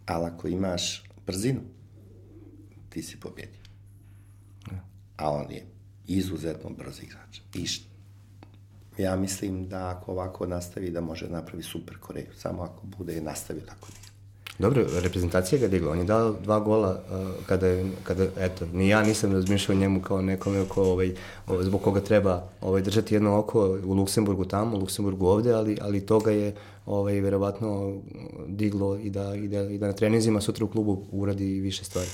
Ali 0.06 0.26
ako 0.26 0.48
imaš 0.48 1.04
brzinu, 1.26 1.60
ti 2.88 3.02
si 3.02 3.20
pobjedio. 3.20 3.62
Ja. 4.72 4.84
A 5.16 5.30
on 5.30 5.50
je 5.50 5.66
izuzetno 6.06 6.70
brz 6.70 7.02
igrač. 7.02 7.40
I 7.54 9.02
ja 9.02 9.16
mislim 9.16 9.68
da 9.68 9.88
ako 9.88 10.12
ovako 10.12 10.46
nastavi 10.46 10.90
da 10.90 11.00
može 11.00 11.28
napravi 11.28 11.62
super 11.62 11.98
Koreju. 11.98 12.34
Samo 12.36 12.62
ako 12.62 12.86
bude 12.86 13.20
nastavio 13.20 13.62
tako 13.62 13.88
da 13.88 13.97
Dobro, 14.58 14.86
reprezentacija 15.02 15.58
ga 15.58 15.68
digla. 15.68 15.92
On 15.92 15.98
je 15.98 16.04
dao 16.04 16.32
dva 16.32 16.60
gola 16.60 16.90
uh, 16.90 17.46
kada, 17.46 17.66
je, 17.66 17.90
kada, 18.02 18.26
eto, 18.38 18.66
ni 18.72 18.88
ja 18.88 19.02
nisam 19.02 19.32
razmišljao 19.32 19.78
njemu 19.78 20.02
kao 20.02 20.22
nekome 20.22 20.64
ko, 20.68 20.82
ovaj, 20.82 21.14
zbog 21.60 21.82
koga 21.82 22.00
treba 22.00 22.48
ovaj, 22.60 22.82
držati 22.82 23.14
jedno 23.14 23.38
oko 23.38 23.78
u 23.84 23.94
Luksemburgu 23.94 24.44
tamo, 24.44 24.76
u 24.76 24.80
Luksemburgu 24.80 25.26
ovde, 25.26 25.52
ali, 25.52 25.78
ali 25.80 26.06
toga 26.06 26.30
je 26.30 26.54
ovaj, 26.86 27.20
verovatno 27.20 28.00
diglo 28.46 28.96
i 28.96 29.10
da, 29.10 29.34
i, 29.34 29.48
da, 29.48 29.60
i 29.62 29.78
da 29.78 29.86
na 29.86 29.92
trenizima 29.92 30.40
sutra 30.40 30.64
u 30.64 30.68
klubu 30.68 31.06
uradi 31.12 31.60
više 31.60 31.84
stvari. 31.84 32.10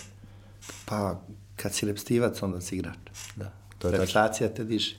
Pa, 0.85 1.21
kad 1.57 1.73
si 1.75 1.87
repstivac, 1.87 2.43
onda 2.43 2.61
si 2.61 2.77
igrač. 2.77 2.97
Da, 3.37 3.53
to 3.79 3.89
je 3.89 3.99
Repstacija 3.99 4.49
te 4.49 4.65
diže. 4.65 4.97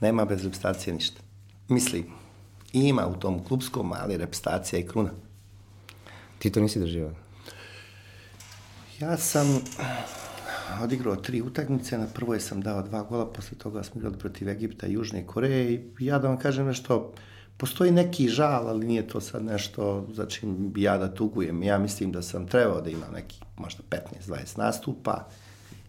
Nema 0.00 0.24
bez 0.24 0.44
repstacije 0.44 0.94
ništa. 0.94 1.20
Mislim, 1.68 2.04
ima 2.72 3.06
u 3.06 3.14
tom 3.14 3.44
klubskom, 3.44 3.92
ali 3.92 4.16
repstacija 4.16 4.80
i 4.80 4.86
kruna. 4.86 5.10
Ti 6.40 6.50
to 6.50 6.60
nisi 6.60 6.80
doživao? 6.80 7.12
Ja 9.00 9.16
sam 9.16 9.60
odigrao 10.82 11.16
tri 11.16 11.42
utakmice, 11.42 11.98
na 11.98 12.06
prvoj 12.06 12.40
sam 12.40 12.60
dao 12.60 12.82
dva 12.82 13.02
gola, 13.02 13.26
posle 13.32 13.58
toga 13.58 13.82
smo 13.82 13.98
igrali 13.98 14.18
protiv 14.18 14.48
Egipta 14.48 14.86
i 14.86 14.92
Južne 14.92 15.26
Koreje. 15.26 15.72
I 15.98 16.06
ja 16.06 16.18
da 16.18 16.28
vam 16.28 16.38
kažem 16.38 16.66
nešto, 16.66 17.12
postoji 17.56 17.90
neki 17.90 18.28
žal, 18.28 18.68
ali 18.68 18.86
nije 18.86 19.08
to 19.08 19.20
sad 19.20 19.44
nešto 19.44 20.06
za 20.12 20.26
čim 20.26 20.72
bi 20.72 20.82
ja 20.82 20.98
da 20.98 21.14
tugujem. 21.14 21.62
Ja 21.62 21.78
mislim 21.78 22.12
da 22.12 22.22
sam 22.22 22.46
trebao 22.46 22.80
da 22.80 22.90
imam 22.90 23.12
neki 23.12 23.40
možda 23.56 23.82
15-20 24.26 24.58
nastupa, 24.58 25.28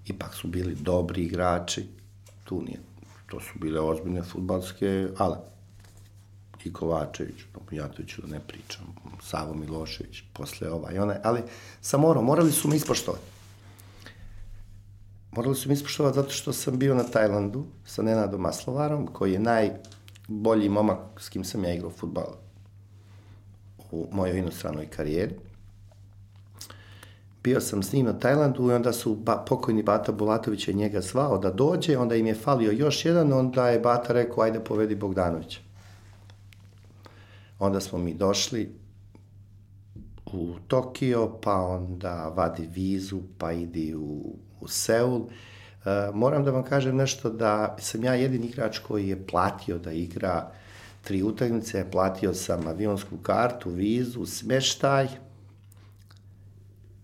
ipak 0.07 0.35
su 0.35 0.47
bili 0.47 0.75
dobri 0.75 1.23
igrači, 1.23 1.85
tu 2.43 2.61
nije, 2.61 2.79
to 3.27 3.39
su 3.39 3.59
bile 3.59 3.79
ozbiljne 3.79 4.21
futbalske, 4.23 5.07
ali 5.17 5.37
i 6.65 6.73
Kovačević, 6.73 7.35
Mijatoviću 7.71 8.21
da 8.21 8.27
ne 8.27 8.39
pričam, 8.47 8.85
Savo 9.21 9.53
Milošević, 9.53 10.23
posle 10.33 10.71
ovaj, 10.71 10.99
onaj, 10.99 11.17
ali 11.23 11.41
sam 11.81 12.01
morao, 12.01 12.23
morali 12.23 12.51
su 12.51 12.67
me 12.67 12.75
ispoštovati. 12.75 13.23
Morali 15.31 15.55
su 15.55 15.69
me 15.69 15.73
ispoštovati 15.73 16.15
zato 16.15 16.29
što 16.29 16.53
sam 16.53 16.79
bio 16.79 16.95
na 16.95 17.03
Tajlandu 17.03 17.65
sa 17.85 18.01
Nenadom 18.01 18.41
Maslovarom, 18.41 19.07
koji 19.07 19.33
je 19.33 19.39
najbolji 19.39 20.69
momak 20.69 20.99
s 21.19 21.29
kim 21.29 21.43
sam 21.43 21.63
ja 21.63 21.73
igrao 21.73 21.91
futbal 21.91 22.35
u 23.91 24.07
mojoj 24.11 24.37
inostranoj 24.37 24.87
karijeri. 24.87 25.35
Bio 27.43 27.61
sam 27.61 27.83
s 27.83 27.93
njim 27.93 28.05
na 28.05 28.19
Tajlandu 28.19 28.71
i 28.71 28.73
onda 28.73 28.93
su 28.93 29.15
ba, 29.15 29.45
pokojni 29.47 29.83
Bata 29.83 30.11
Bulatović 30.11 30.67
je 30.67 30.73
njega 30.73 31.01
zvao 31.01 31.37
da 31.37 31.51
dođe, 31.51 31.97
onda 31.97 32.15
im 32.15 32.27
je 32.27 32.35
falio 32.35 32.71
još 32.71 33.05
jedan, 33.05 33.33
onda 33.33 33.69
je 33.69 33.79
Bata 33.79 34.13
rekao 34.13 34.43
ajde 34.43 34.59
povedi 34.59 34.95
Bogdanovića. 34.95 35.59
Onda 37.59 37.79
smo 37.79 37.99
mi 37.99 38.13
došli 38.13 38.80
u 40.33 40.55
Tokio, 40.67 41.37
pa 41.41 41.55
onda 41.55 42.31
vadi 42.35 42.69
vizu, 42.73 43.21
pa 43.37 43.51
idi 43.51 43.95
u, 43.95 44.35
u 44.61 44.67
Seul. 44.67 45.21
E, 45.85 46.11
moram 46.13 46.43
da 46.43 46.51
vam 46.51 46.63
kažem 46.63 46.95
nešto 46.95 47.29
da 47.29 47.75
sam 47.79 48.03
ja 48.03 48.13
jedin 48.13 48.43
igrač 48.43 48.79
koji 48.79 49.09
je 49.09 49.27
platio 49.27 49.77
da 49.77 49.91
igra 49.91 50.51
tri 51.01 51.23
utakmice, 51.23 51.91
platio 51.91 52.33
sam 52.33 52.67
avionsku 52.67 53.17
kartu, 53.17 53.69
vizu, 53.69 54.25
smeštaj 54.25 55.07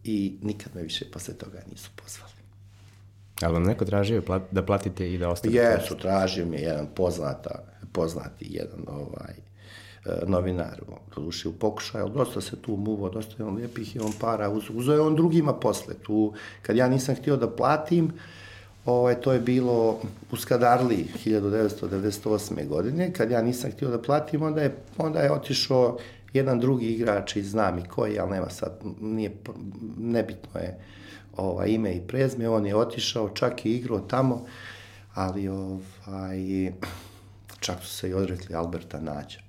i 0.03 0.37
nikad 0.41 0.75
me 0.75 0.81
više 0.81 1.11
posle 1.11 1.33
toga 1.33 1.61
nisu 1.71 1.89
pozvali. 1.95 2.31
Ali 3.41 3.53
vam 3.53 3.63
neko 3.63 3.85
tražio 3.85 4.23
da 4.51 4.65
platite 4.65 5.13
i 5.13 5.17
da 5.17 5.29
ostavite? 5.29 5.59
Jesu, 5.59 5.97
tražio 5.97 6.45
mi 6.45 6.55
je 6.55 6.61
jedan 6.61 6.87
poznata, 6.95 7.63
poznati 7.91 8.47
jedan 8.49 8.83
ovaj, 8.87 9.33
E, 9.33 9.56
novinar, 10.25 10.81
doduše 11.15 11.49
u 11.49 11.53
pokušaju, 11.53 12.03
ali 12.03 12.13
dosta 12.13 12.41
se 12.41 12.55
tu 12.61 12.75
muvo, 12.75 13.09
dosta 13.09 13.35
je 13.39 13.45
on 13.47 13.55
lijepih 13.55 13.95
i 13.95 13.99
on 13.99 14.13
para, 14.19 14.49
uz, 14.49 14.63
uzeo 14.73 14.95
je 14.95 15.01
on 15.01 15.15
drugima 15.15 15.53
posle. 15.53 15.93
Tu, 15.93 16.33
kad 16.61 16.75
ja 16.75 16.87
nisam 16.87 17.15
htio 17.15 17.37
da 17.37 17.49
platim, 17.49 18.11
ovaj, 18.85 19.21
to 19.21 19.33
je 19.33 19.39
bilo 19.39 19.99
u 20.31 20.35
Skadarli 20.35 21.07
1998. 21.25 22.67
godine, 22.67 23.13
kad 23.13 23.31
ja 23.31 23.41
nisam 23.41 23.71
htio 23.71 23.89
da 23.89 24.01
platim, 24.01 24.41
onda 24.41 24.61
je, 24.61 24.75
onda 24.97 25.19
je 25.19 25.31
otišao 25.31 25.97
jedan 26.33 26.59
drugi 26.59 26.85
igrač 26.85 27.35
i 27.35 27.43
znam 27.43 27.79
i 27.79 27.87
koji, 27.87 28.19
ali 28.19 28.31
nema 28.31 28.49
sad, 28.49 28.79
nije, 29.01 29.31
nebitno 29.97 30.59
je 30.59 30.79
ovaj, 31.37 31.69
ime 31.69 31.93
i 31.93 32.01
prezme, 32.07 32.49
on 32.49 32.65
je 32.65 32.75
otišao, 32.75 33.29
čak 33.29 33.65
i 33.65 33.75
igrao 33.75 33.99
tamo, 33.99 34.45
ali 35.13 35.47
ovaj, 35.47 36.71
čak 37.59 37.79
su 37.81 37.87
se 37.87 38.09
i 38.09 38.13
odrekli 38.13 38.55
Alberta 38.55 38.99
Nađa 38.99 39.46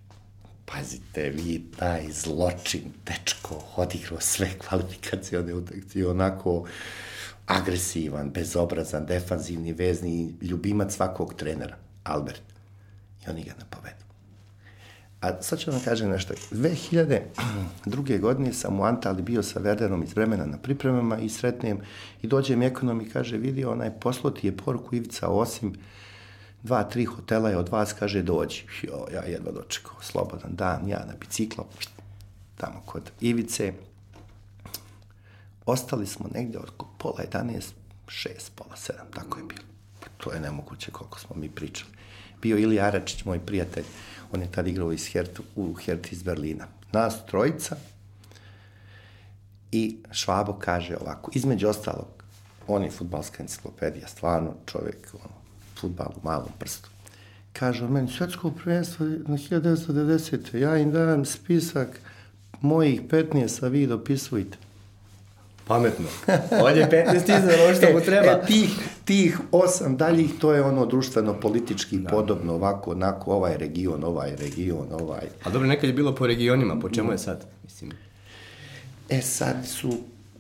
pazite 0.73 1.31
vi, 1.31 1.65
taj 1.79 2.13
zločin, 2.13 2.93
dečko, 3.07 3.65
odigrao 3.77 4.21
sve 4.21 4.49
kvalifikacione 4.59 5.55
utakcije, 5.55 6.09
onako 6.09 6.65
agresivan, 7.47 8.31
bezobrazan, 8.31 9.07
defanzivni, 9.07 9.73
vezni, 9.73 10.35
ljubimac 10.43 10.95
svakog 10.95 11.35
trenera, 11.35 11.77
Albert. 12.05 12.43
I 13.27 13.31
oni 13.31 13.43
ga 13.43 13.53
ne 13.59 13.65
povedu. 13.71 14.09
A 15.21 15.43
sad 15.43 15.59
ću 15.59 15.71
vam 15.71 15.81
kažem 15.85 16.11
nešto. 16.11 16.35
2002. 16.51 18.21
godine 18.21 18.53
sam 18.53 18.81
u 18.81 18.85
Antali 18.85 19.23
bio 19.23 19.43
sa 19.43 19.61
Verderom 19.61 20.03
iz 20.03 20.15
vremena 20.15 20.47
na 20.47 20.59
pripremama 20.59 21.19
i 21.19 21.29
sretnem 21.29 21.79
i 22.23 22.27
dođe 22.27 22.57
mi 22.57 22.67
ekonom 22.67 23.01
i 23.01 23.09
kaže, 23.09 23.37
vidi, 23.37 23.65
onaj 23.65 23.91
poslo 24.01 24.31
ti 24.31 24.47
je 24.47 24.57
poruku 24.57 24.97
Ivica 24.97 25.29
osim 25.29 25.75
dva, 26.63 26.85
tri 26.85 27.05
hotela 27.05 27.51
je 27.51 27.57
od 27.57 27.69
vas, 27.69 27.93
kaže, 27.93 28.23
dođi. 28.23 28.65
Jo, 28.83 29.07
ja 29.13 29.23
jedva 29.23 29.53
dočekao, 29.53 30.03
slobodan 30.03 30.57
dan, 30.57 30.89
ja 30.89 31.05
na 31.07 31.15
biciklo, 31.21 31.67
tamo 32.57 32.83
kod 32.87 33.11
Ivice. 33.21 33.73
Ostali 35.67 36.07
smo 36.07 36.29
negde 36.35 36.59
oko 36.59 36.89
pola 36.99 37.21
11, 37.33 37.63
šest, 38.09 38.53
pola 38.55 38.77
sedam, 38.77 39.07
tako 39.15 39.39
je 39.39 39.45
bilo. 39.45 39.63
To 40.17 40.33
je 40.33 40.41
nemoguće 40.41 40.91
koliko 40.91 41.21
smo 41.21 41.37
mi 41.37 41.51
pričali. 41.51 41.91
Bio 42.43 42.59
Ili 42.59 42.81
Aračić, 42.81 43.25
moj 43.25 43.39
prijatelj, 43.47 43.85
on 44.33 44.41
je 44.41 44.53
tad 44.53 44.67
igrao 44.67 44.93
iz 44.93 45.07
Hert, 45.13 45.41
u 45.57 45.75
Hert 45.75 46.13
iz 46.13 46.23
Berlina. 46.23 46.67
Nas 46.93 47.27
trojica 47.27 47.77
i 49.73 49.97
Švabo 50.11 50.53
kaže 50.53 50.97
ovako, 50.97 51.31
između 51.35 51.69
ostalog, 51.69 52.07
on 52.67 52.85
je 52.85 52.91
futbalska 52.91 53.43
enciklopedija, 53.43 54.09
stvarno 54.09 54.55
čovjek, 54.67 55.15
ono, 55.15 55.38
futbal 55.81 56.13
u 56.17 56.27
malom 56.27 56.49
prstu. 56.59 56.89
Kaže 57.53 57.85
on 57.85 57.93
meni, 57.93 58.09
svetsko 58.09 58.51
prvenstvo 58.51 59.07
na 59.07 59.37
1990. 59.37 60.57
Ja 60.57 60.77
im 60.77 60.93
dajem 60.93 61.25
spisak 61.25 62.01
mojih 62.61 63.03
15, 63.03 63.65
a 63.65 63.69
vi 63.69 63.87
dopisujte. 63.87 64.59
Pametno. 65.67 66.07
On 66.63 66.77
je 66.77 66.89
15 66.91 67.17
iznad 67.17 67.55
ono 67.65 67.75
što 67.75 67.93
mu 67.93 68.01
treba. 68.11 68.31
E, 68.31 68.47
tih, 68.47 68.71
tih 69.05 69.41
osam 69.53 69.97
daljih, 69.97 70.31
to 70.41 70.53
je 70.53 70.63
ono 70.63 70.87
društveno-politički 70.87 71.99
da. 71.99 72.11
podobno, 72.11 72.55
ovako, 72.55 72.91
onako, 72.91 73.33
ovaj 73.33 73.57
region, 73.57 74.05
ovaj 74.05 74.37
region, 74.37 74.87
ovaj... 74.91 75.27
A 75.45 75.51
dobro, 75.51 75.69
nekad 75.69 75.85
je 75.85 75.93
bilo 75.93 76.15
po 76.15 76.27
regionima, 76.27 76.81
po 76.81 76.91
čemu 76.91 77.13
je 77.13 77.19
sad? 77.19 77.45
Mislim... 77.65 77.93
E, 79.09 79.21
sad 79.23 79.57
su 79.67 79.93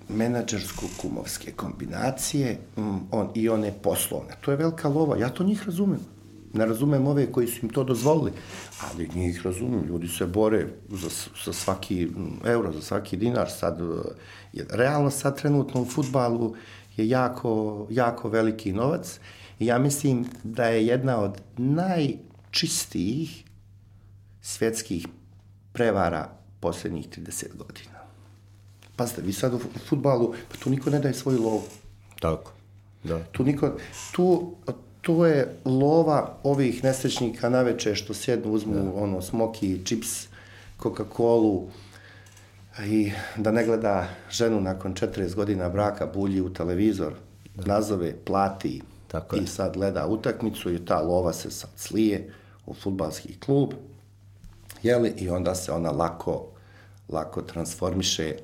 menadžersko-kumovske 0.09 1.53
kombinacije 1.57 2.59
mm, 2.77 2.99
on, 3.11 3.31
i 3.35 3.49
one 3.49 3.73
poslovne. 3.83 4.37
To 4.41 4.51
je 4.51 4.57
velika 4.57 4.89
lova. 4.89 5.17
Ja 5.17 5.29
to 5.29 5.45
njih 5.45 5.63
razumem. 5.67 6.01
Ne 6.53 6.67
razumem 6.67 7.07
ove 7.07 7.33
koji 7.33 7.47
su 7.47 7.67
im 7.67 7.69
to 7.69 7.85
dozvolili, 7.85 8.33
ali 8.81 9.11
njih 9.15 9.47
razumem. 9.47 9.85
Ljudi 9.89 10.09
se 10.09 10.27
bore 10.27 10.67
za, 10.89 11.09
za 11.45 11.53
svaki 11.53 12.07
mm, 12.07 12.41
euro, 12.45 12.73
za 12.73 12.81
svaki 12.81 13.17
dinar. 13.17 13.51
Sad, 13.51 13.81
je, 14.53 14.67
realno 14.71 15.11
sad 15.11 15.41
trenutno 15.41 15.83
u 15.83 15.85
futbalu 15.85 16.55
je 16.97 17.09
jako, 17.09 17.87
jako 17.91 18.29
veliki 18.29 18.73
novac 18.73 19.21
i 19.59 19.67
ja 19.67 19.79
mislim 19.79 20.25
da 20.45 20.65
je 20.65 20.87
jedna 20.87 21.21
od 21.21 21.41
najčistijih 21.57 23.45
svetskih 24.41 25.07
prevara 25.73 26.31
poslednjih 26.61 27.09
30 27.09 27.57
godina. 27.57 27.98
Pazite, 28.99 29.23
vi 29.23 29.33
sad 29.33 29.55
u 29.55 29.61
futbalu, 29.89 30.35
pa 30.49 30.57
tu 30.57 30.71
niko 30.71 30.91
ne 30.91 30.99
daje 30.99 31.15
svoju 31.15 31.43
lovu. 31.43 31.63
Tako, 32.21 32.53
da. 33.05 33.25
Tu 33.33 33.45
niko, 33.45 33.77
tu, 34.13 34.55
to 35.01 35.27
je 35.27 35.57
lova 35.65 36.37
ovih 36.43 36.85
nesrećnika 36.85 37.49
na 37.49 37.63
veče 37.63 37.95
što 37.95 38.15
sjednu, 38.15 38.53
uzmu 38.53 38.75
da. 38.75 38.93
ono, 38.95 39.23
smoki, 39.23 39.85
čips, 39.85 40.27
Coca-Colu, 40.83 41.67
i 42.87 43.13
da 43.37 43.53
ne 43.53 43.65
gleda 43.65 44.09
ženu 44.31 44.61
nakon 44.61 44.95
40 44.95 45.35
godina 45.35 45.69
braka, 45.69 46.07
bulji 46.07 46.41
u 46.41 46.53
televizor, 46.53 47.15
da. 47.55 47.75
nazove, 47.75 48.17
plati 48.25 48.83
Tako 49.09 49.37
i 49.37 49.41
je. 49.41 49.47
sad 49.47 49.75
gleda 49.75 50.07
utakmicu 50.07 50.73
i 50.75 50.85
ta 50.85 51.01
lova 51.01 51.33
se 51.33 51.51
sad 51.51 51.71
slije 51.77 52.33
u 52.67 52.75
futbalski 52.75 53.39
klub, 53.41 53.75
jeli, 54.83 55.15
i 55.17 55.31
onda 55.31 55.55
se 55.55 55.73
ona 55.73 55.91
lako, 55.91 56.47
lako 57.09 57.43
transformiše 57.43 58.37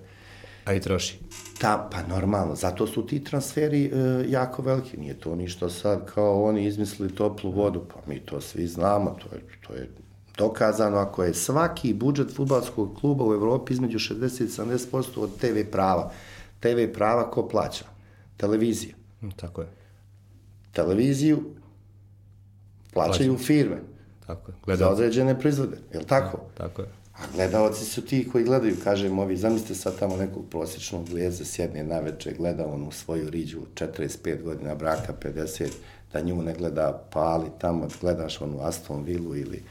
A 0.64 0.74
i 0.74 0.80
troši. 0.80 1.18
Ta, 1.58 1.88
pa 1.92 2.14
normalno, 2.14 2.54
zato 2.54 2.86
su 2.86 3.06
ti 3.06 3.24
transferi 3.24 3.84
e, 3.84 3.90
jako 4.28 4.62
veliki. 4.62 4.96
Nije 4.96 5.20
to 5.20 5.36
ništa 5.36 5.70
sad 5.70 6.12
kao 6.14 6.44
oni 6.44 6.64
izmislili 6.66 7.14
toplu 7.14 7.50
vodu, 7.50 7.84
pa 7.94 8.00
mi 8.06 8.20
to 8.20 8.40
svi 8.40 8.66
znamo, 8.66 9.16
to 9.22 9.34
je, 9.36 9.42
to 9.66 9.74
je 9.74 9.90
dokazano 10.36 10.96
ako 10.96 11.24
je 11.24 11.34
svaki 11.34 11.94
budžet 11.94 12.34
futbalskog 12.36 12.96
kluba 13.00 13.24
u 13.24 13.32
Evropi 13.32 13.72
između 13.72 13.98
60 13.98 14.42
i 14.44 14.48
70% 14.48 15.18
od 15.18 15.38
TV 15.38 15.70
prava. 15.72 16.10
TV 16.60 16.92
prava 16.94 17.30
ko 17.30 17.48
plaća? 17.48 17.84
Televizija. 18.36 18.94
Mm, 19.22 19.30
tako 19.30 19.60
je. 19.60 19.68
Televiziju 20.72 21.44
plaćaju 22.92 23.32
Plaćam. 23.32 23.46
firme. 23.46 23.76
Tako 24.26 24.50
je. 24.50 24.56
Gledao. 24.64 24.88
Za 24.88 24.92
određene 24.92 25.40
proizvode. 25.40 25.76
Je 25.92 25.98
li 25.98 26.06
tako? 26.06 26.38
Da, 26.56 26.64
tako 26.64 26.82
je. 26.82 26.88
A 27.14 27.22
gledalci 27.34 27.84
su 27.84 28.04
ti 28.04 28.28
koji 28.32 28.44
gledaju, 28.44 28.76
kažem 28.84 29.18
ovi, 29.18 29.36
zamislite 29.36 29.74
sad 29.74 29.98
tamo 29.98 30.16
nekog 30.16 30.44
prosječnog 30.50 31.08
glijeza 31.08 31.44
sjedne 31.44 31.84
na 31.84 31.98
veče, 31.98 32.32
gleda 32.32 32.66
on 32.66 32.82
u 32.82 32.92
svoju 32.92 33.30
riđu 33.30 33.60
45 33.74 34.42
godina 34.42 34.74
braka, 34.74 35.12
50, 35.22 35.68
da 36.12 36.20
nju 36.20 36.42
ne 36.42 36.54
gleda 36.54 37.08
pali 37.12 37.46
tamo, 37.58 37.88
gledaš 38.00 38.40
onu 38.40 38.60
Aston 38.60 39.04
Villu 39.04 39.36
ili 39.36 39.62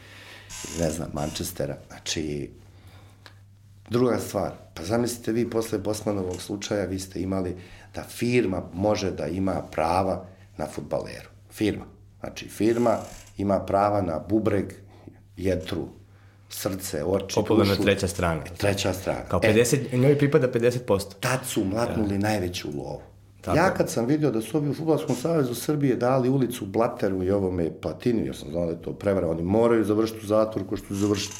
ne 0.79 0.91
znam, 0.91 1.09
Manchestera. 1.13 1.77
Znači, 1.87 2.49
druga 3.89 4.19
stvar, 4.19 4.51
pa 4.73 4.83
zamislite 4.83 5.31
vi 5.31 5.49
posle 5.49 5.77
Bosmanovog 5.77 6.41
slučaja, 6.41 6.85
vi 6.85 6.99
ste 6.99 7.21
imali 7.21 7.55
da 7.95 8.03
firma 8.03 8.63
može 8.73 9.11
da 9.11 9.27
ima 9.27 9.61
prava 9.71 10.25
na 10.57 10.67
futbaleru. 10.67 11.29
Firma. 11.51 11.85
Znači, 12.19 12.49
firma 12.49 12.97
ima 13.37 13.59
prava 13.59 14.01
na 14.01 14.19
bubreg, 14.19 14.73
jetru, 15.37 15.87
srce, 16.54 17.04
oči, 17.04 17.36
Popularna 17.36 17.76
treća 17.76 18.08
strana. 18.08 18.43
Treća 18.58 18.93
strana. 18.93 19.22
Kao 19.28 19.39
50, 19.39 19.78
e, 19.91 19.97
njoj 19.97 20.18
pripada 20.18 20.47
50%. 20.47 21.14
Tad 21.20 21.39
su 21.45 21.64
mlatnuli 21.64 22.18
da. 22.18 22.28
najveću 22.28 22.68
lovu. 22.68 23.01
Tako. 23.41 23.58
Ja 23.58 23.74
kad 23.74 23.89
sam 23.89 24.06
vidio 24.06 24.32
da 24.32 24.41
su 24.41 24.58
ovi 24.58 24.70
u 24.70 24.74
Futbolskom 24.74 25.16
savezu 25.16 25.56
Srbije 25.56 25.95
dali 25.95 26.30
ulicu 26.30 26.66
Blateru 26.66 27.24
i 27.24 27.32
ovome 27.32 27.72
Platini, 27.82 28.28
ja 28.28 28.34
sam 28.34 28.49
znao 28.51 28.66
da 28.66 28.72
je 28.72 28.82
to 28.82 28.93
prevara, 28.93 29.30
oni 29.30 29.43
moraju 29.43 29.84
završiti 29.84 30.20
u 30.24 30.28
zatvor 30.28 30.68
ko 30.68 30.78
što 30.78 30.93
završiti. 30.93 31.36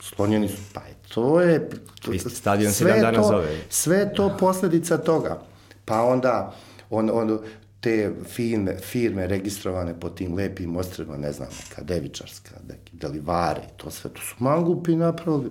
Slonjeni 0.00 0.48
su, 0.48 0.56
pa 0.72 0.80
je, 0.80 0.94
to 1.14 1.40
je... 1.40 1.68
To, 2.02 2.30
stadion 2.30 2.72
se 2.72 2.84
dan 2.84 3.00
dana 3.00 3.22
zove. 3.22 3.48
Sve 3.68 4.12
to 4.14 4.36
posledica 4.38 4.98
toga. 4.98 5.42
Pa 5.84 6.02
onda, 6.02 6.54
on, 6.90 7.10
on, 7.12 7.38
te 7.80 8.12
firme, 8.24 8.76
firme 8.76 9.26
registrovane 9.26 10.00
po 10.00 10.08
tim 10.08 10.34
lepim 10.34 10.76
ostrema, 10.76 11.16
ne 11.16 11.32
znam, 11.32 11.48
neka 11.48 11.82
devičarska, 11.82 12.54
neki 12.68 12.96
delivare, 12.96 13.62
to 13.76 13.90
sve, 13.90 14.10
to 14.10 14.20
su 14.20 14.34
mangupi 14.38 14.96
napravili. 14.96 15.50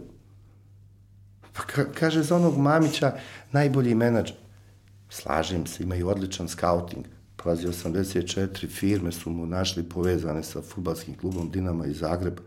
Pa 1.53 1.63
ka, 1.63 1.85
kaže 1.93 2.23
za 2.23 2.35
onog 2.35 2.57
Mamića, 2.57 3.13
najbolji 3.51 3.95
menadžer. 3.95 4.35
Slažem 5.09 5.65
se, 5.67 5.83
imaju 5.83 6.07
odličan 6.07 6.47
scouting. 6.47 7.05
Pazi, 7.43 7.67
84 7.67 8.67
firme 8.67 9.11
su 9.11 9.29
mu 9.29 9.45
našli 9.45 9.83
povezane 9.83 10.43
sa 10.43 10.61
futbalskim 10.61 11.17
klubom 11.17 11.51
Dinama 11.51 11.85
iz 11.85 11.97
Zagreba. 11.97 12.41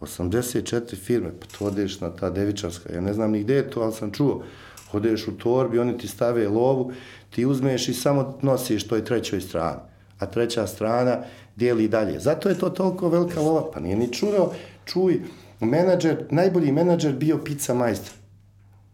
84 0.00 0.96
firme, 0.96 1.30
pa 1.40 1.46
to 1.58 1.64
odeš 1.66 2.00
na 2.00 2.10
ta 2.10 2.30
devičarska, 2.30 2.92
ja 2.92 3.00
ne 3.00 3.14
znam 3.14 3.30
ni 3.30 3.42
gde 3.42 3.54
je 3.54 3.70
to, 3.70 3.80
ali 3.80 3.92
sam 3.92 4.12
čuo. 4.12 4.44
Odeš 4.92 5.28
u 5.28 5.36
torbi, 5.38 5.78
oni 5.78 5.98
ti 5.98 6.08
stave 6.08 6.48
lovu, 6.48 6.92
ti 7.30 7.46
uzmeš 7.46 7.88
i 7.88 7.94
samo 7.94 8.38
nosiš 8.42 8.88
toj 8.88 9.04
trećoj 9.04 9.40
strani. 9.40 9.80
A 10.18 10.26
treća 10.26 10.66
strana 10.66 11.18
dijeli 11.56 11.88
dalje. 11.88 12.20
Zato 12.20 12.48
je 12.48 12.58
to 12.58 12.70
toliko 12.70 13.08
velika 13.08 13.40
lova. 13.40 13.70
Pa 13.70 13.80
nije 13.80 13.96
ni 13.96 14.12
čuo, 14.12 14.52
čuj, 14.84 15.20
menadžer, 15.60 16.26
najbolji 16.30 16.72
menadžer 16.72 17.12
bio 17.12 17.38
pizza 17.38 17.74
majstor. 17.74 18.12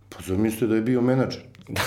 Pa 0.08 0.18
zamislite 0.26 0.66
da 0.66 0.74
je 0.74 0.82
bio 0.82 1.00
menadžer. 1.00 1.42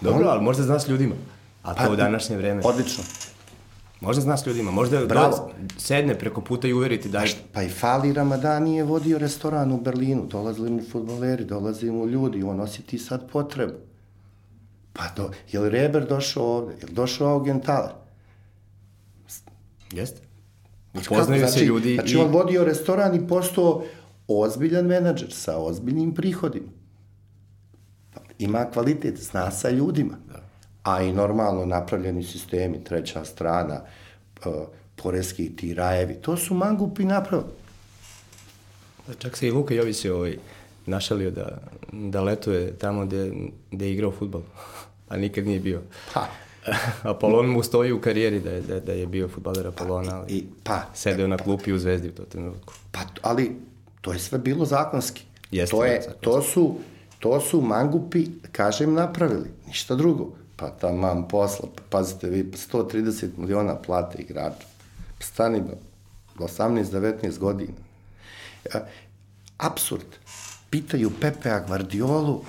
Dobro, 0.00 0.28
ali 0.28 0.42
možda 0.42 0.62
znaš 0.62 0.88
ljudima. 0.88 1.14
A 1.62 1.74
to 1.74 1.84
pa, 1.86 1.92
u 1.92 1.96
današnje 1.96 2.36
vreme. 2.36 2.62
Odlično. 2.64 3.04
Možda 4.00 4.22
znaš 4.22 4.46
ljudima, 4.46 4.70
možda 4.70 5.06
Bravo. 5.06 5.50
sedne 5.78 6.18
preko 6.18 6.40
puta 6.40 6.68
i 6.68 6.72
uveriti 6.72 7.08
da... 7.08 7.24
Pa 7.52 7.62
i 7.62 7.68
Fali 7.68 8.12
Ramadani 8.12 8.76
je 8.76 8.84
vodio 8.84 9.18
restoran 9.18 9.72
u 9.72 9.80
Berlinu, 9.80 10.26
dolazili 10.26 10.70
mu 10.70 10.82
futboleri, 10.92 11.44
dolazi 11.44 11.90
mu 11.90 12.06
ljudi, 12.06 12.42
on 12.42 12.56
nosi 12.56 12.82
ti 12.82 12.98
sad 12.98 13.30
potrebu. 13.30 13.72
Pa 14.96 15.04
do, 15.16 15.30
je 15.52 15.60
li 15.60 15.70
Reber 15.70 16.06
došao 16.08 16.44
ovde? 16.44 16.74
Je 16.80 16.86
li 16.86 16.92
došao 16.92 17.28
Augenthaler? 17.28 17.90
Jeste. 19.92 20.20
Poznaju 21.08 21.40
znači, 21.40 21.58
se 21.58 21.64
ljudi 21.64 21.94
znači, 21.94 22.14
i... 22.14 22.16
on 22.16 22.30
vodio 22.30 22.64
restoran 22.64 23.14
i 23.14 23.28
postao 23.28 23.84
ozbiljan 24.28 24.86
menadžer 24.86 25.32
sa 25.32 25.56
ozbiljnim 25.58 26.14
prihodima. 26.14 26.68
Ima 28.38 28.70
kvalitet, 28.72 29.18
zna 29.18 29.50
sa 29.50 29.70
ljudima. 29.70 30.14
Da. 30.28 30.42
A 30.82 31.02
i 31.02 31.12
normalno 31.12 31.66
napravljeni 31.66 32.22
sistemi, 32.22 32.84
treća 32.84 33.24
strana, 33.24 33.80
uh, 34.46 34.52
poreski 34.96 35.56
ti 35.56 35.74
rajevi, 35.74 36.14
to 36.14 36.36
su 36.36 36.54
mangupi 36.54 37.04
napravili. 37.04 37.50
Čak 39.18 39.36
se 39.36 39.48
i 39.48 39.50
Luka 39.50 39.74
Jović 39.74 40.04
je 40.04 40.12
ovaj, 40.12 40.38
našalio 40.86 41.30
da, 41.30 41.58
da 41.92 42.20
letuje 42.20 42.78
tamo 42.78 43.06
gde, 43.06 43.32
gde 43.70 43.86
je 43.86 43.92
igrao 43.92 44.10
futbol, 44.10 44.42
a 45.08 45.16
nikad 45.16 45.46
nije 45.46 45.60
bio. 45.60 45.82
Pa, 46.14 46.26
Apolon 47.10 47.46
mu 47.46 47.62
stoji 47.62 47.92
u 47.92 48.00
karijeri 48.00 48.40
da 48.40 48.50
je, 48.50 48.60
da, 48.60 48.80
da 48.80 48.92
je 48.92 49.06
bio 49.06 49.28
futbaler 49.28 49.66
Apolona, 49.66 50.16
ali 50.16 50.32
i, 50.32 50.44
pa, 50.64 50.82
sedeo 50.94 51.26
na 51.26 51.36
klupi 51.36 51.72
u 51.72 51.78
Zvezdi 51.78 52.08
u 52.08 52.12
to 52.12 52.24
trenutku. 52.24 52.72
Pa, 52.92 53.00
ali 53.22 53.56
to 54.00 54.12
je 54.12 54.18
sve 54.18 54.38
bilo 54.38 54.64
zakonski. 54.64 55.22
Jeste, 55.50 55.76
to, 55.76 55.84
je, 55.84 56.00
zakonski. 56.00 56.24
to, 56.24 56.42
su, 56.42 56.76
to 57.18 57.40
su 57.40 57.60
mangupi, 57.60 58.26
kažem, 58.52 58.94
napravili. 58.94 59.50
Ništa 59.66 59.94
drugo. 59.94 60.32
Pa 60.56 60.70
tamam 60.70 61.28
posla, 61.28 61.68
pa 61.76 61.82
pazite 61.90 62.28
vi, 62.28 62.44
130 62.44 63.28
miliona 63.36 63.74
plate 63.74 64.22
igrača. 64.22 64.66
Stani 65.20 65.62
do 66.38 66.44
18-19 66.44 67.38
godina. 67.38 67.72
E, 68.64 68.80
Absurd. 69.58 70.06
Pitaju 70.76 71.10
Pepea 71.20 71.60
Guardiolu 71.60 72.44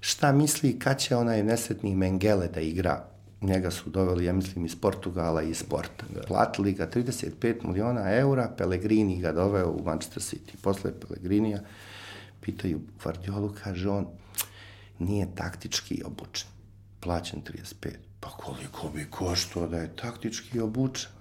šta 0.00 0.32
misli 0.32 0.78
kad 0.78 0.98
će 0.98 1.16
onaj 1.16 1.42
nesretni 1.42 1.94
Mengele 1.94 2.48
da 2.48 2.60
igra. 2.60 3.04
Njega 3.40 3.70
su 3.70 3.90
doveli, 3.90 4.24
ja 4.24 4.32
mislim, 4.32 4.66
iz 4.66 4.76
Portugala 4.76 5.42
i 5.42 5.50
iz 5.50 5.62
Porta. 5.62 6.04
Da. 6.14 6.20
Platili 6.20 6.72
ga 6.72 6.90
35 6.90 7.64
miliona 7.64 8.14
eura, 8.14 8.50
Pellegrini 8.58 9.20
ga 9.20 9.32
doveo 9.32 9.70
u 9.70 9.82
Manchester 9.84 10.22
City. 10.22 10.56
Posle 10.62 10.92
Pellegrinija 11.00 11.60
pitaju 12.40 12.80
Guardiolu, 13.02 13.54
kaže 13.62 13.88
on, 13.88 14.06
nije 14.98 15.28
taktički 15.34 16.02
obučen. 16.04 16.48
Plaćen 17.00 17.42
35. 17.42 17.90
Pa 18.20 18.28
koliko 18.28 18.88
bi 18.88 19.06
koštao 19.10 19.66
da 19.66 19.78
je 19.78 19.96
taktički 19.96 20.60
obučen? 20.60 21.15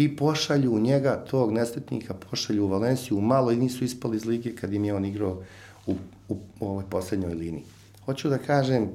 I 0.00 0.16
pošalju 0.16 0.78
njega, 0.78 1.24
tog 1.30 1.52
nesretnika, 1.52 2.14
pošalju 2.14 2.64
u 2.64 2.68
Valenciju 2.68 3.20
malo 3.20 3.52
i 3.52 3.56
nisu 3.56 3.84
ispali 3.84 4.16
iz 4.16 4.24
lige 4.24 4.54
kad 4.56 4.72
im 4.72 4.84
je 4.84 4.94
on 4.94 5.04
igrao 5.04 5.42
u, 5.86 5.94
u, 6.28 6.36
u 6.60 6.68
ovoj 6.68 6.84
poslednjoj 6.90 7.34
liniji. 7.34 7.64
Hoću 8.04 8.28
da 8.28 8.38
kažem 8.38 8.88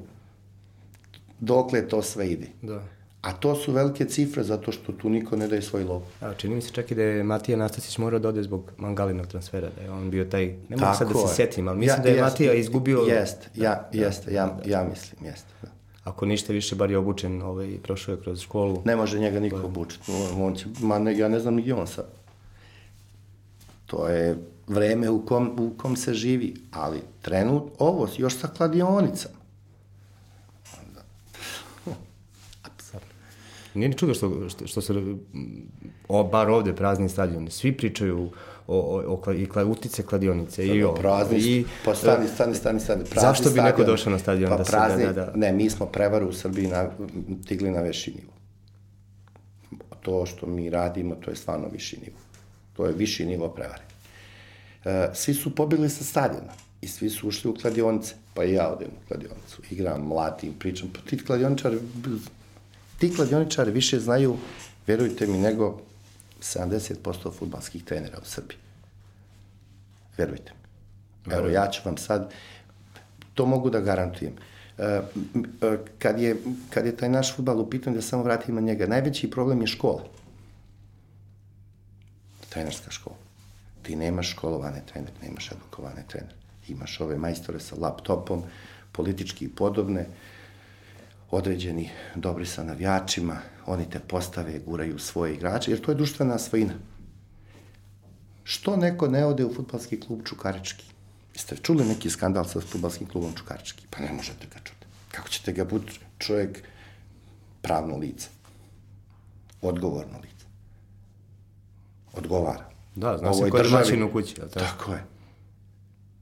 dokle 1.40 1.88
to 1.88 2.02
sve 2.02 2.30
ide. 2.30 2.46
Da. 2.62 2.82
A 3.22 3.32
to 3.32 3.54
su 3.54 3.72
velike 3.72 4.04
cifre 4.04 4.42
zato 4.44 4.72
što 4.72 4.92
tu 4.92 5.10
niko 5.10 5.36
ne 5.36 5.48
daje 5.48 5.62
svoj 5.62 5.84
lov. 5.84 6.02
A, 6.20 6.34
čini 6.34 6.54
mi 6.54 6.62
se 6.62 6.70
čak 6.70 6.90
i 6.90 6.94
da 6.94 7.02
je 7.02 7.24
Matija 7.24 7.58
Nastasić 7.58 7.98
morao 7.98 8.18
da 8.18 8.28
ode 8.28 8.42
zbog 8.42 8.72
Mangalinog 8.78 9.26
transfera, 9.26 9.68
da 9.76 9.82
je 9.82 9.90
on 9.90 10.10
bio 10.10 10.24
taj, 10.24 10.46
ne 10.46 10.76
mogu 10.76 10.94
sad 10.98 11.12
da 11.12 11.28
se 11.28 11.34
setim, 11.34 11.68
ali 11.68 11.78
mislim 11.78 11.98
ja, 11.98 12.02
da 12.02 12.08
je 12.08 12.14
jest, 12.14 12.24
Matija 12.24 12.54
izgubio... 12.54 12.98
Jest, 12.98 13.48
ja, 13.54 13.88
da, 13.92 13.98
jeste, 13.98 14.32
ja, 14.32 14.58
ja 14.66 14.84
mislim, 14.84 15.26
jeste. 15.26 15.48
Da. 15.62 15.68
Ako 16.06 16.26
ništa 16.26 16.52
više, 16.52 16.76
bar 16.76 16.90
je 16.90 16.98
obučen, 16.98 17.42
ovaj, 17.42 17.78
prošao 17.82 18.12
je 18.12 18.20
kroz 18.20 18.40
školu. 18.40 18.82
Ne 18.84 18.96
može 18.96 19.18
njega 19.18 19.40
niko 19.40 19.60
obučiti. 19.64 20.12
On, 20.38 20.54
će, 20.54 20.66
ma 20.80 20.98
ne, 20.98 21.18
ja 21.18 21.28
ne 21.28 21.40
znam 21.40 21.54
ni 21.54 21.72
on 21.72 21.86
sad. 21.86 22.06
To 23.86 24.08
je 24.08 24.38
vreme 24.66 25.10
u 25.10 25.26
kom, 25.26 25.50
u 25.58 25.70
kom 25.76 25.96
se 25.96 26.14
živi, 26.14 26.54
ali 26.70 27.00
trenut, 27.22 27.62
ovo, 27.78 28.08
još 28.16 28.36
sa 28.38 28.48
kladionicama. 28.48 29.36
Nije 33.74 33.88
ni 33.88 33.98
čudo 33.98 34.14
što, 34.14 34.48
što, 34.48 34.66
što 34.66 34.80
se, 34.80 34.94
o, 36.08 36.24
bar 36.24 36.50
ovde 36.50 36.72
prazni 36.72 37.08
stadioni, 37.08 37.50
svi 37.50 37.76
pričaju 37.76 38.30
o, 38.66 38.78
o, 38.78 39.20
o 39.26 39.32
i 39.32 39.46
kla, 39.46 39.64
utice 39.64 40.02
kladionice 40.02 40.66
i 40.66 40.84
o... 40.84 40.94
Prazni, 40.94 41.38
i, 41.38 41.64
pa 41.84 41.94
stani, 41.94 42.28
stani, 42.28 42.54
stani, 42.54 42.80
stani. 42.80 43.04
Prazni 43.04 43.20
zašto 43.20 43.50
bi 43.50 43.60
neko 43.60 43.76
stadion, 43.76 43.86
došao 43.86 44.12
na 44.12 44.18
stadion 44.18 44.50
pa 44.50 44.56
da 44.56 44.64
se... 44.64 44.70
prazni, 44.70 45.04
Da, 45.04 45.12
da, 45.12 45.24
da. 45.24 45.32
Ne, 45.36 45.52
mi 45.52 45.70
smo 45.70 45.86
prevaru 45.86 46.28
u 46.28 46.32
Srbiji 46.32 46.66
na, 46.66 46.90
tigli 47.46 47.70
na 47.70 47.80
veši 47.80 48.10
nivo. 48.10 48.32
To 50.02 50.26
što 50.26 50.46
mi 50.46 50.70
radimo, 50.70 51.14
to 51.14 51.30
je 51.30 51.36
stvarno 51.36 51.68
viši 51.72 51.96
nivo. 51.96 52.16
To 52.76 52.86
je 52.86 52.92
viši 52.92 53.26
nivo 53.26 53.48
prevare. 53.48 53.82
E, 54.84 55.10
svi 55.14 55.34
su 55.34 55.54
pobili 55.54 55.90
sa 55.90 56.04
stadiona 56.04 56.52
i 56.80 56.88
svi 56.88 57.10
su 57.10 57.28
ušli 57.28 57.50
u 57.50 57.54
kladionice. 57.54 58.14
Pa 58.34 58.44
i 58.44 58.52
ja 58.52 58.68
odem 58.72 58.88
u 58.88 59.08
kladionicu, 59.08 59.62
igram, 59.70 60.00
mlatim, 60.00 60.52
pričam. 60.58 60.88
Pa 60.92 61.10
ti 61.10 61.24
kladioničari, 61.24 61.78
ti 62.98 63.14
kladioničari 63.14 63.70
više 63.70 64.00
znaju, 64.00 64.36
verujte 64.86 65.26
mi, 65.26 65.38
nego 65.38 65.80
70% 66.54 67.32
futbalskih 67.38 67.84
trenera 67.84 68.18
u 68.22 68.24
Srbiji. 68.24 68.58
Verujte 70.16 70.52
mi. 70.52 71.34
Evo, 71.34 71.48
ja 71.48 71.70
ću 71.70 71.80
vam 71.84 71.96
sad, 71.96 72.32
to 73.34 73.46
mogu 73.46 73.70
da 73.70 73.80
garantujem. 73.80 74.32
E, 74.78 74.82
e, 74.82 75.02
kad, 75.98 76.20
je, 76.20 76.36
kad 76.70 76.86
je 76.86 76.96
taj 76.96 77.08
naš 77.08 77.36
futbal 77.36 77.60
u 77.60 77.70
pitanju, 77.70 77.96
da 77.96 78.02
samo 78.02 78.22
vratim 78.22 78.54
na 78.54 78.60
njega, 78.60 78.86
najveći 78.86 79.30
problem 79.30 79.60
je 79.60 79.66
škola. 79.66 80.02
Trenerska 82.48 82.90
škola. 82.90 83.16
Ti 83.82 83.96
nemaš 83.96 84.30
školovane 84.30 84.82
trenere, 84.92 85.12
nemaš 85.22 85.52
edukovane 85.52 86.04
trenere. 86.08 86.34
Imaš 86.68 87.00
ove 87.00 87.16
majstore 87.16 87.60
sa 87.60 87.76
laptopom, 87.76 88.42
politički 88.92 89.48
podobne, 89.48 90.06
određeni 91.30 91.90
dobri 92.14 92.46
sa 92.46 92.64
navijačima, 92.64 93.36
oni 93.66 93.90
te 93.90 93.98
postave, 93.98 94.58
guraju 94.58 94.98
svoje 94.98 95.34
igrače, 95.34 95.70
jer 95.70 95.80
to 95.80 95.90
je 95.90 95.94
društvena 95.94 96.38
svojina. 96.38 96.72
Što 98.44 98.76
neko 98.76 99.08
ne 99.08 99.24
ode 99.24 99.44
u 99.44 99.54
futbalski 99.54 100.00
klub 100.00 100.20
Čukarički? 100.24 100.84
Jeste 101.34 101.56
čuli 101.56 101.84
neki 101.84 102.10
skandal 102.10 102.44
sa 102.44 102.60
futbalskim 102.60 103.08
klubom 103.08 103.32
Čukarički? 103.34 103.86
Pa 103.90 104.00
ne 104.00 104.12
možete 104.12 104.46
ga 104.46 104.60
čuti. 104.64 104.86
Kako 105.10 105.28
ćete 105.28 105.52
ga 105.52 105.64
buti 105.64 106.00
čovjek 106.18 106.62
pravno 107.62 107.96
lice? 107.96 108.28
Odgovorno 109.62 110.18
lice. 110.18 110.46
Odgovara. 112.12 112.70
Da, 112.94 113.18
zna 113.18 113.32
se 113.32 113.38
Ovoj 113.38 113.50
ko 113.50 113.56
je 113.56 113.62
domaćin 113.62 114.02
u 114.02 114.12
kući. 114.12 114.34
tako? 114.34 114.48
Tako 114.48 114.92
je. 114.92 115.04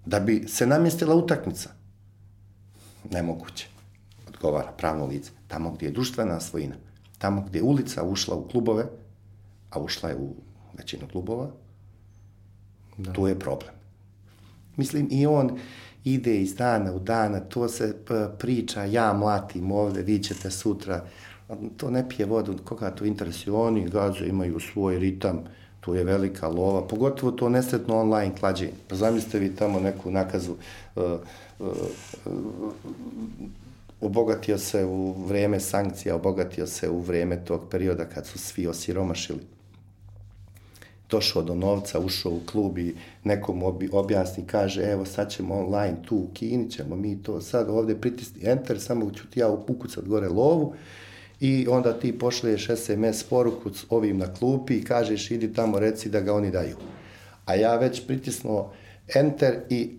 Da 0.07 0.21
bi 0.21 0.45
se 0.49 0.67
namjestila 0.67 1.15
utakmica. 1.15 1.71
Nemoguće. 3.11 3.74
Odgovara 4.45 4.73
pravno 4.73 5.07
lice. 5.07 5.31
Tamo 5.49 5.71
gdje 5.71 5.87
je 5.87 5.93
društvena 5.93 6.41
svojina, 6.41 6.75
tamo 7.19 7.45
gdje 7.49 7.59
je 7.59 7.63
ulica 7.63 8.03
ušla 8.05 8.37
u 8.37 8.49
klubove, 8.49 8.85
a 9.71 9.81
ušla 9.81 10.09
je 10.09 10.17
u 10.17 10.35
većinu 10.79 11.09
klubova, 11.13 11.49
da. 12.97 13.13
tu 13.13 13.27
je 13.27 13.39
problem. 13.39 13.71
Mislim, 14.77 15.09
i 15.11 15.27
on 15.27 15.59
ide 16.05 16.37
iz 16.41 16.55
dana 16.55 16.93
u 16.93 16.99
dana, 16.99 17.41
to 17.41 17.69
se 17.69 17.97
priča, 18.39 18.85
ja 18.85 19.13
mlatim 19.13 19.73
ovde, 19.73 20.03
vi 20.03 20.19
ćete 20.23 20.51
sutra, 20.51 21.05
to 21.77 21.91
ne 21.91 22.09
pije 22.09 22.27
vodu, 22.27 22.59
koga 22.65 22.91
to 22.91 23.05
interesuje, 23.05 23.55
oni 23.55 23.89
gaze 23.89 24.27
imaju 24.27 24.61
svoj 24.61 24.99
ritam, 24.99 25.45
tu 25.81 25.95
je 25.95 26.05
velika 26.05 26.49
lova, 26.49 26.87
pogotovo 26.87 27.33
to 27.33 27.49
nesretno 27.49 27.97
online 27.97 28.37
klađenje. 28.37 28.73
Pa 28.89 28.97
zamislite 28.97 29.39
vi 29.39 29.57
tamo 29.57 29.81
neku 29.81 30.11
nakazu, 30.11 30.53
uh, 30.97 31.03
uh, 31.59 31.69
uh, 32.27 32.73
obogatio 34.05 34.59
se 34.59 34.85
u 34.85 35.13
vreme 35.13 35.61
sankcija, 35.61 36.15
obogatio 36.15 36.67
se 36.67 36.91
u 36.91 37.01
vreme 37.01 37.45
tog 37.45 37.69
perioda 37.71 38.05
kad 38.05 38.27
su 38.27 38.39
svi 38.39 38.67
osiromašili 38.67 39.41
došao 41.11 41.43
do 41.43 41.55
novca, 41.55 41.99
ušao 41.99 42.33
u 42.33 42.41
klub 42.47 42.79
i 42.79 42.95
nekom 43.25 43.63
objasni, 43.93 44.45
kaže, 44.47 44.83
evo 44.83 45.05
sad 45.05 45.31
ćemo 45.31 45.55
online 45.55 45.97
tu 46.09 46.17
u 46.17 46.29
Kini, 46.35 46.71
ćemo 46.71 46.97
mi 46.97 47.23
to 47.23 47.41
sad 47.41 47.69
ovde 47.71 47.95
pritisni 47.95 48.41
enter, 48.45 48.81
samo 48.81 49.11
ću 49.11 49.31
ti 49.31 49.41
ja 49.41 49.49
ukucat 49.49 50.05
gore 50.05 50.29
lovu 50.29 50.75
i 51.41 51.67
onda 51.69 51.93
ti 51.93 52.19
pošliješ 52.19 52.69
SMS 52.77 53.25
poruku 53.25 53.71
s 53.71 53.85
ovim 53.91 54.19
na 54.19 54.35
klupi 54.35 54.75
i 54.75 54.85
kažeš 54.85 55.31
idi 55.31 55.53
tamo 55.53 55.79
reci 55.79 56.11
da 56.11 56.21
ga 56.21 56.35
oni 56.35 56.51
daju. 56.51 56.77
A 57.47 57.55
ja 57.55 57.77
već 57.77 58.07
pritisnuo 58.07 58.73
enter 59.15 59.61
i 59.71 59.91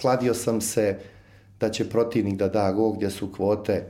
kladio 0.00 0.34
sam 0.34 0.60
se 0.60 0.98
da 1.64 1.70
će 1.70 1.88
protivnik 1.88 2.36
da 2.36 2.48
da 2.48 2.72
go 2.72 2.92
gdje 2.92 3.10
su 3.10 3.32
kvote, 3.32 3.86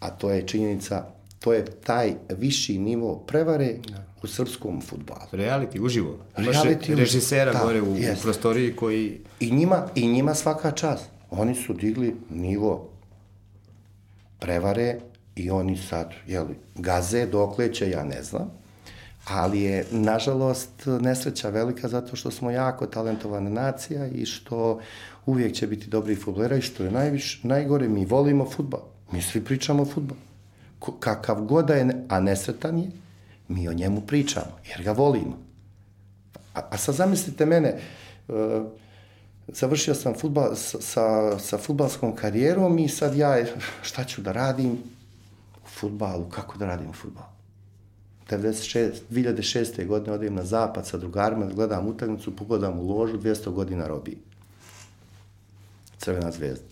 a 0.00 0.10
to 0.10 0.30
je 0.30 0.46
činjenica, 0.46 1.04
to 1.38 1.52
je 1.52 1.64
taj 1.64 2.14
viši 2.28 2.78
nivo 2.78 3.18
prevare 3.18 3.74
u 4.22 4.26
srpskom 4.26 4.80
futbalu. 4.80 5.28
Reality, 5.32 5.80
uživo. 5.80 6.18
Imaš 6.38 6.56
Reality 6.56 6.82
uživo. 6.82 6.98
režisera 6.98 7.52
Da, 7.52 7.58
gore 7.64 7.82
u, 7.82 7.92
u 7.92 7.96
jest. 7.96 8.22
prostoriji 8.22 8.76
koji... 8.76 9.20
I 9.40 9.50
njima, 9.50 9.86
I 9.94 10.06
njima 10.06 10.34
svaka 10.34 10.70
čast. 10.70 11.04
Oni 11.30 11.54
su 11.54 11.72
digli 11.74 12.16
nivo 12.30 12.88
prevare 14.38 14.96
i 15.36 15.50
oni 15.50 15.76
sad, 15.76 16.14
jeli, 16.26 16.54
gaze 16.74 17.26
dokle 17.26 17.72
će, 17.72 17.90
ja 17.90 18.04
ne 18.04 18.22
znam. 18.22 18.50
Ali 19.24 19.60
je, 19.62 19.86
nažalost, 19.90 20.70
nesreća 21.00 21.48
velika 21.48 21.88
zato 21.88 22.16
što 22.16 22.30
smo 22.30 22.50
jako 22.50 22.86
talentovana 22.86 23.50
nacija 23.50 24.06
i 24.06 24.26
što 24.26 24.80
uvijek 25.26 25.54
će 25.54 25.66
biti 25.66 25.90
dobri 25.90 26.16
futbolera 26.16 26.56
i 26.56 26.62
što 26.62 26.84
je 26.84 26.90
najviš, 26.90 27.40
najgore, 27.42 27.88
mi 27.88 28.04
volimo 28.04 28.50
futbal. 28.50 28.80
Mi 29.12 29.22
svi 29.22 29.44
pričamo 29.44 29.82
o 29.82 29.86
futbalu. 29.86 30.20
Kakav 31.00 31.44
god 31.44 31.66
da 31.66 31.74
je, 31.74 32.04
a 32.08 32.20
nesretan 32.20 32.78
je, 32.78 32.90
mi 33.48 33.68
o 33.68 33.72
njemu 33.72 34.00
pričamo, 34.00 34.58
jer 34.68 34.82
ga 34.82 34.92
volimo. 34.92 35.38
A, 36.54 36.60
a 36.70 36.76
sad 36.76 36.94
zamislite 36.94 37.46
mene, 37.46 37.78
uh, 38.28 38.34
završio 39.48 39.94
sam 39.94 40.14
futbal, 40.14 40.54
sa, 40.54 41.38
sa, 41.38 41.58
futbalskom 41.58 42.16
karijerom 42.16 42.78
i 42.78 42.88
sad 42.88 43.16
ja, 43.16 43.44
šta 43.88 44.04
ću 44.04 44.22
da 44.22 44.32
radim 44.32 44.72
u 45.64 45.68
futbalu, 45.68 46.28
kako 46.28 46.58
da 46.58 46.66
radim 46.66 46.90
u 46.90 46.92
futbalu? 46.92 47.34
96, 48.30 48.90
2006. 49.10 49.86
godine 49.86 50.12
odem 50.12 50.34
na 50.34 50.44
zapad 50.44 50.86
sa 50.86 50.98
drugarima 50.98 51.46
da 51.46 51.54
gledam 51.54 51.86
utakmicu, 51.86 52.36
pogledam 52.36 52.78
u 52.78 52.82
ložu 52.82 53.18
200 53.18 53.50
godina 53.50 53.88
robiji. 53.88 54.18
Crvena 56.04 56.30
zvezda. 56.30 56.64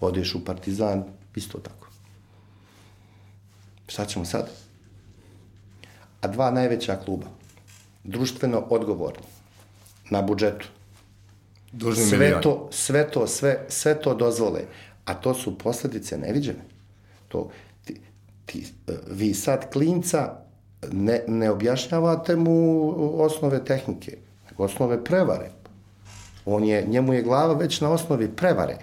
Odeš 0.00 0.34
u 0.34 0.44
Partizan, 0.44 1.04
isto 1.34 1.58
tako. 1.58 1.88
Šta 3.88 4.06
ćemo 4.06 4.24
sad? 4.24 4.50
A 6.20 6.28
dva 6.28 6.50
najveća 6.50 6.96
kluba, 7.04 7.26
društveno 8.04 8.58
odgovorni, 8.70 9.26
na 10.10 10.22
budžetu, 10.22 10.66
Dužni 11.72 12.04
sve 12.04 12.18
milion. 12.18 12.42
to, 12.42 12.68
sve 12.72 13.10
to, 13.10 13.26
sve, 13.26 13.64
sve 13.68 14.00
to 14.00 14.14
dozvole, 14.14 14.60
a 15.04 15.14
to 15.14 15.34
su 15.34 15.58
posledice 15.58 16.18
neviđene. 16.18 16.64
To, 17.28 17.50
ti, 17.84 18.00
ti, 18.46 18.66
e, 18.88 18.92
vi 19.10 19.34
sad 19.34 19.72
klinca 19.72 20.36
ne, 20.92 21.24
ne 21.28 21.50
objašnjavate 21.50 22.36
mu 22.36 22.88
osnove 23.22 23.64
tehnike, 23.64 24.18
nego 24.50 24.64
osnove 24.64 25.04
prevare. 25.04 25.50
On 26.50 26.64
je, 26.64 26.86
njemu 26.86 27.12
je 27.12 27.22
glava 27.22 27.54
već 27.54 27.80
na 27.80 27.90
osnovi 27.90 28.28
prevare. 28.28 28.76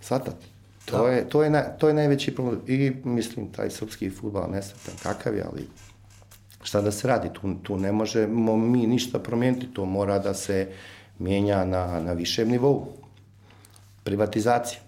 Svatate? 0.00 0.46
To, 0.84 1.08
je, 1.08 1.28
to, 1.28 1.42
je 1.42 1.50
na, 1.50 1.62
to 1.62 1.88
je 1.88 1.94
najveći 1.94 2.34
problem. 2.34 2.60
I 2.66 2.92
mislim, 3.04 3.52
taj 3.52 3.70
srpski 3.70 4.10
futbal 4.10 4.50
nesretan 4.50 4.94
kakav 5.02 5.34
je, 5.34 5.44
ali 5.52 5.68
šta 6.62 6.80
da 6.80 6.92
se 6.92 7.08
radi? 7.08 7.30
Tu, 7.32 7.54
tu 7.62 7.76
ne 7.78 7.92
možemo 7.92 8.56
mi 8.56 8.86
ništa 8.86 9.18
promijeniti, 9.18 9.66
to 9.66 9.84
mora 9.84 10.18
da 10.18 10.34
se 10.34 10.68
mijenja 11.18 11.64
na, 11.64 12.00
na 12.00 12.12
višem 12.12 12.48
nivou. 12.48 12.86
Privatizacija. 14.04 14.80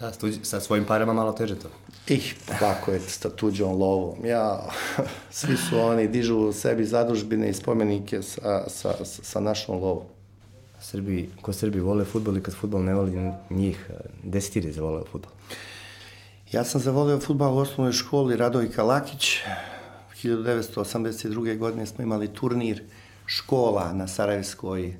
Da, 0.00 0.12
sa 0.42 0.60
svojim 0.60 0.84
parama 0.84 1.12
malo 1.12 1.32
teže 1.32 1.58
to. 1.58 1.68
Ih, 2.12 2.34
kako 2.58 2.90
je 2.92 3.00
sa 3.00 3.30
tuđom 3.30 3.78
lovom. 3.78 4.24
Ja, 4.24 4.68
svi 5.30 5.56
su 5.56 5.78
oni, 5.78 6.08
dižu 6.08 6.52
sebi 6.52 6.84
zadužbine 6.84 7.50
i 7.50 7.54
spomenike 7.54 8.22
sa, 8.22 8.64
sa, 8.68 8.94
sa 9.04 9.40
našom 9.40 9.80
lovom. 9.80 10.04
Srbi, 10.80 11.30
ko 11.42 11.52
Srbi 11.52 11.80
vole 11.80 12.04
futbol 12.04 12.36
i 12.36 12.42
kad 12.42 12.54
futbol 12.54 12.84
ne 12.84 12.94
voli 12.94 13.32
njih, 13.50 13.90
gde 14.22 14.40
si 14.40 14.60
ti 14.60 14.72
zavoleo 14.72 15.04
futbol? 15.12 15.30
Ja 16.52 16.64
sam 16.64 16.80
zavoleo 16.80 17.20
futbal 17.20 17.54
u 17.54 17.58
osnovnoj 17.58 17.92
školi 17.92 18.36
Radojka 18.36 18.82
Lakić. 18.82 19.38
1982. 20.22 21.58
godine 21.58 21.86
smo 21.86 22.04
imali 22.04 22.28
turnir 22.28 22.82
škola 23.26 23.92
na 23.92 24.08
Sarajevskoj 24.08 24.96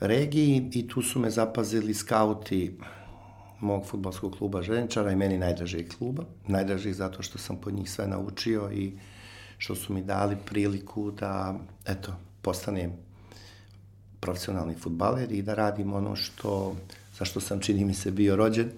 regiji 0.00 0.70
i 0.72 0.88
tu 0.88 1.02
su 1.02 1.18
me 1.18 1.30
zapazili 1.30 1.94
skauti 1.94 2.78
mog 3.60 3.86
futbolskog 3.86 4.36
kluba 4.38 4.62
Željničara 4.62 5.12
i 5.12 5.16
meni 5.16 5.38
najdražijeg 5.38 5.88
kluba. 5.98 6.24
Najdražijeg 6.46 6.94
zato 6.94 7.22
što 7.22 7.38
sam 7.38 7.56
pod 7.56 7.74
njih 7.74 7.90
sve 7.90 8.06
naučio 8.06 8.70
i 8.72 8.92
što 9.58 9.74
su 9.74 9.92
mi 9.92 10.02
dali 10.02 10.36
priliku 10.46 11.10
da, 11.10 11.58
eto, 11.86 12.12
postanem 12.42 12.92
profesionalni 14.20 14.74
futbaler 14.74 15.32
i 15.32 15.42
da 15.42 15.54
radim 15.54 15.92
ono 15.92 16.16
što, 16.16 16.76
za 17.18 17.24
što 17.24 17.40
sam, 17.40 17.60
čini 17.60 17.84
mi 17.84 17.94
se, 17.94 18.10
bio 18.10 18.36
rođen. 18.36 18.70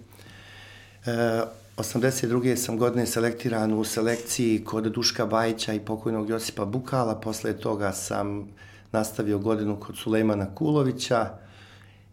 E, 1.07 1.43
82. 1.77 2.57
sam 2.57 2.79
godine 2.79 3.07
selektiran 3.07 3.73
u 3.73 3.85
selekciji 3.85 4.65
kod 4.65 4.85
Duška 4.85 5.27
Bajića 5.27 5.73
i 5.73 5.81
pokojnog 5.81 6.31
Josipa 6.31 6.65
Bukala. 6.65 7.21
Posle 7.21 7.57
toga 7.59 7.93
sam 7.93 8.49
nastavio 8.93 9.39
godinu 9.39 9.81
kod 9.81 9.97
Sulejmana 9.97 10.55
Kulovića 10.55 11.39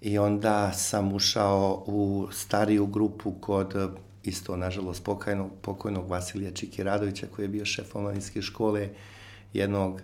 i 0.02 0.18
onda 0.18 0.72
sam 0.74 1.14
ušao 1.14 1.84
u 1.86 2.28
stariju 2.32 2.86
grupu 2.86 3.32
kod 3.32 3.76
isto, 4.24 4.58
nažalost, 4.58 5.04
pokojnog, 5.04 5.52
pokojnog 5.62 6.10
Vasilija 6.10 6.52
Čiki 6.52 6.84
Radovića 6.84 7.28
koji 7.36 7.44
je 7.44 7.50
bio 7.50 7.66
šef 7.66 7.96
omladinske 7.96 8.42
škole 8.42 8.90
jednog 9.54 10.02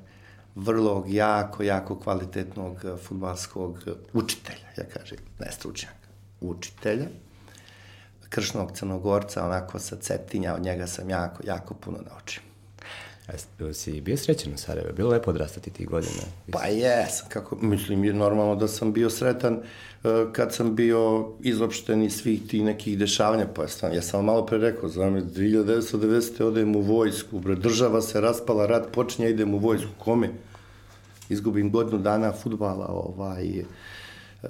vrlo 0.55 1.05
jako, 1.07 1.63
jako 1.63 1.99
kvalitetnog 1.99 2.85
futbalskog 3.07 3.83
učitelja, 4.13 4.67
ja 4.77 4.83
kažem, 4.83 5.17
ne 5.39 5.51
stručnjaka, 5.51 6.07
učitelja, 6.41 7.07
kršnog 8.29 8.71
crnogorca, 8.71 9.45
onako 9.45 9.79
sa 9.79 9.95
cetinja, 9.95 10.55
od 10.55 10.61
njega 10.61 10.87
sam 10.87 11.09
jako, 11.09 11.43
jako 11.45 11.73
puno 11.73 11.97
naučio. 12.09 12.41
A 13.27 13.73
si 13.73 14.01
bio 14.01 14.17
srećan 14.17 14.53
u 14.53 14.57
Sarajevo? 14.57 14.93
Bilo 14.93 15.09
lepo 15.09 15.29
odrastati 15.29 15.71
tih 15.71 15.87
godina? 15.87 16.21
Pa 16.51 16.65
jesam, 16.65 17.29
kako, 17.29 17.55
mislim, 17.55 18.03
je 18.03 18.13
normalno 18.13 18.55
da 18.55 18.67
sam 18.67 18.93
bio 18.93 19.09
sretan 19.09 19.53
uh, 19.53 20.11
kad 20.31 20.53
sam 20.53 20.75
bio 20.75 21.29
izopšten 21.41 22.03
iz 22.03 22.15
svih 22.15 22.47
tih 22.47 22.63
nekih 22.63 22.97
dešavanja, 22.97 23.47
pa 23.55 23.67
sam, 23.67 23.93
ja 23.93 24.01
sam 24.01 24.25
malo 24.25 24.45
pre 24.45 24.57
rekao, 24.57 24.89
znam, 24.89 25.13
1990. 25.13 26.43
odem 26.43 26.75
u 26.75 26.81
vojsku, 26.81 27.39
bre, 27.39 27.55
država 27.55 28.01
se 28.01 28.21
raspala, 28.21 28.65
rat 28.65 28.91
počinje, 28.91 29.29
idem 29.29 29.53
u 29.53 29.57
vojsku, 29.57 29.91
kome? 29.99 30.29
Izgubim 31.29 31.71
godinu 31.71 31.97
dana 31.97 32.31
futbala, 32.31 32.85
ovaj, 32.87 33.59
uh, 34.43 34.49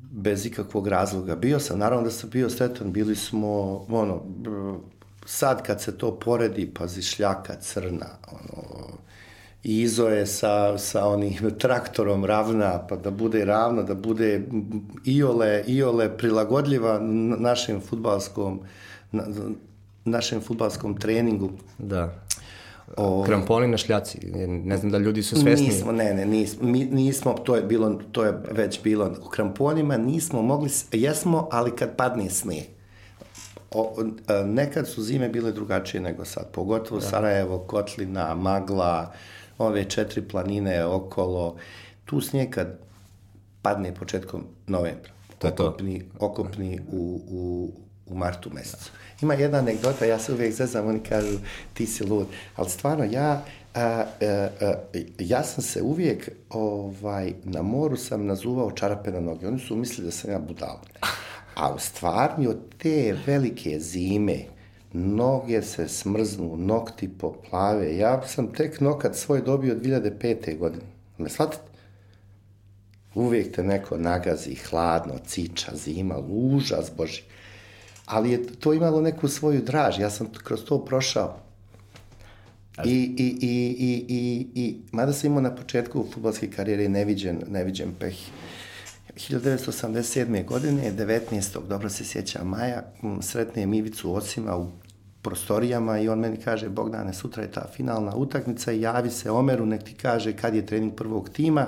bez 0.00 0.46
ikakvog 0.46 0.88
razloga. 0.88 1.36
Bio 1.36 1.60
sam, 1.60 1.78
naravno 1.78 2.04
da 2.04 2.10
sam 2.10 2.30
bio 2.30 2.50
sretan, 2.50 2.92
bili 2.92 3.16
smo, 3.16 3.48
ono, 3.88 4.22
sad 5.24 5.62
kad 5.62 5.80
se 5.80 5.98
to 5.98 6.18
poredi, 6.18 6.66
pazi, 6.74 7.02
šljaka 7.02 7.54
crna, 7.60 8.06
ono, 8.32 8.88
i 9.64 9.80
izo 9.80 10.08
je 10.08 10.26
sa, 10.26 10.78
sa 10.78 11.06
onim 11.06 11.34
traktorom 11.58 12.24
ravna, 12.24 12.86
pa 12.88 12.96
da 12.96 13.10
bude 13.10 13.44
ravna, 13.44 13.82
da 13.82 13.94
bude 13.94 14.42
iole, 15.04 15.64
iole 15.66 16.16
prilagodljiva 16.18 16.98
našem 17.38 17.80
futbalskom, 17.80 18.60
na, 19.12 19.24
našem 20.04 20.40
futbalskom 20.40 20.96
treningu. 21.00 21.50
Da. 21.78 22.24
O, 22.96 23.22
Kramponi 23.26 23.66
na 23.66 23.76
šljaci, 23.76 24.18
ne 24.46 24.76
znam 24.76 24.92
da 24.92 24.98
ljudi 24.98 25.22
su 25.22 25.36
svesni. 25.36 25.66
Nismo, 25.66 25.92
ne, 25.92 26.14
ne, 26.14 26.26
nismo, 26.26 26.68
mi, 26.68 26.84
nismo, 26.84 27.32
to 27.32 27.56
je 27.56 27.62
bilo, 27.62 28.00
to 28.12 28.24
je 28.24 28.42
već 28.50 28.82
bilo, 28.82 29.12
u 29.26 29.28
kramponima 29.28 29.96
nismo 29.96 30.42
mogli, 30.42 30.70
jesmo, 30.92 31.48
ali 31.50 31.70
kad 31.70 31.96
padne 31.96 32.30
sneg. 32.30 32.73
O, 33.74 33.94
nekad 34.44 34.88
su 34.88 35.02
zime 35.02 35.28
bile 35.28 35.52
drugačije 35.52 36.00
nego 36.00 36.24
sad, 36.24 36.50
pogotovo 36.52 37.00
da. 37.00 37.06
Sarajevo, 37.06 37.58
Kotlina, 37.58 38.34
Magla, 38.34 39.12
ove 39.58 39.84
četiri 39.84 40.22
planine 40.22 40.84
okolo, 40.84 41.56
tu 42.04 42.20
snijeg 42.20 42.50
kad 42.50 42.78
padne 43.62 43.94
početkom 43.94 44.44
novembra, 44.66 45.12
to 45.38 45.46
je 45.46 45.56
to. 45.56 45.66
okopni, 45.66 46.02
okopni 46.18 46.80
u, 46.92 47.20
u, 47.28 47.72
u 48.06 48.14
martu 48.14 48.50
mesecu. 48.52 48.90
Ima 49.22 49.34
jedna 49.34 49.58
anegdota, 49.58 50.04
ja 50.04 50.18
se 50.18 50.32
uvijek 50.32 50.54
zezam, 50.54 50.86
oni 50.86 51.00
kažu 51.00 51.38
ti 51.74 51.86
si 51.86 52.04
lud, 52.04 52.26
ali 52.56 52.70
stvarno 52.70 53.04
ja, 53.04 53.44
a, 53.74 53.80
a, 53.80 54.04
a, 54.60 54.74
ja 55.18 55.44
sam 55.44 55.64
se 55.64 55.82
uvijek 55.82 56.30
ovaj, 56.50 57.32
na 57.44 57.62
moru 57.62 57.96
sam 57.96 58.26
nazuvao 58.26 58.70
čarape 58.70 59.10
na 59.10 59.20
noge, 59.20 59.48
oni 59.48 59.58
su 59.58 59.76
mislili 59.76 60.06
da 60.06 60.12
sam 60.12 60.30
ja 60.30 60.38
budala. 60.38 60.80
A 61.54 61.74
u 61.74 61.78
stvarni 61.78 62.46
od 62.46 62.58
te 62.78 63.16
velike 63.26 63.80
zime, 63.80 64.38
noge 64.92 65.62
se 65.62 65.88
smrznu, 65.88 66.56
nokti 66.56 67.08
poplave. 67.18 67.96
Ja 67.96 68.22
sam 68.26 68.52
tek 68.52 68.80
nokat 68.80 69.16
svoj 69.16 69.42
dobio 69.42 69.74
2005. 69.74 70.58
godine. 70.58 70.84
Me 71.18 71.28
shvatite? 71.28 71.62
Uvijek 73.14 73.54
te 73.54 73.62
neko 73.62 73.98
nagazi, 73.98 74.54
hladno, 74.54 75.14
ciča, 75.26 75.76
zima, 75.76 76.18
užas 76.28 76.90
Boži. 76.96 77.22
Ali 78.06 78.30
je 78.30 78.46
to 78.46 78.72
imalo 78.72 79.00
neku 79.00 79.28
svoju 79.28 79.62
draž. 79.62 79.98
Ja 79.98 80.10
sam 80.10 80.26
kroz 80.44 80.64
to 80.64 80.84
prošao. 80.84 81.44
I, 82.84 83.14
i, 83.18 83.38
i, 83.40 83.76
i, 83.78 84.04
i, 84.08 84.46
i 84.54 84.76
mada 84.92 85.12
sam 85.12 85.30
imao 85.30 85.42
na 85.42 85.54
početku 85.54 86.06
futbolske 86.14 86.50
karijere 86.50 86.88
neviđen, 86.88 87.42
neviđen 87.48 87.94
peh. 87.98 88.16
1987. 89.16 90.44
godine, 90.44 90.92
19. 90.92 91.66
dobro 91.68 91.88
se 91.88 92.04
sjeća 92.04 92.44
maja, 92.44 92.82
sretnem 93.20 93.74
Ivicu 93.74 94.14
Ocima 94.14 94.56
u 94.56 94.70
prostorijama 95.22 95.98
i 95.98 96.08
on 96.08 96.18
meni 96.18 96.36
kaže, 96.36 96.68
Bogdane, 96.68 97.14
sutra 97.14 97.42
je 97.42 97.52
ta 97.52 97.66
finalna 97.72 98.16
utakmica 98.16 98.70
javi 98.70 99.10
se 99.10 99.30
Omeru, 99.30 99.66
nek 99.66 99.82
ti 99.82 99.94
kaže 99.94 100.32
kad 100.36 100.54
je 100.54 100.66
trening 100.66 100.94
prvog 100.94 101.28
tima, 101.28 101.66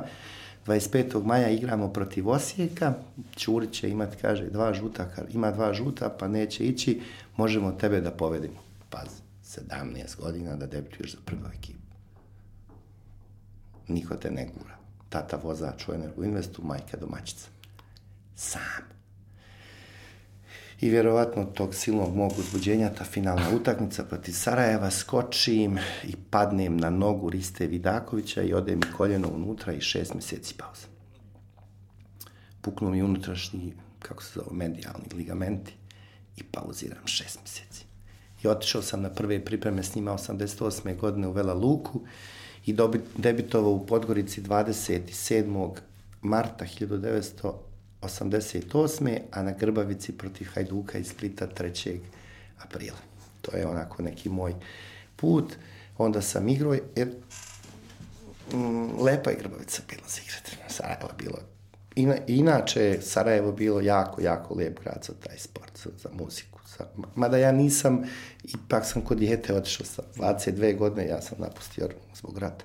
25. 0.67 1.25
maja 1.25 1.49
igramo 1.49 1.93
protiv 1.93 2.29
Osijeka, 2.29 2.95
Ćurić 3.37 3.71
će 3.81 3.91
imati, 3.91 4.17
kaže, 4.17 4.51
dva 4.51 4.75
žuta, 4.75 5.11
ima 5.33 5.51
dva 5.51 5.75
žuta, 5.75 6.09
pa 6.19 6.29
neće 6.29 6.65
ići, 6.65 7.01
možemo 7.37 7.73
tebe 7.73 8.01
da 8.01 8.11
povedemo. 8.11 8.61
Pazi, 8.91 9.21
17 9.45 10.21
godina 10.21 10.57
da 10.57 10.67
debituješ 10.67 11.13
za 11.13 11.19
prvu 11.25 11.47
ekipu. 11.59 11.79
Niko 13.89 14.17
te 14.17 14.31
ne 14.31 14.49
gura. 14.59 14.77
Tata 15.09 15.37
vozač 15.43 15.89
u 15.89 15.95
Energo 15.95 16.25
Investu, 16.25 16.63
majka 16.65 16.97
domaćica. 16.97 17.49
Sam 18.35 18.97
i 20.81 20.91
vjerovatno 20.91 21.45
tog 21.45 21.75
silnog 21.75 22.17
mog 22.17 22.33
uzbuđenja, 22.39 22.95
ta 22.99 23.05
finalna 23.05 23.51
utakmica 23.55 24.05
protiv 24.05 24.33
Sarajeva, 24.33 24.91
skočim 24.91 25.79
i 26.05 26.15
padnem 26.31 26.77
na 26.77 26.91
nogu 26.91 27.31
Riste 27.31 27.67
Vidakovića 27.67 28.43
i 28.43 28.55
ode 28.55 28.77
mi 28.77 28.83
koljeno 28.97 29.29
unutra 29.29 29.73
i 29.73 29.81
šest 29.81 30.15
mjeseci 30.15 30.55
pauza. 30.55 30.87
Puknu 32.61 32.91
mi 32.91 33.03
unutrašnji, 33.03 33.75
kako 33.99 34.23
se 34.23 34.31
zove, 34.35 34.57
medijalni 34.57 35.07
ligamenti 35.15 35.75
i 36.37 36.43
pauziram 36.43 37.07
šest 37.07 37.39
mjeseci. 37.43 37.85
i 38.45 38.49
otišao 38.49 38.83
sam 38.83 39.03
na 39.03 39.11
prve 39.11 39.45
pripreme 39.45 39.83
s 39.83 39.95
njima 39.95 40.13
88. 40.13 40.97
godine 40.97 41.29
u 41.29 41.33
Vela 41.33 41.55
Luku 41.55 42.01
i 42.67 42.77
debitovao 43.17 43.73
u 43.73 43.87
Podgorici 43.87 44.43
27. 44.43 45.71
marta 46.23 46.65
1988. 46.65 49.19
a 49.31 49.43
na 49.43 49.53
Grbavici 49.53 50.13
protiv 50.13 50.49
Hajduka 50.55 50.99
iz 50.99 51.09
Splita 51.09 51.49
3. 51.59 51.99
aprila. 52.59 52.99
To 53.41 53.57
je 53.57 53.67
onako 53.67 54.03
neki 54.03 54.29
moj 54.29 54.55
put. 55.17 55.55
Onda 55.99 56.23
sam 56.23 56.49
igrao, 56.49 56.77
jer 56.97 57.09
mm, 58.53 59.03
lepa 59.03 59.31
je 59.31 59.37
Grbavica 59.37 59.83
bila 59.89 60.03
za 60.09 60.21
igrati. 60.23 60.57
Sarajevo 60.69 61.11
bilo 61.19 61.39
Ina, 61.97 62.17
inače, 62.27 62.99
Sarajevo 63.03 63.53
bilo 63.53 63.81
jako, 63.81 64.21
jako 64.21 64.55
lijep 64.55 64.81
grad 64.83 65.05
za 65.07 65.13
taj 65.13 65.39
sport, 65.39 65.79
za, 65.85 65.91
za 66.03 66.09
muziku. 66.13 66.56
Za, 66.79 66.85
mada 67.15 67.37
ja 67.37 67.53
nisam, 67.53 68.03
ipak 68.45 68.87
sam 68.87 69.03
kod 69.03 69.19
dijete 69.19 69.55
otišao 69.55 69.87
sa 69.87 70.03
22 70.17 70.79
godine, 70.79 71.09
ja 71.09 71.23
sam 71.23 71.39
napustio 71.41 71.89
zbog 72.15 72.39
rata. 72.39 72.65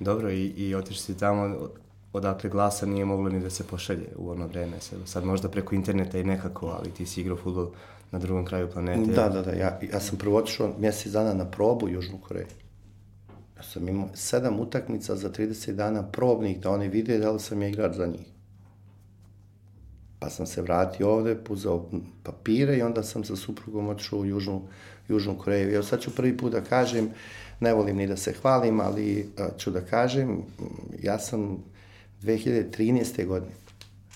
Dobro, 0.00 0.30
i, 0.30 0.46
i 0.46 0.74
otišli 0.74 1.02
si 1.02 1.18
tamo 1.18 1.68
odakle 2.12 2.50
glasa 2.50 2.86
nije 2.86 3.04
moglo 3.04 3.28
ni 3.28 3.40
da 3.40 3.50
se 3.50 3.66
pošalje 3.66 4.08
u 4.16 4.30
ono 4.30 4.46
vreme. 4.46 4.76
Sad 5.04 5.24
možda 5.24 5.48
preko 5.48 5.74
interneta 5.74 6.18
i 6.18 6.24
nekako, 6.24 6.66
ali 6.66 6.90
ti 6.90 7.06
si 7.06 7.20
igrao 7.20 7.36
futbol 7.36 7.70
na 8.10 8.18
drugom 8.18 8.44
kraju 8.44 8.70
planete. 8.70 9.12
Da, 9.12 9.28
da, 9.28 9.42
da. 9.42 9.50
Ja, 9.50 9.80
ja 9.92 10.00
sam 10.00 10.18
prvo 10.18 10.36
otišao 10.36 10.74
mjesec 10.78 11.12
dana 11.12 11.34
na 11.34 11.44
probu 11.50 11.86
u 11.86 11.88
Južnu 11.88 12.18
Koreju. 12.18 12.46
Ja 13.56 13.62
sam 13.62 13.88
imao 13.88 14.08
sedam 14.14 14.60
utakmica 14.60 15.16
za 15.16 15.30
30 15.30 15.72
dana 15.72 16.02
probnih 16.02 16.60
da 16.60 16.70
oni 16.70 16.88
vide 16.88 17.18
da 17.18 17.30
li 17.30 17.40
sam 17.40 17.62
ja 17.62 17.68
igrač 17.68 17.94
za 17.96 18.06
njih. 18.06 18.35
Pa 20.18 20.30
sam 20.30 20.46
se 20.46 20.62
vratio 20.62 21.10
ovde, 21.10 21.34
puzao 21.44 21.90
papire 22.22 22.76
i 22.76 22.82
onda 22.82 23.02
sam 23.02 23.24
sa 23.24 23.36
suprugom 23.36 23.88
otišao 23.88 24.18
u 24.18 24.26
Južnu, 24.26 24.62
Južnu 25.08 25.38
Koreju. 25.38 25.74
Evo 25.74 25.82
sad 25.82 26.00
ću 26.00 26.14
prvi 26.14 26.36
put 26.36 26.52
da 26.52 26.60
kažem, 26.60 27.10
ne 27.60 27.74
volim 27.74 27.96
ni 27.96 28.06
da 28.06 28.16
se 28.16 28.32
hvalim, 28.32 28.80
ali 28.80 29.28
a, 29.38 29.48
ću 29.58 29.70
da 29.70 29.80
kažem, 29.80 30.42
ja 31.02 31.18
sam 31.18 31.64
2013. 32.22 33.26
godine 33.26 33.52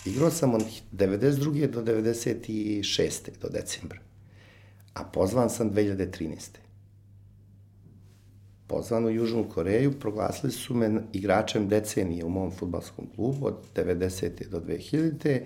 igrao 0.04 0.30
sam 0.30 0.54
od 0.54 0.64
92. 0.92 1.66
do 1.66 1.82
96. 1.82 3.30
do 3.42 3.48
decembra, 3.48 3.98
a 4.94 5.04
pozvan 5.04 5.50
sam 5.50 5.70
2013. 5.70 6.36
Pozvan 8.66 9.04
u 9.04 9.10
Južnu 9.10 9.48
Koreju, 9.48 9.92
proglasili 10.00 10.52
su 10.52 10.74
me 10.74 11.02
igračem 11.12 11.68
decenije 11.68 12.24
u 12.24 12.30
mom 12.30 12.50
futbalskom 12.50 13.06
klubu 13.14 13.46
od 13.46 13.56
90. 13.74 14.48
do 14.48 14.60
2000 14.60 15.40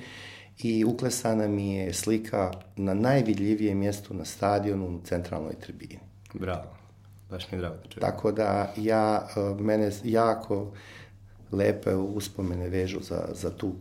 i 0.58 0.84
uklesana 0.84 1.48
mi 1.48 1.74
je 1.74 1.92
slika 1.94 2.50
na 2.76 2.94
najvidljivijem 2.94 3.78
mjestu 3.78 4.14
na 4.14 4.24
stadionu 4.24 4.86
u 4.86 5.00
centralnoj 5.04 5.54
tribini. 5.54 5.98
Bravo, 6.34 6.76
baš 7.30 7.50
mi 7.50 7.58
je 7.58 7.60
drago 7.60 7.76
da 7.76 7.88
čujem. 7.88 8.00
Tako 8.00 8.32
da 8.32 8.72
ja, 8.76 9.28
e, 9.36 9.62
mene 9.62 9.90
jako 10.04 10.72
lepe 11.52 11.94
uspomene 11.94 12.68
vežu 12.68 13.00
za, 13.00 13.28
za, 13.32 13.50
tu, 13.50 13.72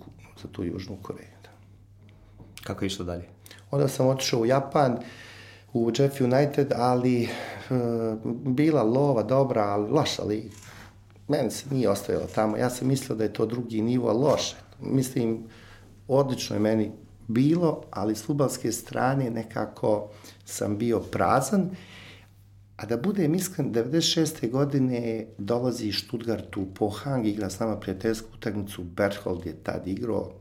za 0.42 0.48
tu 0.52 0.64
Južnu 0.64 0.98
Koreju. 1.02 1.28
Da. 1.44 1.50
Kako 2.64 2.86
je 2.86 2.88
išlo 2.88 3.06
dalje? 3.06 3.26
Onda 3.72 3.88
sam 3.88 4.08
otišao 4.08 4.40
u 4.40 4.46
Japan, 4.46 4.98
u 5.74 5.92
Jeff 5.98 6.22
United, 6.22 6.74
ali 6.76 7.24
e, 7.24 7.30
bila 8.46 8.84
lova 8.84 9.24
dobra, 9.24 9.64
ali 9.64 9.92
loša 9.92 10.24
liga. 10.24 10.50
Meni 11.28 11.52
se 11.52 11.66
nije 11.72 11.90
ostajalo 11.90 12.28
tamo. 12.36 12.58
Ja 12.58 12.70
sam 12.70 12.88
mislio 12.88 13.16
da 13.16 13.24
je 13.24 13.34
to 13.34 13.46
drugi 13.46 13.82
nivo, 13.82 14.14
loše. 14.14 14.56
Mislim, 14.82 15.44
odlično 16.08 16.56
je 16.56 16.60
meni 16.60 16.92
bilo, 17.28 17.82
ali 17.92 18.16
s 18.16 18.26
futbalske 18.26 18.72
strane 18.72 19.30
nekako 19.30 20.10
sam 20.46 20.78
bio 20.78 21.00
prazan. 21.00 21.70
A 22.78 22.86
da 22.86 22.98
budem 22.98 23.36
iskren, 23.36 23.74
96. 23.74 24.52
godine 24.52 25.26
dolazi 25.38 25.88
iz 25.88 25.96
Stuttgartu 25.96 26.62
u 26.62 26.74
Pohang, 26.74 27.28
igra 27.28 27.50
s 27.50 27.60
nama 27.60 27.80
prijateljsku 27.80 28.28
utakmicu, 28.34 28.84
Berthold 28.84 29.46
je 29.46 29.54
tad 29.64 29.88
igrao, 29.88 30.32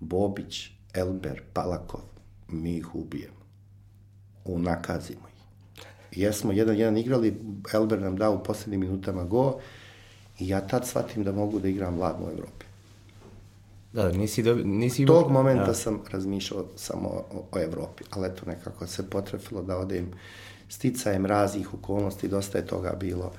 Bobić, 0.00 0.70
Elber, 0.94 1.42
Palakov, 1.52 2.00
mi 2.48 2.76
ih 2.76 2.94
ubijemo. 2.94 3.46
Unakazimo 4.44 5.28
ih. 5.28 5.36
Jesmo 6.16 6.52
jedan, 6.52 6.76
jedan 6.76 6.96
igrali, 6.96 7.40
Elber 7.72 8.00
nam 8.00 8.16
dao 8.16 8.34
u 8.34 8.42
poslednjim 8.44 8.80
minutama 8.80 9.24
go 9.24 9.58
i 10.38 10.48
ja 10.48 10.60
tad 10.60 10.86
shvatim 10.86 11.24
da 11.24 11.32
mogu 11.32 11.58
da 11.58 11.68
igram 11.68 11.94
vladno 11.94 12.26
u 12.26 12.30
Evropi. 12.30 12.65
Da, 13.96 14.12
nisi, 14.12 14.42
do, 14.42 14.54
nisi 14.64 15.06
Tog 15.06 15.30
momenta 15.30 15.66
da. 15.66 15.74
sam 15.74 16.00
razmišljao 16.12 16.64
samo 16.76 17.08
o, 17.08 17.44
o 17.52 17.60
Evropi, 17.60 18.04
ali 18.10 18.26
eto 18.26 18.42
nekako 18.46 18.86
se 18.86 19.10
potrefilo 19.10 19.62
da 19.62 19.76
odem 19.76 20.10
sticajem 20.68 21.26
raznih 21.26 21.74
okolnosti, 21.74 22.28
dosta 22.28 22.58
je 22.58 22.66
toga 22.66 22.92
bilo 23.00 23.32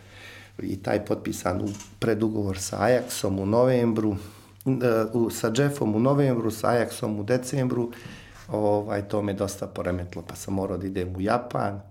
i 0.59 0.83
taj 0.83 1.05
potpisan 1.05 1.61
u 1.61 1.67
predugovor 1.99 2.59
sa 2.59 2.77
Ajaxom 2.79 3.39
u 3.39 3.45
novembru, 3.45 4.15
u, 5.13 5.29
sa 5.29 5.51
Jeffom 5.57 5.95
u 5.95 5.99
novembru, 5.99 6.51
sa 6.51 6.67
Ajaxom 6.67 7.19
u 7.19 7.23
decembru, 7.23 7.91
ovaj, 8.47 9.07
to 9.07 9.21
me 9.21 9.33
dosta 9.33 9.67
poremetilo, 9.67 10.23
pa 10.27 10.35
sam 10.35 10.53
morao 10.53 10.77
da 10.77 10.87
idem 10.87 11.15
u 11.15 11.21
Japan, 11.21 11.81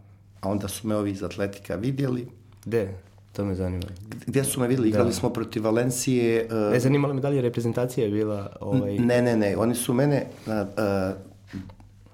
a 0.41 0.49
onda 0.49 0.69
su 0.69 0.89
me 0.89 0.97
ovi 0.97 1.11
iz 1.11 1.23
Atletika 1.23 1.75
vidjeli. 1.75 2.29
Gde? 2.65 3.06
To 3.37 3.45
me 3.45 3.55
zanima. 3.55 3.87
Gde 4.27 4.45
su 4.45 4.61
me 4.61 4.69
videli? 4.69 4.89
Igrali 4.89 5.09
da. 5.09 5.15
smo 5.15 5.31
protiv 5.31 5.65
Valencije. 5.65 6.49
Uh, 6.51 6.73
ne 6.73 6.81
zanimalo 6.81 7.15
me 7.15 7.21
da 7.21 7.29
li 7.29 7.37
je 7.37 7.43
reprezentacija 7.43 8.09
bila... 8.09 8.57
Ovaj... 8.61 8.99
Ne, 8.99 9.23
ne, 9.23 9.37
ne. 9.37 9.57
Oni 9.57 9.75
su 9.75 9.95
mene 9.95 10.27
uh, 10.47 10.53
uh, 10.53 10.59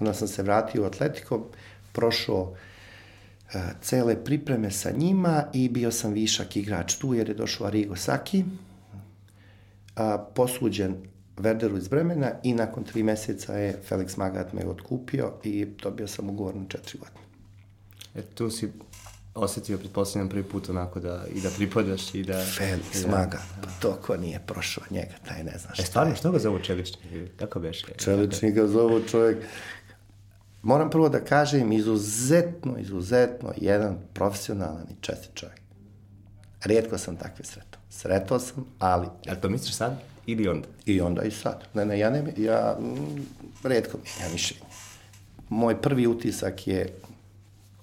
Onda 0.00 0.14
sam 0.14 0.28
se 0.28 0.42
vratio 0.42 0.82
u 0.82 0.86
Atletico, 0.86 1.46
prošao 1.92 2.42
uh, 2.42 3.60
cele 3.82 4.24
pripreme 4.24 4.70
sa 4.70 4.90
njima 4.90 5.44
i 5.52 5.68
bio 5.68 5.90
sam 5.90 6.12
višak 6.12 6.56
igrač 6.56 6.94
tu 6.94 7.14
jer 7.14 7.28
je 7.28 7.34
došao 7.34 7.66
Arigo 7.66 7.96
Saki, 7.96 8.44
a, 9.96 10.18
posuđen 10.34 10.96
Werderu 11.36 11.78
iz 11.78 11.88
Bremena 11.88 12.30
i 12.42 12.54
nakon 12.54 12.84
tri 12.84 13.02
meseca 13.02 13.54
je 13.54 13.78
Felix 13.88 14.18
Magat 14.18 14.52
me 14.52 14.66
otkupio 14.66 15.32
i 15.44 15.66
dobio 15.82 16.08
sam 16.08 16.30
ugovor 16.30 16.56
na 16.56 16.64
četiri 16.68 16.98
godine. 16.98 17.20
E, 18.14 18.22
tu 18.22 18.50
si 18.50 18.72
osetio, 19.34 19.78
pretpostavljam, 19.78 20.28
prvi 20.28 20.42
put 20.42 20.68
onako 20.68 21.00
da, 21.00 21.24
i 21.34 21.40
da 21.40 21.50
pripadaš 21.56 22.14
i 22.14 22.22
da... 22.22 22.44
Felix 22.58 23.06
da, 23.06 23.16
Magat, 23.16 23.42
pa 23.62 23.70
to 23.80 23.98
ko 24.06 24.16
nije 24.16 24.40
prošao 24.46 24.84
njega, 24.90 25.14
taj 25.28 25.44
ne 25.44 25.58
zna 25.58 25.74
šta 25.74 25.82
E, 25.82 25.86
stvarno, 25.86 26.14
što 26.14 26.30
ga 26.30 26.38
zovu 26.38 26.58
Čeličnik? 26.58 27.04
Kako 27.36 27.60
beš? 27.60 27.84
Čeličnik 27.96 28.54
ga 28.54 28.66
zovu 28.66 29.02
čovjek 29.10 29.38
moram 30.62 30.90
prvo 30.90 31.08
da 31.08 31.24
kažem, 31.24 31.72
izuzetno, 31.72 32.78
izuzetno 32.78 33.52
jedan 33.56 33.98
profesionalan 34.12 34.86
i 34.90 34.94
čestit 35.00 35.34
čovjek. 35.34 35.60
Rijetko 36.64 36.98
sam 36.98 37.16
takve 37.16 37.44
sretao. 37.44 37.80
Sretao 37.90 38.38
sam, 38.38 38.64
ali... 38.78 39.06
Jel 39.24 39.36
to 39.42 39.48
misliš 39.48 39.74
sad 39.74 40.11
ili 40.26 40.48
onda? 40.48 40.68
I 40.86 41.00
onda 41.00 41.22
i 41.22 41.30
sad. 41.30 41.64
Ne, 41.74 41.84
ne, 41.84 41.98
ja 41.98 42.10
ne, 42.10 42.24
ja 42.36 42.76
mm, 42.80 43.26
redko 43.62 43.98
mijenjam 44.04 44.32
mišljenje. 44.32 44.64
Moj 45.48 45.80
prvi 45.82 46.06
utisak 46.06 46.66
je, 46.66 46.88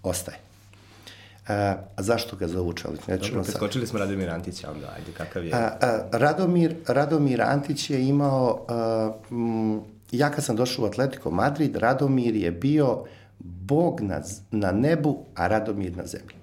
ostaje. 0.04 0.38
E, 1.48 1.54
a 1.96 2.04
zašto 2.04 2.36
ga 2.36 2.48
zovu 2.48 2.74
čelik? 2.74 3.00
Dobro, 3.08 3.44
preskočili 3.44 3.88
smo 3.88 4.00
Radomir 4.00 4.30
Antića, 4.30 4.72
onda, 4.72 4.94
ajde, 4.98 5.12
kakav 5.18 5.46
je? 5.46 5.54
A, 5.54 5.78
a, 5.82 6.00
Radomir, 6.12 6.76
Radomir 6.88 7.42
Antić 7.42 7.90
je 7.90 8.08
imao, 8.08 8.66
a, 8.68 9.14
m, 9.32 9.82
ja 10.12 10.32
kad 10.32 10.44
sam 10.44 10.56
došao 10.56 10.86
u 10.86 10.88
Atletico 10.88 11.32
Madrid, 11.32 11.76
Radomir 11.76 12.36
je 12.36 12.52
bio 12.52 13.04
bog 13.40 14.02
na, 14.02 14.22
na 14.52 14.72
nebu, 14.72 15.26
a 15.36 15.48
Radomir 15.48 15.98
na 15.98 16.06
zemlji. 16.06 16.36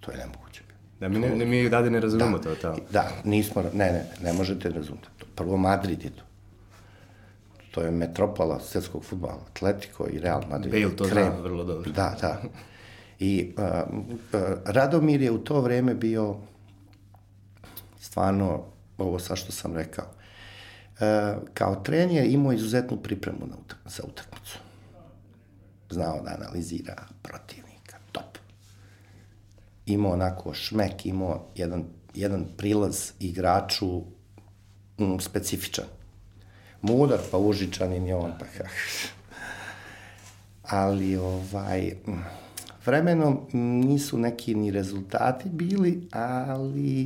To 0.00 0.10
je 0.10 0.18
nemoguće. 0.18 0.47
Da 1.00 1.08
mi, 1.08 1.18
ne, 1.18 1.36
ne, 1.36 1.44
mi 1.44 1.68
dade 1.70 1.90
ne 1.90 2.00
razumemo 2.00 2.38
da, 2.38 2.54
to, 2.54 2.54
to. 2.54 2.76
Da, 2.90 3.10
nismo, 3.24 3.62
ne, 3.62 3.92
ne, 3.92 4.04
ne 4.22 4.32
možete 4.32 4.70
razumeti. 4.70 5.08
Prvo 5.34 5.56
Madrid 5.56 6.04
je 6.04 6.10
to. 6.10 6.22
To 7.70 7.82
je 7.82 7.90
metropola 7.90 8.60
svjetskog 8.60 9.04
futbala, 9.04 9.40
Atletico 9.50 10.06
i 10.12 10.18
Real 10.18 10.42
Madrid. 10.50 10.72
Bale 10.72 10.96
to 10.96 11.04
zna 11.04 11.30
vrlo 11.42 11.64
dobro. 11.64 11.90
Da, 11.90 12.16
da. 12.20 12.42
I 13.18 13.54
uh, 13.58 13.64
uh, 13.94 14.40
Radomir 14.64 15.22
je 15.22 15.30
u 15.30 15.38
to 15.38 15.60
vreme 15.60 15.94
bio 15.94 16.36
stvarno, 18.00 18.64
ovo 18.98 19.18
sa 19.18 19.36
što 19.36 19.52
sam 19.52 19.76
rekao, 19.76 20.04
uh, 20.04 21.42
kao 21.54 21.74
trener 21.74 22.26
imao 22.26 22.52
izuzetnu 22.52 22.96
pripremu 22.96 23.46
na 23.46 23.56
utak 23.64 23.78
za 23.84 24.02
utakmicu. 24.08 24.58
Znao 25.90 26.20
da 26.22 26.36
analizira 26.40 26.94
top. 27.22 27.67
Imao 29.88 30.12
onako 30.12 30.54
šmek, 30.54 31.06
imao 31.06 31.46
jedan, 31.54 31.84
jedan 32.14 32.44
prilaz 32.56 33.12
igraču 33.20 34.02
mm, 34.98 35.18
specifičan. 35.20 35.84
Mudar, 36.82 37.18
pa 37.30 37.38
užičanin 37.38 38.06
je 38.06 38.14
on, 38.14 38.32
pa 38.38 38.44
kako. 38.44 38.70
Ali, 40.62 41.16
ovaj, 41.16 41.92
mm, 42.06 42.24
vremenom 42.86 43.40
nisu 43.52 44.18
neki 44.18 44.54
ni 44.54 44.70
rezultati 44.70 45.48
bili, 45.48 46.08
ali 46.12 47.02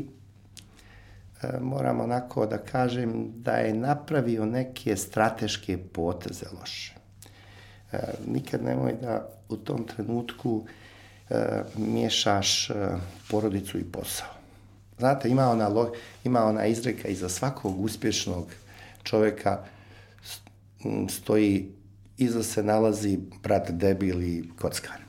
e, 1.43 1.61
moram 1.61 2.01
onako 2.01 2.47
da 2.47 2.59
kažem 2.59 3.33
da 3.37 3.53
je 3.53 3.75
napravio 3.75 4.47
neke 4.47 4.97
strateške 4.97 5.79
poteze 5.79 6.47
loše. 6.61 6.95
E, 7.93 7.99
nikad 8.27 8.65
nemoj 8.65 8.93
da 9.03 9.29
u 9.49 9.57
tom 9.57 9.87
trenutku 9.87 10.65
e, 10.67 10.82
miješaš 11.77 12.71
e, 12.71 12.75
porodicu 13.31 13.79
i 13.79 13.85
posao. 13.85 14.29
Znate, 14.99 15.29
ima 15.29 15.49
ona, 15.51 15.71
ima 16.25 16.45
ona 16.45 16.67
izreka 16.67 17.09
iza 17.09 17.29
svakog 17.29 17.81
uspješnog 17.81 18.47
čoveka 19.03 19.65
stoji, 21.09 21.69
iza 22.19 22.43
se 22.43 22.63
nalazi 22.63 23.19
brat 23.43 23.71
debil 23.71 24.23
i 24.23 24.45
kockar. 24.59 25.03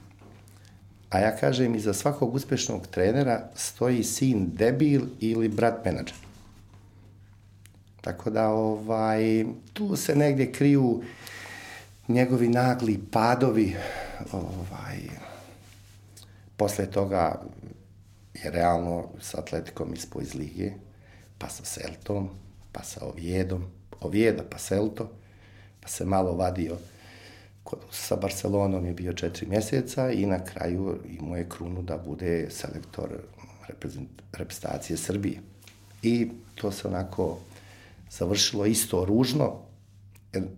A 1.10 1.20
ja 1.20 1.36
kažem, 1.38 1.76
iza 1.76 1.94
svakog 1.94 2.36
uspešnog 2.36 2.88
trenera 2.88 3.50
stoji 3.56 4.04
sin 4.04 4.50
debil 4.56 5.02
ili 5.20 5.50
brat 5.50 5.86
menadžer. 5.86 6.16
Tako 8.02 8.30
da, 8.30 8.48
ovaj, 8.50 9.46
tu 9.74 9.96
se 9.96 10.16
negdje 10.16 10.52
kriju 10.52 11.04
njegovi 12.08 12.50
nagli 12.50 13.00
padovi. 13.12 13.76
Ovaj, 14.32 15.00
posle 16.58 16.92
toga 16.92 17.42
je 18.34 18.52
realno 18.52 19.10
sa 19.22 19.40
Atletikom 19.40 19.94
ispo 19.94 20.22
iz 20.22 20.34
lige, 20.36 20.72
pa 21.38 21.50
sa 21.50 21.64
Celtom, 21.64 22.30
pa 22.72 22.84
sa 22.84 23.06
Ovijedom, 23.06 23.64
Ovijeda 24.02 24.44
pa 24.50 24.58
Celto, 24.58 25.10
pa 25.82 25.88
se 25.88 26.06
malo 26.06 26.36
vadio 26.36 26.78
kod, 27.64 27.80
sa 27.92 28.16
Barcelonom 28.16 28.86
je 28.86 28.94
bio 28.94 29.14
četiri 29.14 29.48
mjeseca 29.48 30.12
i 30.12 30.26
na 30.26 30.44
kraju 30.46 31.00
imao 31.20 31.38
je 31.38 31.50
krunu 31.50 31.82
da 31.82 31.98
bude 31.98 32.48
selektor 32.50 33.10
reprezentacije 34.32 34.98
Srbije. 34.98 35.40
I 36.04 36.30
to 36.56 36.72
se 36.72 36.88
onako 36.88 37.38
završilo 38.12 38.66
isto 38.66 39.06
ružno, 39.06 39.60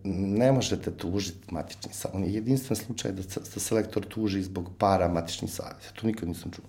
ne 0.04 0.52
možete 0.52 0.92
tužiti 0.92 1.54
matični 1.54 1.94
savez. 1.94 2.16
On 2.16 2.24
je 2.24 2.34
jedinstven 2.34 2.76
slučaj 2.76 3.12
da, 3.12 3.22
da 3.54 3.60
selektor 3.60 4.06
tuži 4.06 4.42
zbog 4.42 4.70
para 4.78 5.08
matični. 5.08 5.48
Ja 5.60 5.92
to 6.02 6.08
nikad 6.08 6.30
nisam 6.30 6.52
čuo. 6.52 6.66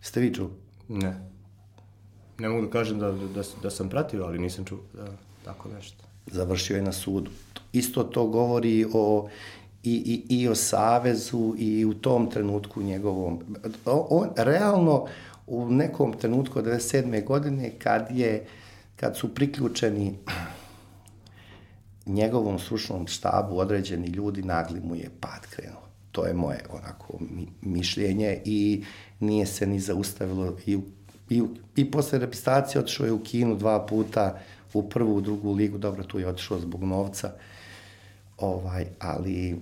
Ste 0.00 0.20
vi 0.20 0.34
čuo? 0.34 0.50
Ne. 0.88 1.20
Ne 2.38 2.48
mogu 2.48 2.66
da 2.66 2.70
kažem 2.70 2.98
da, 2.98 3.12
da, 3.12 3.42
da 3.62 3.70
sam 3.70 3.88
pratio, 3.88 4.24
ali 4.24 4.38
nisam 4.38 4.64
čuo 4.64 4.78
da, 4.94 5.06
tako 5.44 5.68
nešto. 5.68 6.04
Završio 6.26 6.76
je 6.76 6.82
na 6.82 6.92
sudu 6.92 7.30
isto 7.72 8.04
to 8.04 8.26
govori 8.26 8.86
o 8.92 9.28
i, 9.82 10.24
i, 10.28 10.40
i 10.40 10.48
o 10.48 10.54
Savezu 10.54 11.54
i 11.58 11.84
u 11.84 11.94
tom 11.94 12.30
trenutku 12.30 12.82
njegovom. 12.82 13.40
On, 13.84 14.28
realno, 14.36 15.06
u 15.46 15.70
nekom 15.70 16.12
trenutku 16.12 16.58
od 16.58 16.64
97. 16.64 17.24
godine, 17.24 17.70
kad 17.78 18.06
je 18.10 18.46
kad 18.96 19.16
su 19.16 19.34
priključeni 19.34 20.14
njegovom 22.08 22.58
stručnom 22.58 23.06
štabu 23.06 23.58
određeni 23.58 24.06
ljudi, 24.06 24.42
nagli 24.42 24.80
mu 24.80 24.96
je 24.96 25.10
pad 25.20 25.46
krenuo. 25.50 25.88
To 26.12 26.26
je 26.26 26.34
moje 26.34 26.64
onako 26.70 27.18
mi, 27.20 27.46
mišljenje 27.62 28.42
i 28.44 28.84
nije 29.20 29.46
se 29.46 29.66
ni 29.66 29.80
zaustavilo 29.80 30.56
i, 30.66 30.78
i, 31.30 31.42
i 31.76 31.90
posle 31.90 32.18
reprezentacije 32.18 32.80
otišao 32.80 33.06
je 33.06 33.12
u 33.12 33.22
Kinu 33.22 33.56
dva 33.56 33.86
puta 33.86 34.38
u 34.72 34.88
prvu, 34.88 35.16
u 35.16 35.20
drugu 35.20 35.52
ligu, 35.52 35.78
dobro, 35.78 36.04
tu 36.04 36.18
je 36.18 36.28
otišao 36.28 36.60
zbog 36.60 36.84
novca, 36.84 37.32
ovaj, 38.38 38.86
ali 38.98 39.60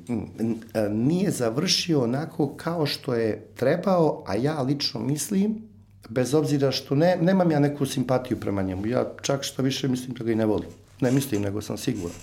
nije 0.91 1.31
završio 1.31 2.03
onako 2.03 2.55
kao 2.57 2.87
što 2.87 3.15
je 3.15 3.47
trebao, 3.55 4.25
a 4.27 4.35
ja 4.35 4.63
lično 4.63 5.01
mislim, 5.01 5.63
bez 6.09 6.35
obzira 6.35 6.73
što 6.73 6.95
ne, 6.95 7.17
nemam 7.21 7.51
ja 7.51 7.59
neku 7.59 7.87
simpatiju 7.87 8.41
prema 8.41 8.63
njemu, 8.63 8.87
ja 8.87 9.13
čak 9.23 9.43
što 9.43 9.63
više 9.63 9.89
mislim 9.89 10.15
da 10.15 10.25
ga 10.25 10.33
i 10.33 10.35
ne 10.35 10.47
volim. 10.47 10.69
Ne 11.01 11.11
mislim, 11.11 11.43
nego 11.43 11.63
sam 11.63 11.77
siguran. 11.77 12.17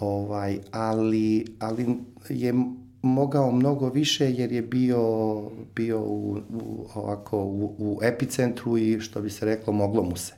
Ovaj, 0.00 0.58
ali, 0.70 1.44
ali 1.58 1.86
je 2.28 2.54
mogao 3.02 3.52
mnogo 3.52 3.88
više 3.88 4.32
jer 4.32 4.52
je 4.52 4.62
bio, 4.62 5.42
bio 5.74 6.00
u, 6.00 6.36
u, 6.36 6.86
ovako, 6.94 7.38
u, 7.38 7.74
u 7.78 8.00
epicentru 8.02 8.78
i 8.78 9.00
što 9.00 9.20
bi 9.20 9.30
se 9.30 9.46
reklo, 9.46 9.72
moglo 9.72 10.02
mu 10.02 10.16
se. 10.16 10.32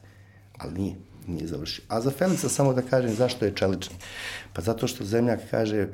Ali 0.58 0.74
nije 0.74 0.94
nije 1.30 1.46
završio. 1.46 1.84
A 1.88 2.00
za 2.00 2.10
Felixa 2.10 2.48
samo 2.48 2.72
da 2.72 2.82
kažem 2.82 3.14
zašto 3.14 3.44
je 3.44 3.54
čelični. 3.54 3.96
Pa 4.52 4.62
zato 4.62 4.86
što 4.86 5.04
zemljak 5.04 5.40
kaže 5.50 5.82
uh, 5.82 5.88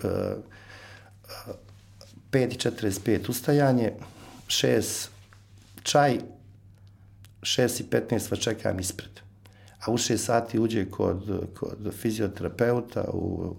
uh, 1.48 1.54
5.45 2.30 3.30
ustajanje, 3.30 3.92
6 4.46 5.08
čaj, 5.82 6.18
6 7.40 7.80
i 7.80 7.84
15 7.84 8.30
va 8.30 8.36
čekam 8.36 8.80
ispred. 8.80 9.25
A 9.86 9.90
u 9.90 9.98
6 9.98 10.16
sati 10.16 10.58
uđe 10.58 10.90
kod, 10.90 11.48
kod 11.58 11.94
fizioterapeuta 11.94 13.04
u, 13.12 13.54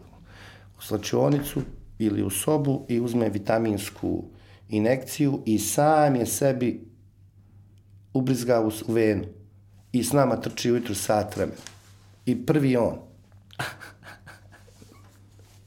u 0.77 0.81
slačionicu 0.81 1.61
ili 1.99 2.23
u 2.23 2.29
sobu 2.29 2.85
i 2.87 2.99
uzme 2.99 3.29
vitaminsku 3.29 4.23
inekciju 4.69 5.41
i 5.45 5.59
sam 5.59 6.15
je 6.15 6.25
sebi 6.25 6.87
ubrizga 8.13 8.61
u, 8.61 8.71
u 8.87 8.93
venu 8.93 9.23
i 9.91 10.03
s 10.03 10.13
nama 10.13 10.35
trči 10.35 10.71
ujutru 10.71 10.95
sat 10.95 11.35
vremena. 11.35 11.61
I 12.25 12.45
prvi 12.45 12.77
on. 12.77 12.97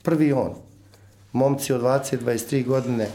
Prvi 0.02 0.32
on. 0.32 0.54
Momci 1.32 1.72
od 1.72 1.82
20-23 1.82 2.66
godine 2.66 3.08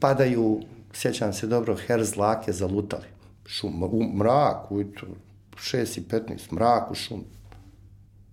padaju, 0.00 0.60
sjećam 0.92 1.32
se 1.32 1.46
dobro, 1.46 1.76
herz 1.86 2.16
lake 2.16 2.52
zalutali. 2.52 3.06
Šum, 3.46 3.82
u 3.82 4.04
mrak, 4.14 4.70
ujutru, 4.70 5.08
6 5.60 5.98
i 5.98 6.02
15, 6.02 6.52
mrak 6.52 6.90
u 6.90 6.94
šum. 6.94 7.24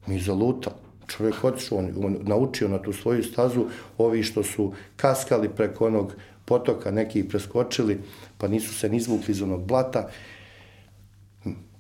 Mi 0.08 0.20
zalutali. 0.20 0.76
Čovjek 1.08 1.44
otišao, 1.44 1.78
on, 1.78 1.92
on 2.06 2.18
naučio 2.22 2.68
na 2.68 2.82
tu 2.82 2.94
svoju 2.94 3.24
stazu, 3.24 3.66
ovi 3.98 4.24
što 4.24 4.44
su 4.44 4.74
kaskali 4.96 5.50
preko 5.50 5.88
onog 5.88 6.16
potoka, 6.46 6.92
neki 6.92 7.28
preskočili, 7.28 8.02
pa 8.38 8.48
nisu 8.48 8.74
se 8.74 8.90
nizvukli 8.90 9.32
iz 9.32 9.42
onog 9.42 9.66
blata 9.66 10.10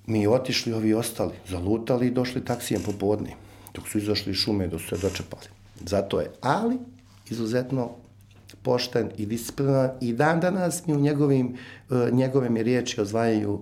Mi 0.08 0.28
otišli, 0.28 0.74
ovi 0.74 0.94
ostali, 0.94 1.34
zalutali 1.50 2.08
i 2.08 2.12
došli 2.12 2.46
taksijem 2.46 2.82
popodne, 2.86 3.34
dok 3.74 3.88
su 3.88 3.98
izašli 3.98 4.32
iz 4.32 4.38
šume, 4.38 4.68
dok 4.68 4.82
su 4.82 4.88
se 4.88 4.98
dočepali. 5.08 5.48
Zato 5.86 6.20
je, 6.20 6.32
ali, 6.42 6.78
izuzetno 7.30 7.92
pošten 8.62 9.10
i 9.18 9.26
disciplinovan 9.26 9.90
i 10.02 10.14
dan 10.14 10.40
danas 10.40 10.86
mi 10.86 10.94
u 10.94 11.00
njegovim, 11.00 11.58
uh, 11.90 12.14
njegove 12.14 12.50
mi 12.50 12.64
riječi 12.64 13.02
ozvajaju 13.02 13.62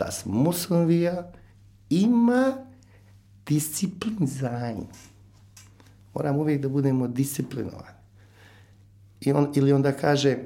das 0.00 0.26
müssen 0.26 0.88
wir 0.88 1.32
immer 1.88 2.66
disziplin 3.48 4.26
sein. 4.26 4.86
Moramo 6.14 6.40
uvijek 6.40 6.62
da 6.62 6.68
budemo 6.68 7.08
disciplinovani. 7.08 8.00
I 9.20 9.32
on, 9.32 9.52
ili 9.54 9.72
onda 9.72 9.92
kaže, 9.92 10.38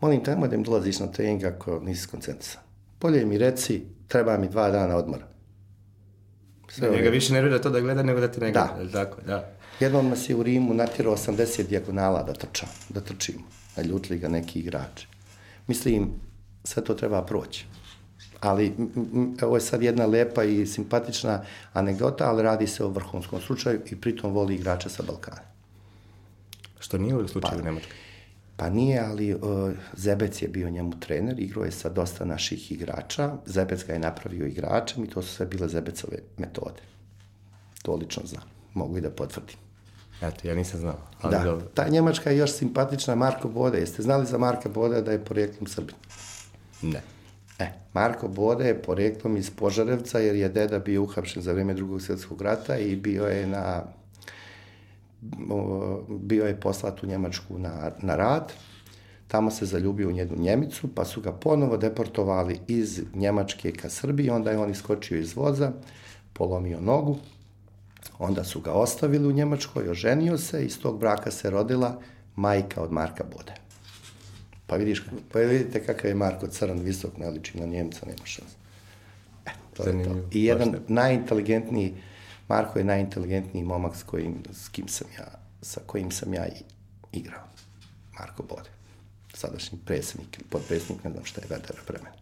molim 0.00 0.24
te, 0.24 0.30
nemoj 0.30 0.48
da 0.48 0.56
mi 0.56 0.64
dolaziš 0.64 0.98
na 0.98 1.06
trening 1.06 1.44
ako 1.44 1.80
nisi 1.84 2.02
skoncentrisan. 2.02 2.62
Bolje 3.00 3.26
mi 3.26 3.38
reci, 3.38 3.82
treba 4.08 4.38
mi 4.38 4.48
dva 4.48 4.70
dana 4.70 4.96
odmora. 4.96 5.26
Sve 6.68 6.90
njega 6.90 7.10
više 7.10 7.32
nervira 7.32 7.58
to 7.58 7.70
da 7.70 7.80
gleda 7.80 8.02
nego 8.02 8.20
da 8.20 8.32
te 8.32 8.40
ne 8.40 8.52
gleda. 8.52 8.76
Da. 8.84 9.04
Tako, 9.04 9.20
da. 9.26 9.52
Jednom 9.80 10.08
nas 10.08 10.30
je 10.30 10.36
u 10.36 10.42
Rimu 10.42 10.74
natjerao 10.74 11.16
80 11.16 11.68
dijagonala 11.68 12.22
da 12.22 12.32
trčam, 12.32 12.68
da 12.88 13.00
trčimo. 13.00 13.44
Naljutili 13.76 14.18
ga 14.18 14.28
neki 14.28 14.58
igrači. 14.58 15.08
Mislim, 15.66 16.10
sve 16.64 16.84
to 16.84 16.94
treba 16.94 17.22
proći. 17.22 17.66
Ali, 18.40 18.72
ovo 19.42 19.56
je 19.56 19.60
sad 19.60 19.82
jedna 19.82 20.06
lepa 20.06 20.44
i 20.44 20.66
simpatična 20.66 21.42
anegdota, 21.72 22.30
ali 22.30 22.42
radi 22.42 22.66
se 22.66 22.84
o 22.84 22.88
vrhunskom 22.88 23.40
slučaju 23.40 23.80
i 23.90 23.96
pritom 23.96 24.32
voli 24.32 24.54
igrača 24.54 24.88
sa 24.88 25.02
Balkana. 25.02 25.40
Što 26.78 26.98
nije 26.98 27.16
u 27.16 27.28
slučaju 27.28 27.60
u 27.60 27.64
Nemačkoj. 27.64 27.96
Pa 28.56 28.70
nije, 28.70 29.00
ali 29.00 29.34
uh, 29.34 29.40
Zebec 29.96 30.42
je 30.42 30.48
bio 30.48 30.70
njemu 30.70 31.00
trener, 31.00 31.40
igrao 31.40 31.64
je 31.64 31.70
sa 31.70 31.88
dosta 31.88 32.24
naših 32.24 32.72
igrača, 32.72 33.32
Zebec 33.46 33.86
ga 33.86 33.92
je 33.92 33.98
napravio 33.98 34.46
igračem 34.46 35.04
i 35.04 35.10
to 35.10 35.22
su 35.22 35.34
sve 35.34 35.46
bile 35.46 35.68
Zebecove 35.68 36.18
metode. 36.36 36.82
To 37.82 37.94
lično 37.94 38.22
znam, 38.26 38.42
mogu 38.74 38.98
i 38.98 39.00
da 39.00 39.10
potvrdim. 39.10 39.56
Eto, 40.22 40.48
ja 40.48 40.54
nisam 40.54 40.80
znao. 40.80 40.98
Ali 41.20 41.36
Da, 41.36 41.44
dobro. 41.44 41.66
ta 41.74 41.88
Njemačka 41.88 42.30
je 42.30 42.36
još 42.36 42.52
simpatična, 42.52 43.14
Marko 43.14 43.48
Bode. 43.48 43.78
Jeste 43.78 44.02
znali 44.02 44.26
za 44.26 44.38
Marka 44.38 44.68
Bode 44.68 45.02
da 45.02 45.12
je 45.12 45.24
porijeklom 45.24 45.66
Srbin? 45.66 45.96
Ne. 46.82 47.02
E, 47.58 47.66
Marko 47.92 48.28
Bode 48.28 48.66
je 48.66 48.82
porijeklom 48.82 49.36
iz 49.36 49.50
Požarevca 49.50 50.18
jer 50.18 50.36
je 50.36 50.48
deda 50.48 50.78
bio 50.78 51.02
uhapšen 51.02 51.42
za 51.42 51.52
vrijeme 51.52 51.74
drugog 51.74 52.02
svjetskog 52.02 52.42
rata 52.42 52.78
i 52.78 52.96
bio 52.96 53.24
je 53.24 53.46
na 53.46 53.82
bio 56.08 56.46
je 56.46 56.60
poslat 56.60 57.02
u 57.02 57.06
Njemačku 57.06 57.58
na, 57.58 57.90
na 58.02 58.16
rad. 58.16 58.52
Tamo 59.28 59.50
se 59.50 59.66
zaljubio 59.66 60.08
u 60.08 60.10
jednu 60.10 60.36
Njemicu, 60.38 60.88
pa 60.94 61.04
su 61.04 61.20
ga 61.20 61.32
ponovo 61.32 61.76
deportovali 61.76 62.60
iz 62.66 63.02
Njemačke 63.14 63.72
ka 63.72 63.88
Srbiji, 63.88 64.30
onda 64.30 64.50
je 64.50 64.58
on 64.58 64.70
iskočio 64.70 65.18
iz 65.18 65.36
voza, 65.36 65.72
polomio 66.32 66.80
nogu, 66.80 67.16
onda 68.18 68.44
su 68.44 68.60
ga 68.60 68.72
ostavili 68.72 69.28
u 69.28 69.32
Njemačkoj, 69.32 69.88
oženio 69.88 70.38
se, 70.38 70.64
iz 70.64 70.80
tog 70.80 70.98
braka 70.98 71.30
se 71.30 71.50
rodila 71.50 72.00
majka 72.36 72.82
od 72.82 72.92
Marka 72.92 73.24
Bode. 73.36 73.52
Pa 74.68 74.76
vidiš, 74.76 75.02
pa 75.32 75.38
vidite 75.38 75.80
kakav 75.86 76.10
je 76.10 76.14
Marko 76.14 76.46
crn, 76.46 76.80
visok, 76.84 77.16
ne 77.16 77.30
liči 77.30 77.58
na 77.58 77.66
Njemca, 77.66 78.06
nema 78.06 78.26
šanse. 78.26 78.54
E, 79.46 79.50
to 79.76 79.88
je 79.88 80.04
to. 80.04 80.10
I 80.32 80.44
jedan 80.44 80.70
baš 80.70 80.80
najinteligentniji, 80.88 81.94
Marko 82.48 82.78
je 82.78 82.84
najinteligentniji 82.84 83.64
momak 83.64 83.96
s 83.96 84.02
kojim, 84.02 84.42
s 84.52 84.68
kim 84.68 84.88
sam 84.88 85.06
ja, 85.18 85.26
sa 85.62 85.80
kojim 85.86 86.10
sam 86.10 86.34
ja 86.34 86.46
igrao. 87.12 87.44
Marko 88.18 88.42
Bode. 88.42 88.68
Sadašnji 89.34 89.78
predsjednik 89.84 90.36
ili 90.36 90.46
podpredsjednik, 90.50 91.04
ne 91.04 91.10
znam 91.10 91.24
šta 91.24 91.40
je 91.40 91.46
Verdera 91.50 91.82
pre 91.86 91.98
mene. 91.98 92.16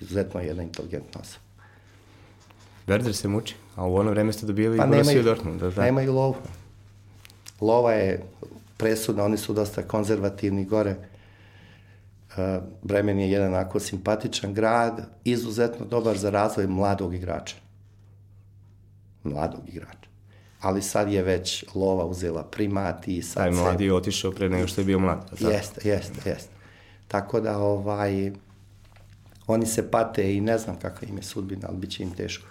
Izuzetno 0.00 0.40
je 0.40 0.46
jedna 0.46 0.62
inteligentna 0.62 1.20
osoba. 1.20 1.44
Werder 2.86 3.12
se 3.12 3.28
muči, 3.28 3.54
a 3.76 3.86
u 3.86 3.96
ono 3.96 4.10
vreme 4.10 4.32
ste 4.32 4.46
dobili 4.46 4.78
Pa 4.78 4.86
Borussia 4.86 5.22
Dortmund. 5.22 5.60
Da, 5.60 5.70
da. 5.70 5.84
nemaju 5.84 6.14
lovu. 6.14 6.36
Lova 7.60 7.92
je 7.92 8.22
presudna, 8.76 9.24
oni 9.24 9.36
su 9.36 9.52
dosta 9.52 9.82
konzervativni 9.82 10.64
gore. 10.64 10.96
Bremen 12.82 13.20
je 13.20 13.30
jedan 13.30 13.54
onako 13.54 13.80
simpatičan 13.80 14.54
grad, 14.54 15.06
izuzetno 15.24 15.86
dobar 15.86 16.18
za 16.18 16.30
razvoj 16.30 16.66
mladog 16.66 17.14
igrača. 17.14 17.56
Mladog 19.24 19.68
igrača. 19.68 20.08
Ali 20.60 20.82
sad 20.82 21.12
je 21.12 21.22
već 21.22 21.64
lova 21.74 22.04
uzela 22.04 22.42
primat 22.44 23.08
i 23.08 23.22
sad 23.22 23.42
Taj 23.42 23.50
mladi 23.50 23.84
je 23.84 23.94
otišao 23.94 24.32
pre 24.32 24.48
nego 24.48 24.66
što 24.66 24.80
je 24.80 24.84
bio 24.84 24.98
mlad. 24.98 25.30
tako? 25.30 25.50
Jeste, 25.50 25.88
jeste, 25.88 26.30
jeste. 26.30 26.50
Tako 27.08 27.40
da, 27.40 27.58
ovaj, 27.58 28.32
oni 29.46 29.66
se 29.66 29.90
pate 29.90 30.34
i 30.34 30.40
ne 30.40 30.58
znam 30.58 30.76
kakva 30.76 31.08
im 31.08 31.16
je 31.16 31.22
sudbina, 31.22 31.68
ali 31.68 31.78
bit 31.78 31.90
će 31.90 32.02
im 32.02 32.10
teško. 32.10 32.46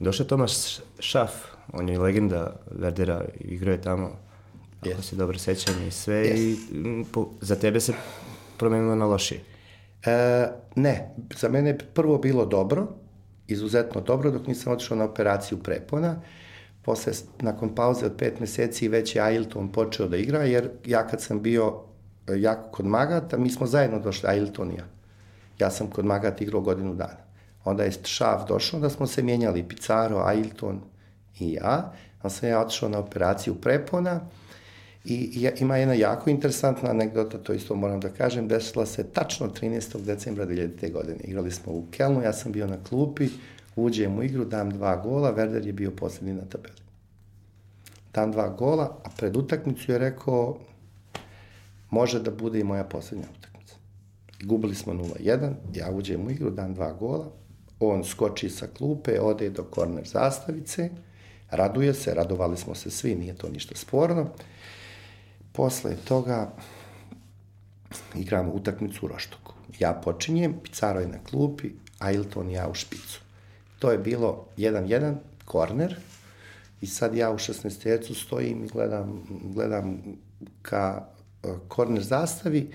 Došao 0.00 0.24
je 0.24 0.28
Tomaš 0.28 0.52
Šaf, 0.98 1.32
on 1.72 1.88
je 1.88 1.98
legenda 1.98 2.56
Werdera, 2.70 3.24
igrao 3.40 3.72
je 3.72 3.82
tamo, 3.82 4.10
ako 4.80 4.88
Jest. 4.88 5.08
se 5.08 5.16
dobro 5.16 5.38
sećam 5.38 5.74
i 5.88 5.90
sve, 5.90 6.28
i 6.28 6.56
mm, 6.72 7.04
po, 7.12 7.28
za 7.40 7.56
tebe 7.56 7.80
se 7.80 7.92
promenilo 8.58 8.94
na 8.94 9.06
lošije. 9.06 9.40
E, 10.06 10.46
ne, 10.74 11.14
za 11.36 11.48
mene 11.48 11.70
je 11.70 11.78
prvo 11.78 12.18
bilo 12.18 12.46
dobro, 12.46 12.86
izuzetno 13.46 14.00
dobro, 14.00 14.30
dok 14.30 14.46
nisam 14.46 14.72
otišao 14.72 14.96
na 14.96 15.04
operaciju 15.04 15.58
prepona. 15.58 16.16
Posle, 16.82 17.12
nakon 17.40 17.74
pauze 17.74 18.06
od 18.06 18.16
pet 18.18 18.40
meseci, 18.40 18.88
već 18.88 19.16
je 19.16 19.22
Ailton 19.22 19.72
počeo 19.72 20.08
da 20.08 20.16
igra, 20.16 20.44
jer 20.44 20.70
ja 20.84 21.06
kad 21.06 21.22
sam 21.22 21.42
bio 21.42 21.80
e, 22.28 22.40
jako 22.40 22.70
kod 22.70 22.86
Magata, 22.86 23.38
mi 23.38 23.50
smo 23.50 23.66
zajedno 23.66 23.98
došli, 23.98 24.28
Ailton 24.28 24.70
i 24.70 24.74
ja. 24.74 24.84
Ja 25.58 25.70
sam 25.70 25.90
kod 25.90 26.04
Magata 26.04 26.44
igrao 26.44 26.60
godinu 26.60 26.94
dana. 26.94 27.24
Onda 27.64 27.84
je 27.84 27.92
Šaf 28.04 28.48
došao, 28.48 28.80
da 28.80 28.90
smo 28.90 29.06
se 29.06 29.22
mijenjali, 29.22 29.68
Pizarro, 29.68 30.18
Ailton 30.18 30.80
i 31.38 31.52
ja. 31.52 31.92
Onda 32.22 32.30
sam 32.30 32.48
ja 32.48 32.60
otišao 32.60 32.88
na 32.88 32.98
operaciju 32.98 33.54
prepona, 33.54 34.20
I 35.04 35.42
ja, 35.42 35.50
ima 35.60 35.76
jedna 35.76 35.94
jako 35.94 36.30
interesantna 36.30 36.90
anegdota, 36.90 37.38
to 37.38 37.52
isto 37.52 37.74
moram 37.74 38.00
da 38.00 38.08
kažem, 38.08 38.48
desila 38.48 38.86
se 38.86 39.04
tačno 39.04 39.48
13. 39.48 40.04
decembra 40.04 40.46
2000. 40.46 40.92
godine. 40.92 41.18
Igrali 41.24 41.50
smo 41.50 41.72
u 41.72 41.86
Kelnu, 41.90 42.22
ja 42.22 42.32
sam 42.32 42.52
bio 42.52 42.66
na 42.66 42.76
klupi, 42.88 43.28
uđem 43.76 44.18
u 44.18 44.22
igru, 44.22 44.44
dam 44.44 44.70
dva 44.70 44.96
gola, 44.96 45.34
Werder 45.34 45.66
je 45.66 45.72
bio 45.72 45.90
posljednji 45.90 46.32
na 46.32 46.44
tabeli. 46.44 46.74
Dam 48.14 48.32
dva 48.32 48.48
gola, 48.48 48.98
a 49.04 49.10
pred 49.16 49.36
utakmicu 49.36 49.92
je 49.92 49.98
rekao, 49.98 50.58
može 51.90 52.20
da 52.20 52.30
bude 52.30 52.60
i 52.60 52.64
moja 52.64 52.84
posljednja 52.84 53.26
utakmica. 53.38 53.74
Gubili 54.44 54.74
smo 54.74 54.92
0-1, 54.92 55.52
ja 55.74 55.90
uđem 55.90 56.26
u 56.26 56.30
igru, 56.30 56.50
dam 56.50 56.74
dva 56.74 56.92
gola, 56.92 57.30
on 57.80 58.04
skoči 58.04 58.50
sa 58.50 58.66
klupe, 58.66 59.20
ode 59.20 59.50
do 59.50 59.62
korner 59.62 60.06
zastavice, 60.06 60.90
raduje 61.50 61.94
se, 61.94 62.14
radovali 62.14 62.56
smo 62.56 62.74
se 62.74 62.90
svi, 62.90 63.14
nije 63.14 63.34
to 63.34 63.48
ništa 63.48 63.76
sporno. 63.76 64.30
Posle 65.56 65.96
toga 66.04 66.52
igramo 68.14 68.52
utakmicu 68.52 69.06
u 69.06 69.08
Roštoku. 69.08 69.54
Ja 69.78 69.92
počinjem, 70.04 70.54
Pizarro 70.62 71.00
je 71.00 71.08
na 71.08 71.18
klupi, 71.30 71.70
Ailton 71.98 72.50
ja 72.50 72.68
u 72.68 72.74
špicu. 72.74 73.20
To 73.78 73.90
je 73.90 73.98
bilo 73.98 74.46
1-1, 74.56 75.14
korner, 75.44 75.96
i 76.80 76.86
sad 76.86 77.14
ja 77.14 77.30
u 77.30 77.38
16 77.38 78.14
stojim 78.14 78.64
i 78.64 78.68
gledam, 78.68 79.22
gledam 79.54 80.02
ka 80.62 81.06
e, 81.42 81.48
korner 81.68 82.02
zastavi, 82.02 82.70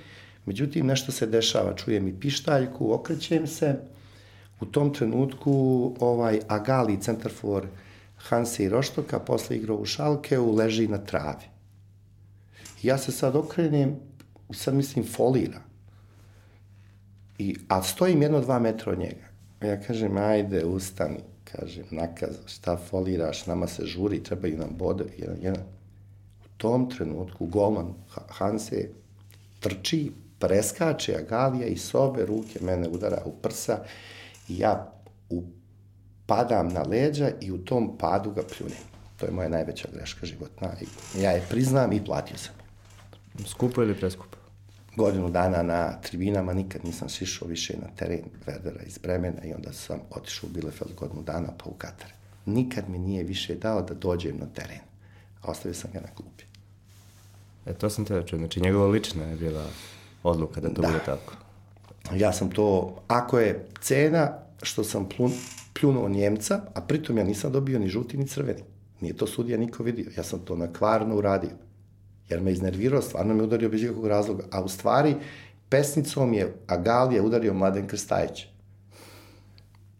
međutim 0.46 0.86
nešto 0.86 1.12
se 1.12 1.28
dešava, 1.28 1.76
čujem 1.76 2.08
i 2.08 2.20
pištaljku, 2.20 2.94
okrećem 2.94 3.48
se, 3.48 3.76
u 4.60 4.66
tom 4.66 4.94
trenutku 4.94 5.52
ovaj 6.00 6.40
Agali, 6.48 7.02
centarfor 7.02 7.68
Hanse 8.18 8.64
i 8.64 8.70
Roštoka, 8.70 9.20
posle 9.20 9.58
igrao 9.58 9.78
u 9.78 9.86
Šalkeu, 9.86 10.56
leži 10.56 10.88
na 10.88 10.98
travi. 10.98 11.59
Ja 12.84 12.98
se 12.98 13.12
sad 13.12 13.36
okrenem, 13.36 13.96
sad 14.52 14.74
mislim 14.74 15.06
folira. 15.06 15.62
I, 17.38 17.56
a 17.68 17.84
stojim 17.84 18.22
jedno 18.22 18.42
dva 18.42 18.60
metra 18.60 18.92
od 18.92 19.00
njega. 19.00 19.30
Ja 19.62 19.82
kažem, 19.82 20.18
ajde, 20.18 20.66
ustani. 20.66 21.20
Kažem, 21.44 21.86
nakaz, 21.92 22.36
šta 22.46 22.78
foliraš, 22.78 23.46
nama 23.46 23.68
se 23.68 23.86
žuri, 23.86 24.24
trebaju 24.24 24.58
nam 24.58 24.70
bodovi, 24.78 25.12
jedan, 25.18 25.38
jedan. 25.42 25.64
U 26.46 26.48
tom 26.58 26.90
trenutku 26.90 27.46
golman 27.46 27.94
Ha- 28.10 28.26
Hanse 28.30 28.90
trči, 29.60 30.12
preskače 30.40 31.16
Agalija 31.16 31.68
i 31.68 31.78
sobe 31.78 32.26
ruke 32.26 32.60
mene 32.62 32.88
udara 32.88 33.22
u 33.26 33.32
prsa 33.32 33.80
i 34.48 34.60
ja 34.60 34.92
upadam 35.30 36.68
na 36.68 36.82
leđa 36.84 37.32
i 37.42 37.52
u 37.52 37.58
tom 37.58 37.98
padu 37.98 38.32
ga 38.32 38.42
pljunem. 38.58 38.84
To 39.18 39.26
je 39.26 39.32
moja 39.32 39.50
najveća 39.50 39.88
greška 39.94 40.26
životna. 40.26 40.70
Ja 41.22 41.32
je 41.32 41.46
priznam 41.50 41.94
i 41.94 42.06
platio 42.06 42.38
sam 42.38 42.59
Skupo 43.46 43.84
ili 43.84 43.96
preskupo? 43.96 44.38
godinu 44.96 45.30
dana 45.30 45.64
na 45.64 46.02
tribinama, 46.02 46.54
nikad 46.54 46.86
nisam 46.86 47.10
sišao 47.10 47.48
više 47.48 47.74
na 47.82 47.88
teren 47.96 48.22
Verdera 48.48 48.84
iz 48.84 48.98
Bremena 48.98 49.44
i 49.46 49.54
onda 49.54 49.74
sam 49.74 50.00
otišao 50.12 50.48
u 50.50 50.54
Bielefeld 50.54 50.92
godinu 50.96 51.22
dana 51.24 51.48
pa 51.58 51.70
u 51.70 51.74
Katar. 51.74 52.12
Nikad 52.46 52.90
mi 52.90 53.00
nije 53.00 53.24
više 53.24 53.56
dao 53.56 53.82
da 53.82 53.94
dođem 53.94 54.38
na 54.38 54.46
teren. 54.46 54.80
A 55.42 55.52
ostavio 55.52 55.74
sam 55.74 55.92
ga 55.94 56.00
na 56.00 56.08
klupi. 56.16 56.44
E, 57.66 57.74
to 57.74 57.90
sam 57.90 58.06
te 58.06 58.14
da 58.14 58.26
čujem. 58.26 58.42
Znači, 58.42 58.62
njegova 58.62 58.88
lična 58.88 59.24
je 59.24 59.36
bila 59.36 59.66
odluka 60.24 60.62
da 60.62 60.70
to 60.74 60.82
Da. 60.82 60.88
bude 60.88 61.00
tako. 61.06 61.34
Ja 62.16 62.34
sam 62.34 62.52
to, 62.52 62.98
ako 63.08 63.40
je 63.40 63.66
cena 63.82 64.32
što 64.62 64.84
sam 64.84 65.10
plun, 65.10 65.32
pljunuo 65.74 66.10
Njemca, 66.10 66.62
a 66.74 66.82
pritom 66.82 67.18
ja 67.18 67.24
nisam 67.24 67.52
dobio 67.52 67.80
ni 67.80 67.88
žuti 67.88 68.18
ni 68.18 68.28
crveni. 68.28 68.64
Nije 69.02 69.18
to 69.18 69.28
sudija 69.28 69.58
niko 69.58 69.84
vidio. 69.84 70.12
Ja 70.18 70.24
sam 70.24 70.40
to 70.40 70.56
na 70.56 70.74
kvarno 70.74 71.16
uradio. 71.16 71.52
Jer 72.30 72.42
me 72.42 72.52
iznervirao, 72.52 73.02
stvarno 73.02 73.34
me 73.34 73.44
udario 73.44 73.70
bez 73.70 73.84
ikakvog 73.84 74.08
razloga. 74.08 74.44
A 74.52 74.62
u 74.62 74.68
stvari, 74.68 75.16
pesnicom 75.70 76.34
je 76.34 76.54
Agalija 76.68 77.24
udario 77.24 77.54
Mladen 77.54 77.88
Krstajić. 77.88 78.46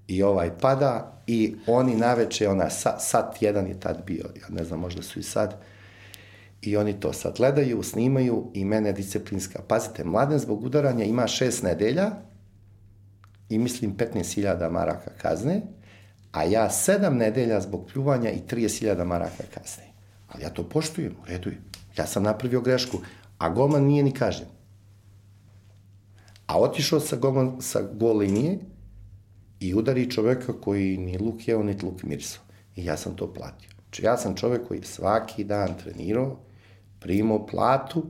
i 0.10 0.24
ovaj 0.24 0.58
pada 0.58 1.22
i 1.28 1.56
oni 1.68 1.96
naveče, 1.96 2.50
ona 2.50 2.70
sat, 2.70 2.96
sat 3.00 3.42
jedan 3.42 3.68
je 3.68 3.80
tad 3.80 4.04
bio, 4.06 4.26
ja 4.42 4.50
ne 4.50 4.64
znam, 4.64 4.80
možda 4.80 5.02
su 5.02 5.20
i 5.20 5.24
sad, 5.24 5.62
i 6.62 6.78
oni 6.78 7.00
to 7.00 7.14
sad 7.14 7.38
gledaju, 7.38 7.84
snimaju 7.84 8.52
i 8.54 8.66
mene 8.66 8.92
disciplinska. 8.92 9.62
Pazite, 9.68 10.04
mladen 10.04 10.40
zbog 10.40 10.64
udaranja 10.64 11.06
ima 11.06 11.28
šest 11.28 11.64
nedelja 11.64 12.12
i 13.50 13.58
mislim 13.58 13.98
15.000 13.98 14.72
maraka 14.72 15.12
kazne, 15.22 15.62
a 16.32 16.44
ja 16.44 16.70
sedam 16.70 17.18
nedelja 17.18 17.62
zbog 17.62 17.88
pljuvanja 17.94 18.32
i 18.32 18.42
30.000 18.50 19.06
maraka 19.06 19.44
kazne. 19.54 19.84
Ali 20.28 20.44
ja 20.44 20.50
to 20.50 20.70
poštujem, 20.70 21.12
u 21.24 21.26
redu 21.26 21.50
je. 21.50 21.58
Ja 21.98 22.08
sam 22.08 22.24
napravio 22.24 22.62
grešku, 22.62 22.98
a 23.38 23.50
golman 23.50 23.84
nije 23.84 24.04
ni 24.04 24.12
kažen. 24.12 24.48
A 26.48 26.60
otišao 26.60 27.00
sa, 27.00 27.16
golman, 27.16 27.62
sa 27.62 27.82
gol 27.94 28.18
linije 28.18 28.60
i 29.60 29.76
udari 29.76 30.12
čoveka 30.12 30.54
koji 30.62 30.98
ni 30.98 31.18
luk 31.18 31.48
jeo, 31.48 31.64
ni 31.64 31.76
luk 31.84 32.04
mirisao. 32.04 32.44
I 32.76 32.86
ja 32.86 32.98
sam 32.98 33.16
to 33.16 33.34
platio. 33.34 33.70
Znači 33.84 34.04
ja 34.04 34.18
sam 34.18 34.36
čovek 34.36 34.68
koji 34.68 34.82
svaki 34.84 35.44
dan 35.44 35.78
trenirao, 35.84 36.38
primao 37.00 37.48
platu, 37.48 38.06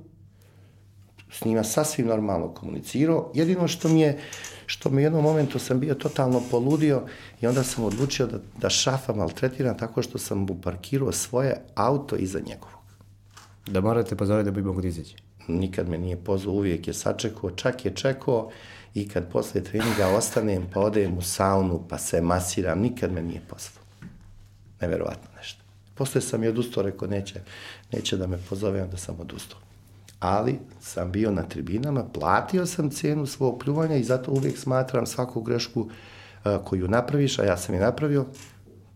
s 1.31 1.45
njima 1.45 1.63
sasvim 1.63 2.07
normalno 2.07 2.53
komunicirao. 2.53 3.31
Jedino 3.33 3.67
što 3.67 3.87
mi 3.87 4.01
je, 4.01 4.19
što 4.65 4.89
mi 4.89 4.97
u 4.97 5.03
jednom 5.03 5.23
momentu 5.23 5.59
sam 5.59 5.79
bio 5.79 5.93
totalno 5.93 6.41
poludio 6.51 7.03
i 7.41 7.47
onda 7.47 7.63
sam 7.63 7.83
odlučio 7.83 8.27
da, 8.27 8.39
da 8.61 8.69
šafa 8.69 9.13
maltretiram 9.13 9.77
tako 9.77 10.01
što 10.01 10.17
sam 10.17 10.37
mu 10.37 10.61
parkirao 10.61 11.11
svoje 11.11 11.61
auto 11.75 12.15
iza 12.15 12.39
njegovog. 12.39 12.78
Da 13.67 13.81
morate 13.81 14.15
pozove 14.15 14.43
da 14.43 14.51
bi 14.51 14.61
mogu 14.61 14.81
da 14.81 14.87
izaći. 14.87 15.15
Nikad 15.47 15.89
me 15.89 15.97
nije 15.97 16.17
pozvao, 16.17 16.55
uvijek 16.55 16.87
je 16.87 16.93
sačekao, 16.93 17.51
čak 17.51 17.85
je 17.85 17.95
čekao 17.95 18.51
i 18.93 19.07
kad 19.07 19.31
posle 19.31 19.63
treninga 19.63 20.07
ostanem 20.07 20.67
pa 20.73 20.79
odem 20.79 21.17
u 21.17 21.21
saunu 21.21 21.83
pa 21.89 21.97
se 21.97 22.21
masiram, 22.21 22.79
nikad 22.79 23.11
me 23.11 23.21
nije 23.21 23.41
pozvao. 23.49 23.83
Neverovatno 24.81 25.29
nešto. 25.37 25.61
Posle 25.95 26.21
sam 26.21 26.43
i 26.43 26.47
odustao, 26.47 26.83
rekao 26.83 27.07
neće, 27.07 27.41
neće 27.91 28.17
da 28.17 28.27
me 28.27 28.37
pozove, 28.49 28.83
onda 28.83 28.97
sam 28.97 29.19
odustao. 29.19 29.59
Ali 30.19 30.59
sam 30.81 31.11
bio 31.11 31.31
na 31.31 31.43
tribinama, 31.43 32.03
platio 32.03 32.65
sam 32.65 32.89
cenu 32.89 33.25
svog 33.25 33.63
pljuvanja 33.63 33.95
i 33.95 34.03
zato 34.03 34.31
uvijek 34.31 34.57
smatram 34.57 35.05
svaku 35.05 35.41
grešku 35.41 35.89
koju 36.63 36.87
napraviš, 36.87 37.39
a 37.39 37.43
ja 37.43 37.57
sam 37.57 37.75
je 37.75 37.81
napravio, 37.81 38.25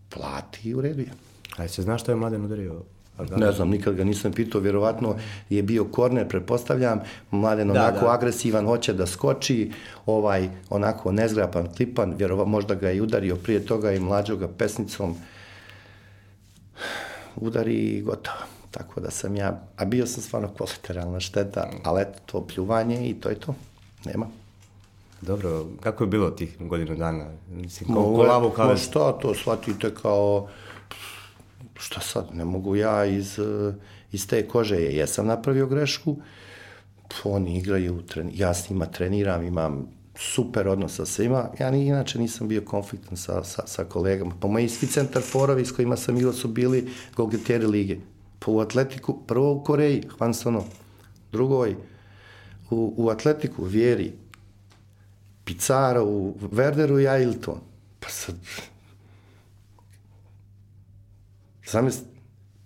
plati 0.09 0.69
i 0.69 0.75
u 0.75 0.81
redu 0.81 1.01
je. 1.01 1.11
A 1.57 1.67
se 1.67 1.81
znaš 1.81 2.01
što 2.01 2.11
je 2.11 2.15
mladen 2.15 2.45
udario? 2.45 2.83
Ne 3.35 3.51
znam, 3.51 3.69
nikad 3.69 3.95
ga 3.95 4.03
nisam 4.03 4.31
pitao, 4.31 4.61
vjerovatno 4.61 5.15
je 5.49 5.63
bio 5.63 5.85
korner, 5.85 6.27
prepostavljam, 6.27 6.99
mladen 7.31 7.67
Da, 7.67 7.73
onako 7.73 8.05
da. 8.05 8.11
agresivan, 8.13 8.65
hoće 8.65 8.93
da 8.93 9.07
skoči, 9.07 9.71
ovaj, 10.05 10.49
onako 10.69 11.11
nezgrapan, 11.11 11.67
klipan, 11.77 12.13
vjerova, 12.17 12.45
možda 12.45 12.75
ga 12.75 12.89
je 12.89 13.01
udario 13.01 13.35
prije 13.35 13.65
toga 13.65 13.91
i 13.91 13.99
mlađo 13.99 14.35
ga 14.35 14.47
pesnicom 14.47 15.15
udari 17.35 17.73
i 17.75 18.01
gotovo. 18.01 18.37
Tako 18.71 18.99
da 18.99 19.11
sam 19.11 19.35
ja, 19.35 19.61
a 19.77 19.85
bio 19.85 20.05
sam 20.07 20.23
stvarno 20.23 20.47
kolateralna 20.47 21.19
šteta, 21.19 21.69
ali 21.83 22.01
eto, 22.01 22.19
to 22.25 22.47
pljuvanje 22.47 23.09
i 23.09 23.13
to 23.13 23.29
je 23.29 23.35
to. 23.35 23.55
Nema. 24.05 24.27
Dobro, 25.21 25.65
kako 25.81 26.03
je 26.03 26.07
bilo 26.07 26.29
tih 26.29 26.57
godinu 26.59 26.95
dana? 26.95 27.25
Mislim, 27.51 27.87
ko, 27.87 27.93
Mogu- 27.93 28.15
ko 28.15 28.23
lavu 28.23 28.49
Ma 28.49 28.55
kao... 28.55 28.77
šta 28.77 29.11
to, 29.11 29.33
shvatite 29.35 29.93
kao, 29.95 30.47
šta 31.75 32.01
sad, 32.01 32.29
ne 32.33 32.45
mogu 32.45 32.75
ja 32.75 33.05
iz, 33.05 33.39
eh, 33.39 33.73
iz 34.11 34.27
te 34.27 34.47
kože, 34.47 34.75
je, 34.75 34.95
jesam 34.95 35.27
napravio 35.27 35.67
grešku, 35.67 36.17
oni 37.23 37.57
igraju, 37.57 38.01
tren, 38.01 38.31
ja 38.33 38.53
s 38.53 38.69
njima 38.69 38.85
treniram, 38.85 39.43
imam 39.43 39.87
super 40.15 40.67
odnos 40.67 40.95
sa 40.95 41.05
svima, 41.05 41.49
ja 41.59 41.71
ni, 41.71 41.85
inače 41.85 42.19
nisam 42.19 42.47
bio 42.47 42.61
konfliktan 42.61 43.17
sa, 43.17 43.43
sa, 43.43 43.67
sa 43.67 43.85
kolegama, 43.85 44.35
pa 44.39 44.47
moji 44.47 44.69
svi 44.69 44.87
centar 44.87 45.21
forovi 45.21 45.65
s 45.65 45.71
kojima 45.71 45.97
sam 45.97 46.17
igrao 46.17 46.33
su 46.33 46.47
bili 46.47 46.89
golgeteri 47.15 47.65
lige, 47.67 47.97
pa 48.39 48.51
u 48.51 48.59
atletiku, 48.59 49.19
prvo 49.27 49.53
u 49.53 49.63
Koreji, 49.63 50.03
Hvansono, 50.17 50.63
drugoj, 51.31 51.75
u, 52.69 52.93
u 52.97 53.09
atletiku, 53.09 53.63
Vjeri, 53.63 54.13
Pizarro, 55.45 56.05
u 56.05 56.35
Werderu 56.51 57.01
i 57.01 57.07
Ailton. 57.07 57.59
Pa 57.99 58.09
sad... 58.09 58.35
Zamisli, 61.71 62.05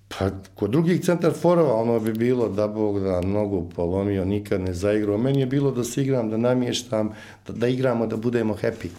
pa 0.08 0.30
kod 0.56 0.72
drugih 0.72 1.02
centar 1.06 1.34
forova 1.34 1.74
ono 1.74 2.00
bi 2.00 2.14
bilo 2.14 2.50
da 2.50 2.68
Bog 2.68 3.00
da 3.00 3.22
nogu 3.22 3.70
polomio, 3.76 4.26
nikad 4.26 4.62
ne 4.62 4.74
zaigrao. 4.74 5.18
Meni 5.18 5.40
je 5.40 5.46
bilo 5.46 5.72
da 5.72 5.84
se 5.84 6.02
igram, 6.02 6.30
da 6.30 6.38
namještam, 6.38 7.10
da, 7.48 7.54
da 7.54 7.68
igramo, 7.68 8.08
da 8.08 8.18
budemo 8.18 8.54
happy. 8.54 8.90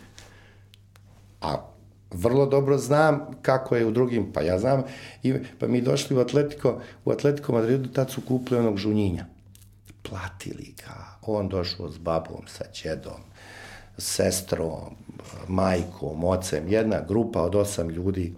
A 1.40 1.56
vrlo 2.10 2.46
dobro 2.46 2.78
znam 2.78 3.20
kako 3.42 3.76
je 3.76 3.86
u 3.86 3.90
drugim, 3.90 4.32
pa 4.32 4.42
ja 4.42 4.58
znam, 4.58 4.82
i, 5.22 5.34
pa 5.58 5.66
mi 5.66 5.80
došli 5.80 6.16
u 6.16 6.20
Atletico, 6.20 6.80
u 7.04 7.10
Atletico 7.10 7.52
Madridu, 7.52 7.88
tad 7.88 8.10
su 8.10 8.20
kupili 8.20 8.60
onog 8.60 8.76
žunjinja. 8.76 9.26
Platili 10.02 10.74
ga, 10.84 11.18
on 11.22 11.48
došao 11.48 11.90
s 11.90 11.98
babom, 11.98 12.42
sa 12.46 12.64
ćedom, 12.72 13.20
sestrom, 13.98 14.96
majkom, 15.48 16.24
ocem, 16.24 16.68
jedna 16.68 17.00
grupa 17.08 17.42
od 17.42 17.54
osam 17.54 17.90
ljudi 17.90 18.34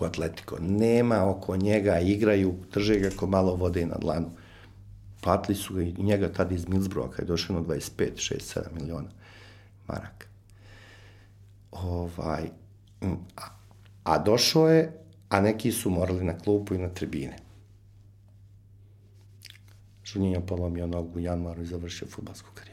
u 0.00 0.04
Atletico. 0.04 0.56
Nema 0.60 1.30
oko 1.30 1.56
njega, 1.56 1.98
igraju, 2.00 2.54
drže 2.72 2.98
ga 2.98 3.10
ko 3.16 3.26
malo 3.26 3.54
vode 3.54 3.86
na 3.86 3.96
dlanu. 4.00 4.30
Platili 5.20 5.56
su 5.56 5.74
ga 5.74 5.82
i 5.82 5.94
njega 5.98 6.32
tada 6.32 6.54
iz 6.54 6.68
Milsbroa, 6.68 7.10
kad 7.10 7.24
je 7.24 7.28
došao 7.28 7.56
na 7.56 7.62
25, 7.62 8.10
6, 8.16 8.60
7 8.60 8.80
miliona 8.80 9.08
maraka. 9.88 10.26
Ovaj, 11.72 12.50
mm, 13.02 13.16
a, 13.36 13.42
a 14.04 14.18
došao 14.18 14.68
je, 14.68 14.92
a 15.28 15.40
neki 15.40 15.72
su 15.72 15.90
morali 15.90 16.24
na 16.24 16.38
klupu 16.38 16.74
i 16.74 16.78
na 16.78 16.88
tribine. 16.88 17.36
Žunjenja 20.04 20.40
polomio 20.40 20.86
nogu 20.86 21.18
u 21.18 21.20
januaru 21.20 21.62
i 21.62 21.66
završio 21.66 22.08
futbalsku 22.08 22.48
karijeru. 22.54 22.67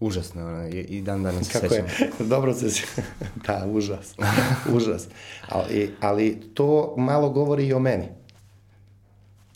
Užasno, 0.00 0.42
ono, 0.42 0.68
i, 0.68 0.80
i 0.80 1.02
dan 1.02 1.22
danas 1.22 1.46
se 1.46 1.52
Kako 1.52 1.68
sećam. 1.68 1.86
je, 2.20 2.26
dobro 2.28 2.54
se 2.54 2.66
sje- 2.66 3.02
da, 3.46 3.66
užas, 3.68 4.14
užas. 4.76 5.08
Ali, 5.48 5.90
ali 6.00 6.40
to 6.54 6.94
malo 6.98 7.30
govori 7.30 7.66
i 7.66 7.72
o 7.72 7.78
meni. 7.78 8.04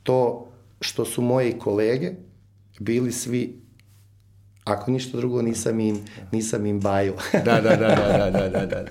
To 0.02 0.46
što 0.80 1.04
su 1.04 1.22
moji 1.22 1.52
kolege 1.52 2.10
bili 2.78 3.12
svi, 3.12 3.60
ako 4.64 4.90
ništa 4.90 5.16
drugo, 5.16 5.42
nisam 5.42 5.80
im, 5.80 5.98
nisam 6.32 6.66
im 6.66 6.80
baju. 6.80 7.14
da, 7.32 7.60
da, 7.60 7.76
da, 7.76 7.76
da, 7.76 8.30
da, 8.30 8.48
da, 8.48 8.66
da. 8.66 8.84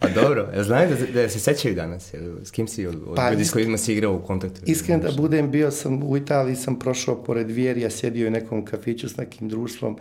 Pa 0.00 0.08
dobro, 0.08 0.48
jel 0.54 0.64
znaju 0.64 0.96
da, 0.96 1.22
da 1.22 1.28
se 1.28 1.38
sećaju 1.38 1.74
danas? 1.74 2.14
Jel, 2.14 2.34
S 2.44 2.50
kim 2.50 2.68
si 2.68 2.86
od, 2.86 2.94
od 3.06 3.16
Pa, 3.16 3.30
ljudi 3.30 3.44
s 3.44 3.50
kojima 3.50 3.78
si 3.78 3.92
igrao 3.92 4.14
u 4.14 4.18
kontaktu? 4.18 4.60
Iskren 4.66 5.00
da 5.00 5.10
budem, 5.12 5.50
bio 5.50 5.70
sam 5.70 6.02
u 6.02 6.16
Italiji, 6.16 6.56
sam 6.56 6.78
prošao 6.78 7.24
pored 7.24 7.50
Vjerija, 7.50 7.90
sjedio 7.90 8.28
u 8.28 8.30
nekom 8.30 8.64
kafiću 8.64 9.08
s 9.08 9.16
nekim 9.16 9.48
društvom, 9.48 9.96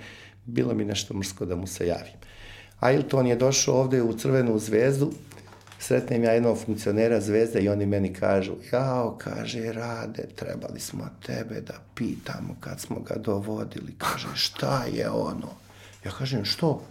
bilo 0.48 0.74
mi 0.74 0.86
nešto 0.86 1.14
mrsko 1.14 1.46
da 1.46 1.56
mu 1.56 1.68
se 1.68 1.88
javim. 1.88 2.14
Ailton 2.80 3.28
je 3.28 3.36
došao 3.36 3.76
ovde 3.76 4.02
u 4.02 4.14
Crvenu 4.14 4.60
zvezdu, 4.60 5.12
sretnem 5.80 6.24
ja 6.24 6.32
jednog 6.32 6.58
funkcionera 6.66 7.22
zvezde 7.22 7.62
i 7.62 7.70
oni 7.70 7.86
meni 7.86 8.14
kažu, 8.14 8.54
jao, 8.72 9.18
kaže, 9.18 9.74
rade, 9.74 10.28
trebali 10.36 10.80
smo 10.80 11.10
tebe 11.26 11.62
da 11.62 11.74
pitamo 11.96 12.56
kad 12.60 12.80
smo 12.80 13.00
ga 13.00 13.16
dovodili. 13.16 13.96
Kaže, 13.98 14.28
šta 14.36 14.84
je 14.94 15.10
ono? 15.10 15.50
Ja 16.06 16.12
kažem, 16.12 16.46
što? 16.46 16.82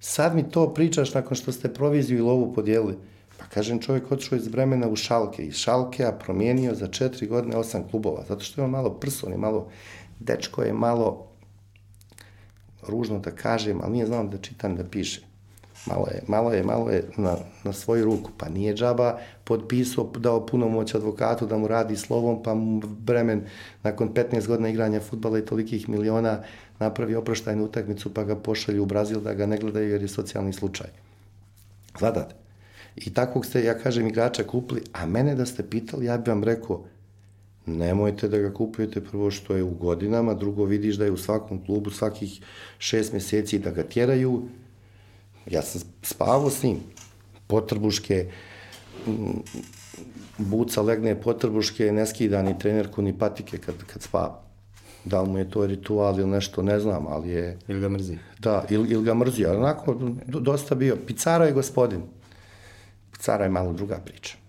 Sad 0.00 0.34
mi 0.34 0.50
to 0.50 0.74
pričaš 0.74 1.14
nakon 1.14 1.36
što 1.36 1.52
ste 1.52 1.74
proviziju 1.74 2.18
i 2.18 2.22
lovu 2.22 2.52
podijelili. 2.54 2.96
Pa 3.38 3.44
kažem, 3.44 3.80
čovjek 3.80 4.12
otišao 4.12 4.36
iz 4.36 4.48
Bremena 4.48 4.88
u 4.88 4.96
Šalke. 4.96 5.42
Iz 5.42 5.54
Šalkea 5.54 6.12
promijenio 6.12 6.74
za 6.74 6.86
četiri 6.86 7.26
godine 7.26 7.56
osam 7.56 7.88
klubova. 7.90 8.24
Zato 8.28 8.40
što 8.40 8.60
je 8.60 8.64
on 8.64 8.70
malo 8.70 8.90
prso, 8.90 9.26
on 9.26 9.32
je 9.32 9.38
malo, 9.38 9.68
dečko 10.20 10.62
je 10.62 10.72
malo, 10.72 11.31
ružno 12.88 13.18
da 13.18 13.30
kažem, 13.30 13.80
ali 13.82 13.92
nije 13.92 14.06
znao 14.06 14.24
da 14.24 14.38
čitam 14.38 14.76
da 14.76 14.84
piše. 14.84 15.20
Malo 15.86 16.06
je, 16.06 16.22
malo 16.28 16.52
je, 16.52 16.62
malo 16.62 16.90
je 16.90 17.04
na, 17.16 17.36
na 17.64 17.72
svoju 17.72 18.04
ruku, 18.04 18.30
pa 18.38 18.48
nije 18.48 18.74
džaba 18.74 19.18
potpisao, 19.44 20.10
dao 20.18 20.46
punomoć 20.46 20.94
advokatu 20.94 21.46
da 21.46 21.58
mu 21.58 21.68
radi 21.68 21.96
slovom, 21.96 22.42
pa 22.42 22.54
mu 22.54 22.80
Bremen 22.80 23.42
nakon 23.82 24.14
15 24.14 24.46
godina 24.46 24.68
igranja 24.68 25.00
futbala 25.00 25.38
i 25.38 25.44
tolikih 25.44 25.88
miliona 25.88 26.38
napravi 26.78 27.14
oproštajnu 27.14 27.64
utakmicu 27.64 28.14
pa 28.14 28.24
ga 28.24 28.36
pošalju 28.36 28.82
u 28.82 28.86
Brazil 28.86 29.20
da 29.20 29.34
ga 29.34 29.46
ne 29.46 29.58
gledaju 29.58 29.90
jer 29.90 30.02
je 30.02 30.08
socijalni 30.08 30.52
slučaj. 30.52 30.86
Gledate? 31.98 32.34
I 32.96 33.14
takvog 33.14 33.46
ste, 33.46 33.64
ja 33.64 33.74
kažem, 33.78 34.06
igrača 34.06 34.44
kupili, 34.44 34.82
a 34.92 35.06
mene 35.06 35.34
da 35.34 35.46
ste 35.46 35.62
pitali, 35.62 36.06
ja 36.06 36.18
bih 36.18 36.28
vam 36.28 36.44
rekao, 36.44 36.84
nemojte 37.66 38.28
da 38.28 38.38
ga 38.38 38.54
kupujete 38.54 39.00
prvo 39.00 39.30
što 39.30 39.56
je 39.56 39.62
u 39.62 39.70
godinama, 39.70 40.34
drugo 40.34 40.64
vidiš 40.64 40.96
da 40.96 41.04
je 41.04 41.10
u 41.10 41.16
svakom 41.16 41.64
klubu 41.64 41.90
svakih 41.90 42.40
šest 42.78 43.12
mjeseci 43.12 43.58
da 43.58 43.70
ga 43.70 43.82
tjeraju. 43.82 44.42
Ja 45.50 45.62
sam 45.62 45.80
spavao 46.02 46.50
s 46.50 46.62
njim. 46.62 46.78
Potrbuške, 47.46 48.30
mm, 49.06 49.40
buca 50.38 50.82
legne 50.82 51.20
potrbuške, 51.20 51.92
ne 51.92 52.06
skida 52.06 52.42
ni 52.42 52.58
trenerku 52.58 53.02
ni 53.02 53.18
patike 53.18 53.58
kad, 53.58 53.74
kad 53.86 54.02
spava. 54.02 54.42
Da 55.04 55.22
li 55.22 55.28
mu 55.28 55.38
je 55.38 55.50
to 55.50 55.66
ritual 55.66 56.18
ili 56.20 56.30
nešto, 56.30 56.62
ne 56.62 56.80
znam, 56.80 57.06
ali 57.06 57.30
je... 57.30 57.58
Ili 57.68 57.80
ga 57.80 57.88
mrzi? 57.88 58.18
Da, 58.38 58.64
ili, 58.70 58.90
ili 58.90 59.04
ga 59.04 59.14
mrzi, 59.14 59.46
ali 59.46 59.56
onako 59.56 59.94
do- 60.26 60.40
dosta 60.40 60.74
bio. 60.74 60.96
Picara 61.06 61.44
je 61.44 61.52
gospodin. 61.52 62.02
Picara 63.12 63.44
je 63.44 63.50
malo 63.50 63.72
druga 63.72 63.98
priča. 64.04 64.41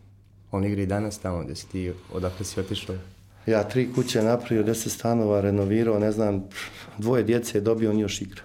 On 0.53 0.65
igra 0.65 0.81
i 0.81 0.85
danas 0.85 1.17
tamo 1.19 1.43
gde 1.43 1.55
si 1.55 1.67
ti, 1.67 1.91
odakle 2.13 2.45
si 2.45 2.59
otišao? 2.59 2.95
Ja 3.45 3.63
tri 3.63 3.93
kuće 3.95 4.21
napravio, 4.21 4.63
deset 4.63 4.91
stanova, 4.91 5.41
renovirao, 5.41 5.99
ne 5.99 6.11
znam, 6.11 6.43
dvoje 6.97 7.23
djece 7.23 7.57
je 7.57 7.61
dobio, 7.61 7.89
on 7.89 7.99
još 7.99 8.21
igra. 8.21 8.41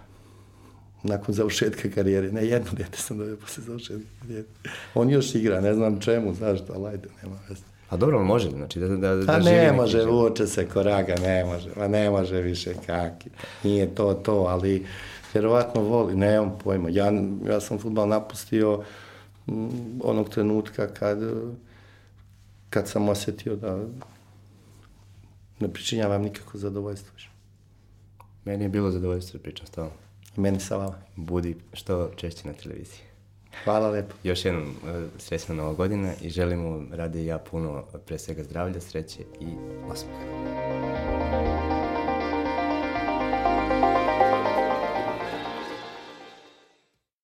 Nakon 1.02 1.34
završetka 1.34 1.88
karijere. 1.94 2.32
Ne, 2.32 2.46
jedno 2.46 2.70
djete 2.72 2.98
sam 2.98 3.18
dobio 3.18 3.36
posle 3.36 3.64
završetka 3.64 4.08
karijere. 4.20 4.46
On 4.94 5.10
još 5.10 5.34
igra, 5.34 5.60
ne 5.60 5.74
znam 5.74 6.00
čemu, 6.00 6.34
zašto, 6.34 6.72
ali 6.72 6.88
ajde, 6.88 7.08
nema 7.22 7.36
veze. 7.48 7.62
A 7.90 7.96
dobro, 7.96 8.24
može, 8.24 8.50
znači 8.50 8.80
da, 8.80 8.88
da, 8.88 9.16
da 9.16 9.32
A 9.32 9.38
ne 9.38 9.72
može, 9.72 10.04
vuče 10.04 10.46
se 10.46 10.66
koraga, 10.66 11.14
ne 11.22 11.44
može, 11.44 11.68
ma 11.76 11.88
ne 11.88 12.10
može 12.10 12.40
više 12.40 12.74
kaki. 12.86 13.30
Nije 13.64 13.94
to 13.94 14.14
to, 14.14 14.34
ali 14.34 14.86
vjerovatno 15.34 15.82
voli, 15.82 16.16
nemam 16.16 16.58
pojma. 16.64 16.88
Ja, 16.88 17.12
ja 17.48 17.60
sam 17.60 17.78
futbal 17.78 18.08
napustio 18.08 18.82
mm, 19.46 19.68
onog 20.02 20.28
trenutka 20.28 20.86
kad, 20.86 21.18
kad 22.70 22.88
sam 22.88 23.08
osjetio 23.08 23.56
da 23.56 23.84
ne 25.60 25.72
pričinjavam 25.72 26.22
nikako 26.22 26.58
zadovoljstvo. 26.58 27.12
Meni 28.44 28.64
je 28.64 28.68
bilo 28.68 28.90
zadovoljstvo 28.90 29.38
da 29.38 29.42
pričam 29.42 29.66
s 29.66 29.70
tobom. 29.70 29.92
I 30.36 30.40
meni 30.40 30.60
sa 30.60 30.76
vama. 30.76 30.98
Budi 31.16 31.56
što 31.72 32.10
češće 32.16 32.48
na 32.48 32.52
televiziji. 32.52 33.00
Hvala 33.64 33.90
lepo. 33.90 34.14
Još 34.28 34.44
jednom 34.44 34.68
e, 34.68 35.06
srećna 35.18 35.54
nova 35.54 35.72
godina 35.72 36.12
i 36.22 36.30
želimo 36.30 36.84
Rade 36.92 37.22
i 37.22 37.26
ja 37.26 37.38
puno 37.38 37.84
pre 38.06 38.18
svega 38.18 38.44
zdravlja, 38.44 38.80
sreće 38.80 39.20
i 39.40 39.46
osmeha. 39.90 41.17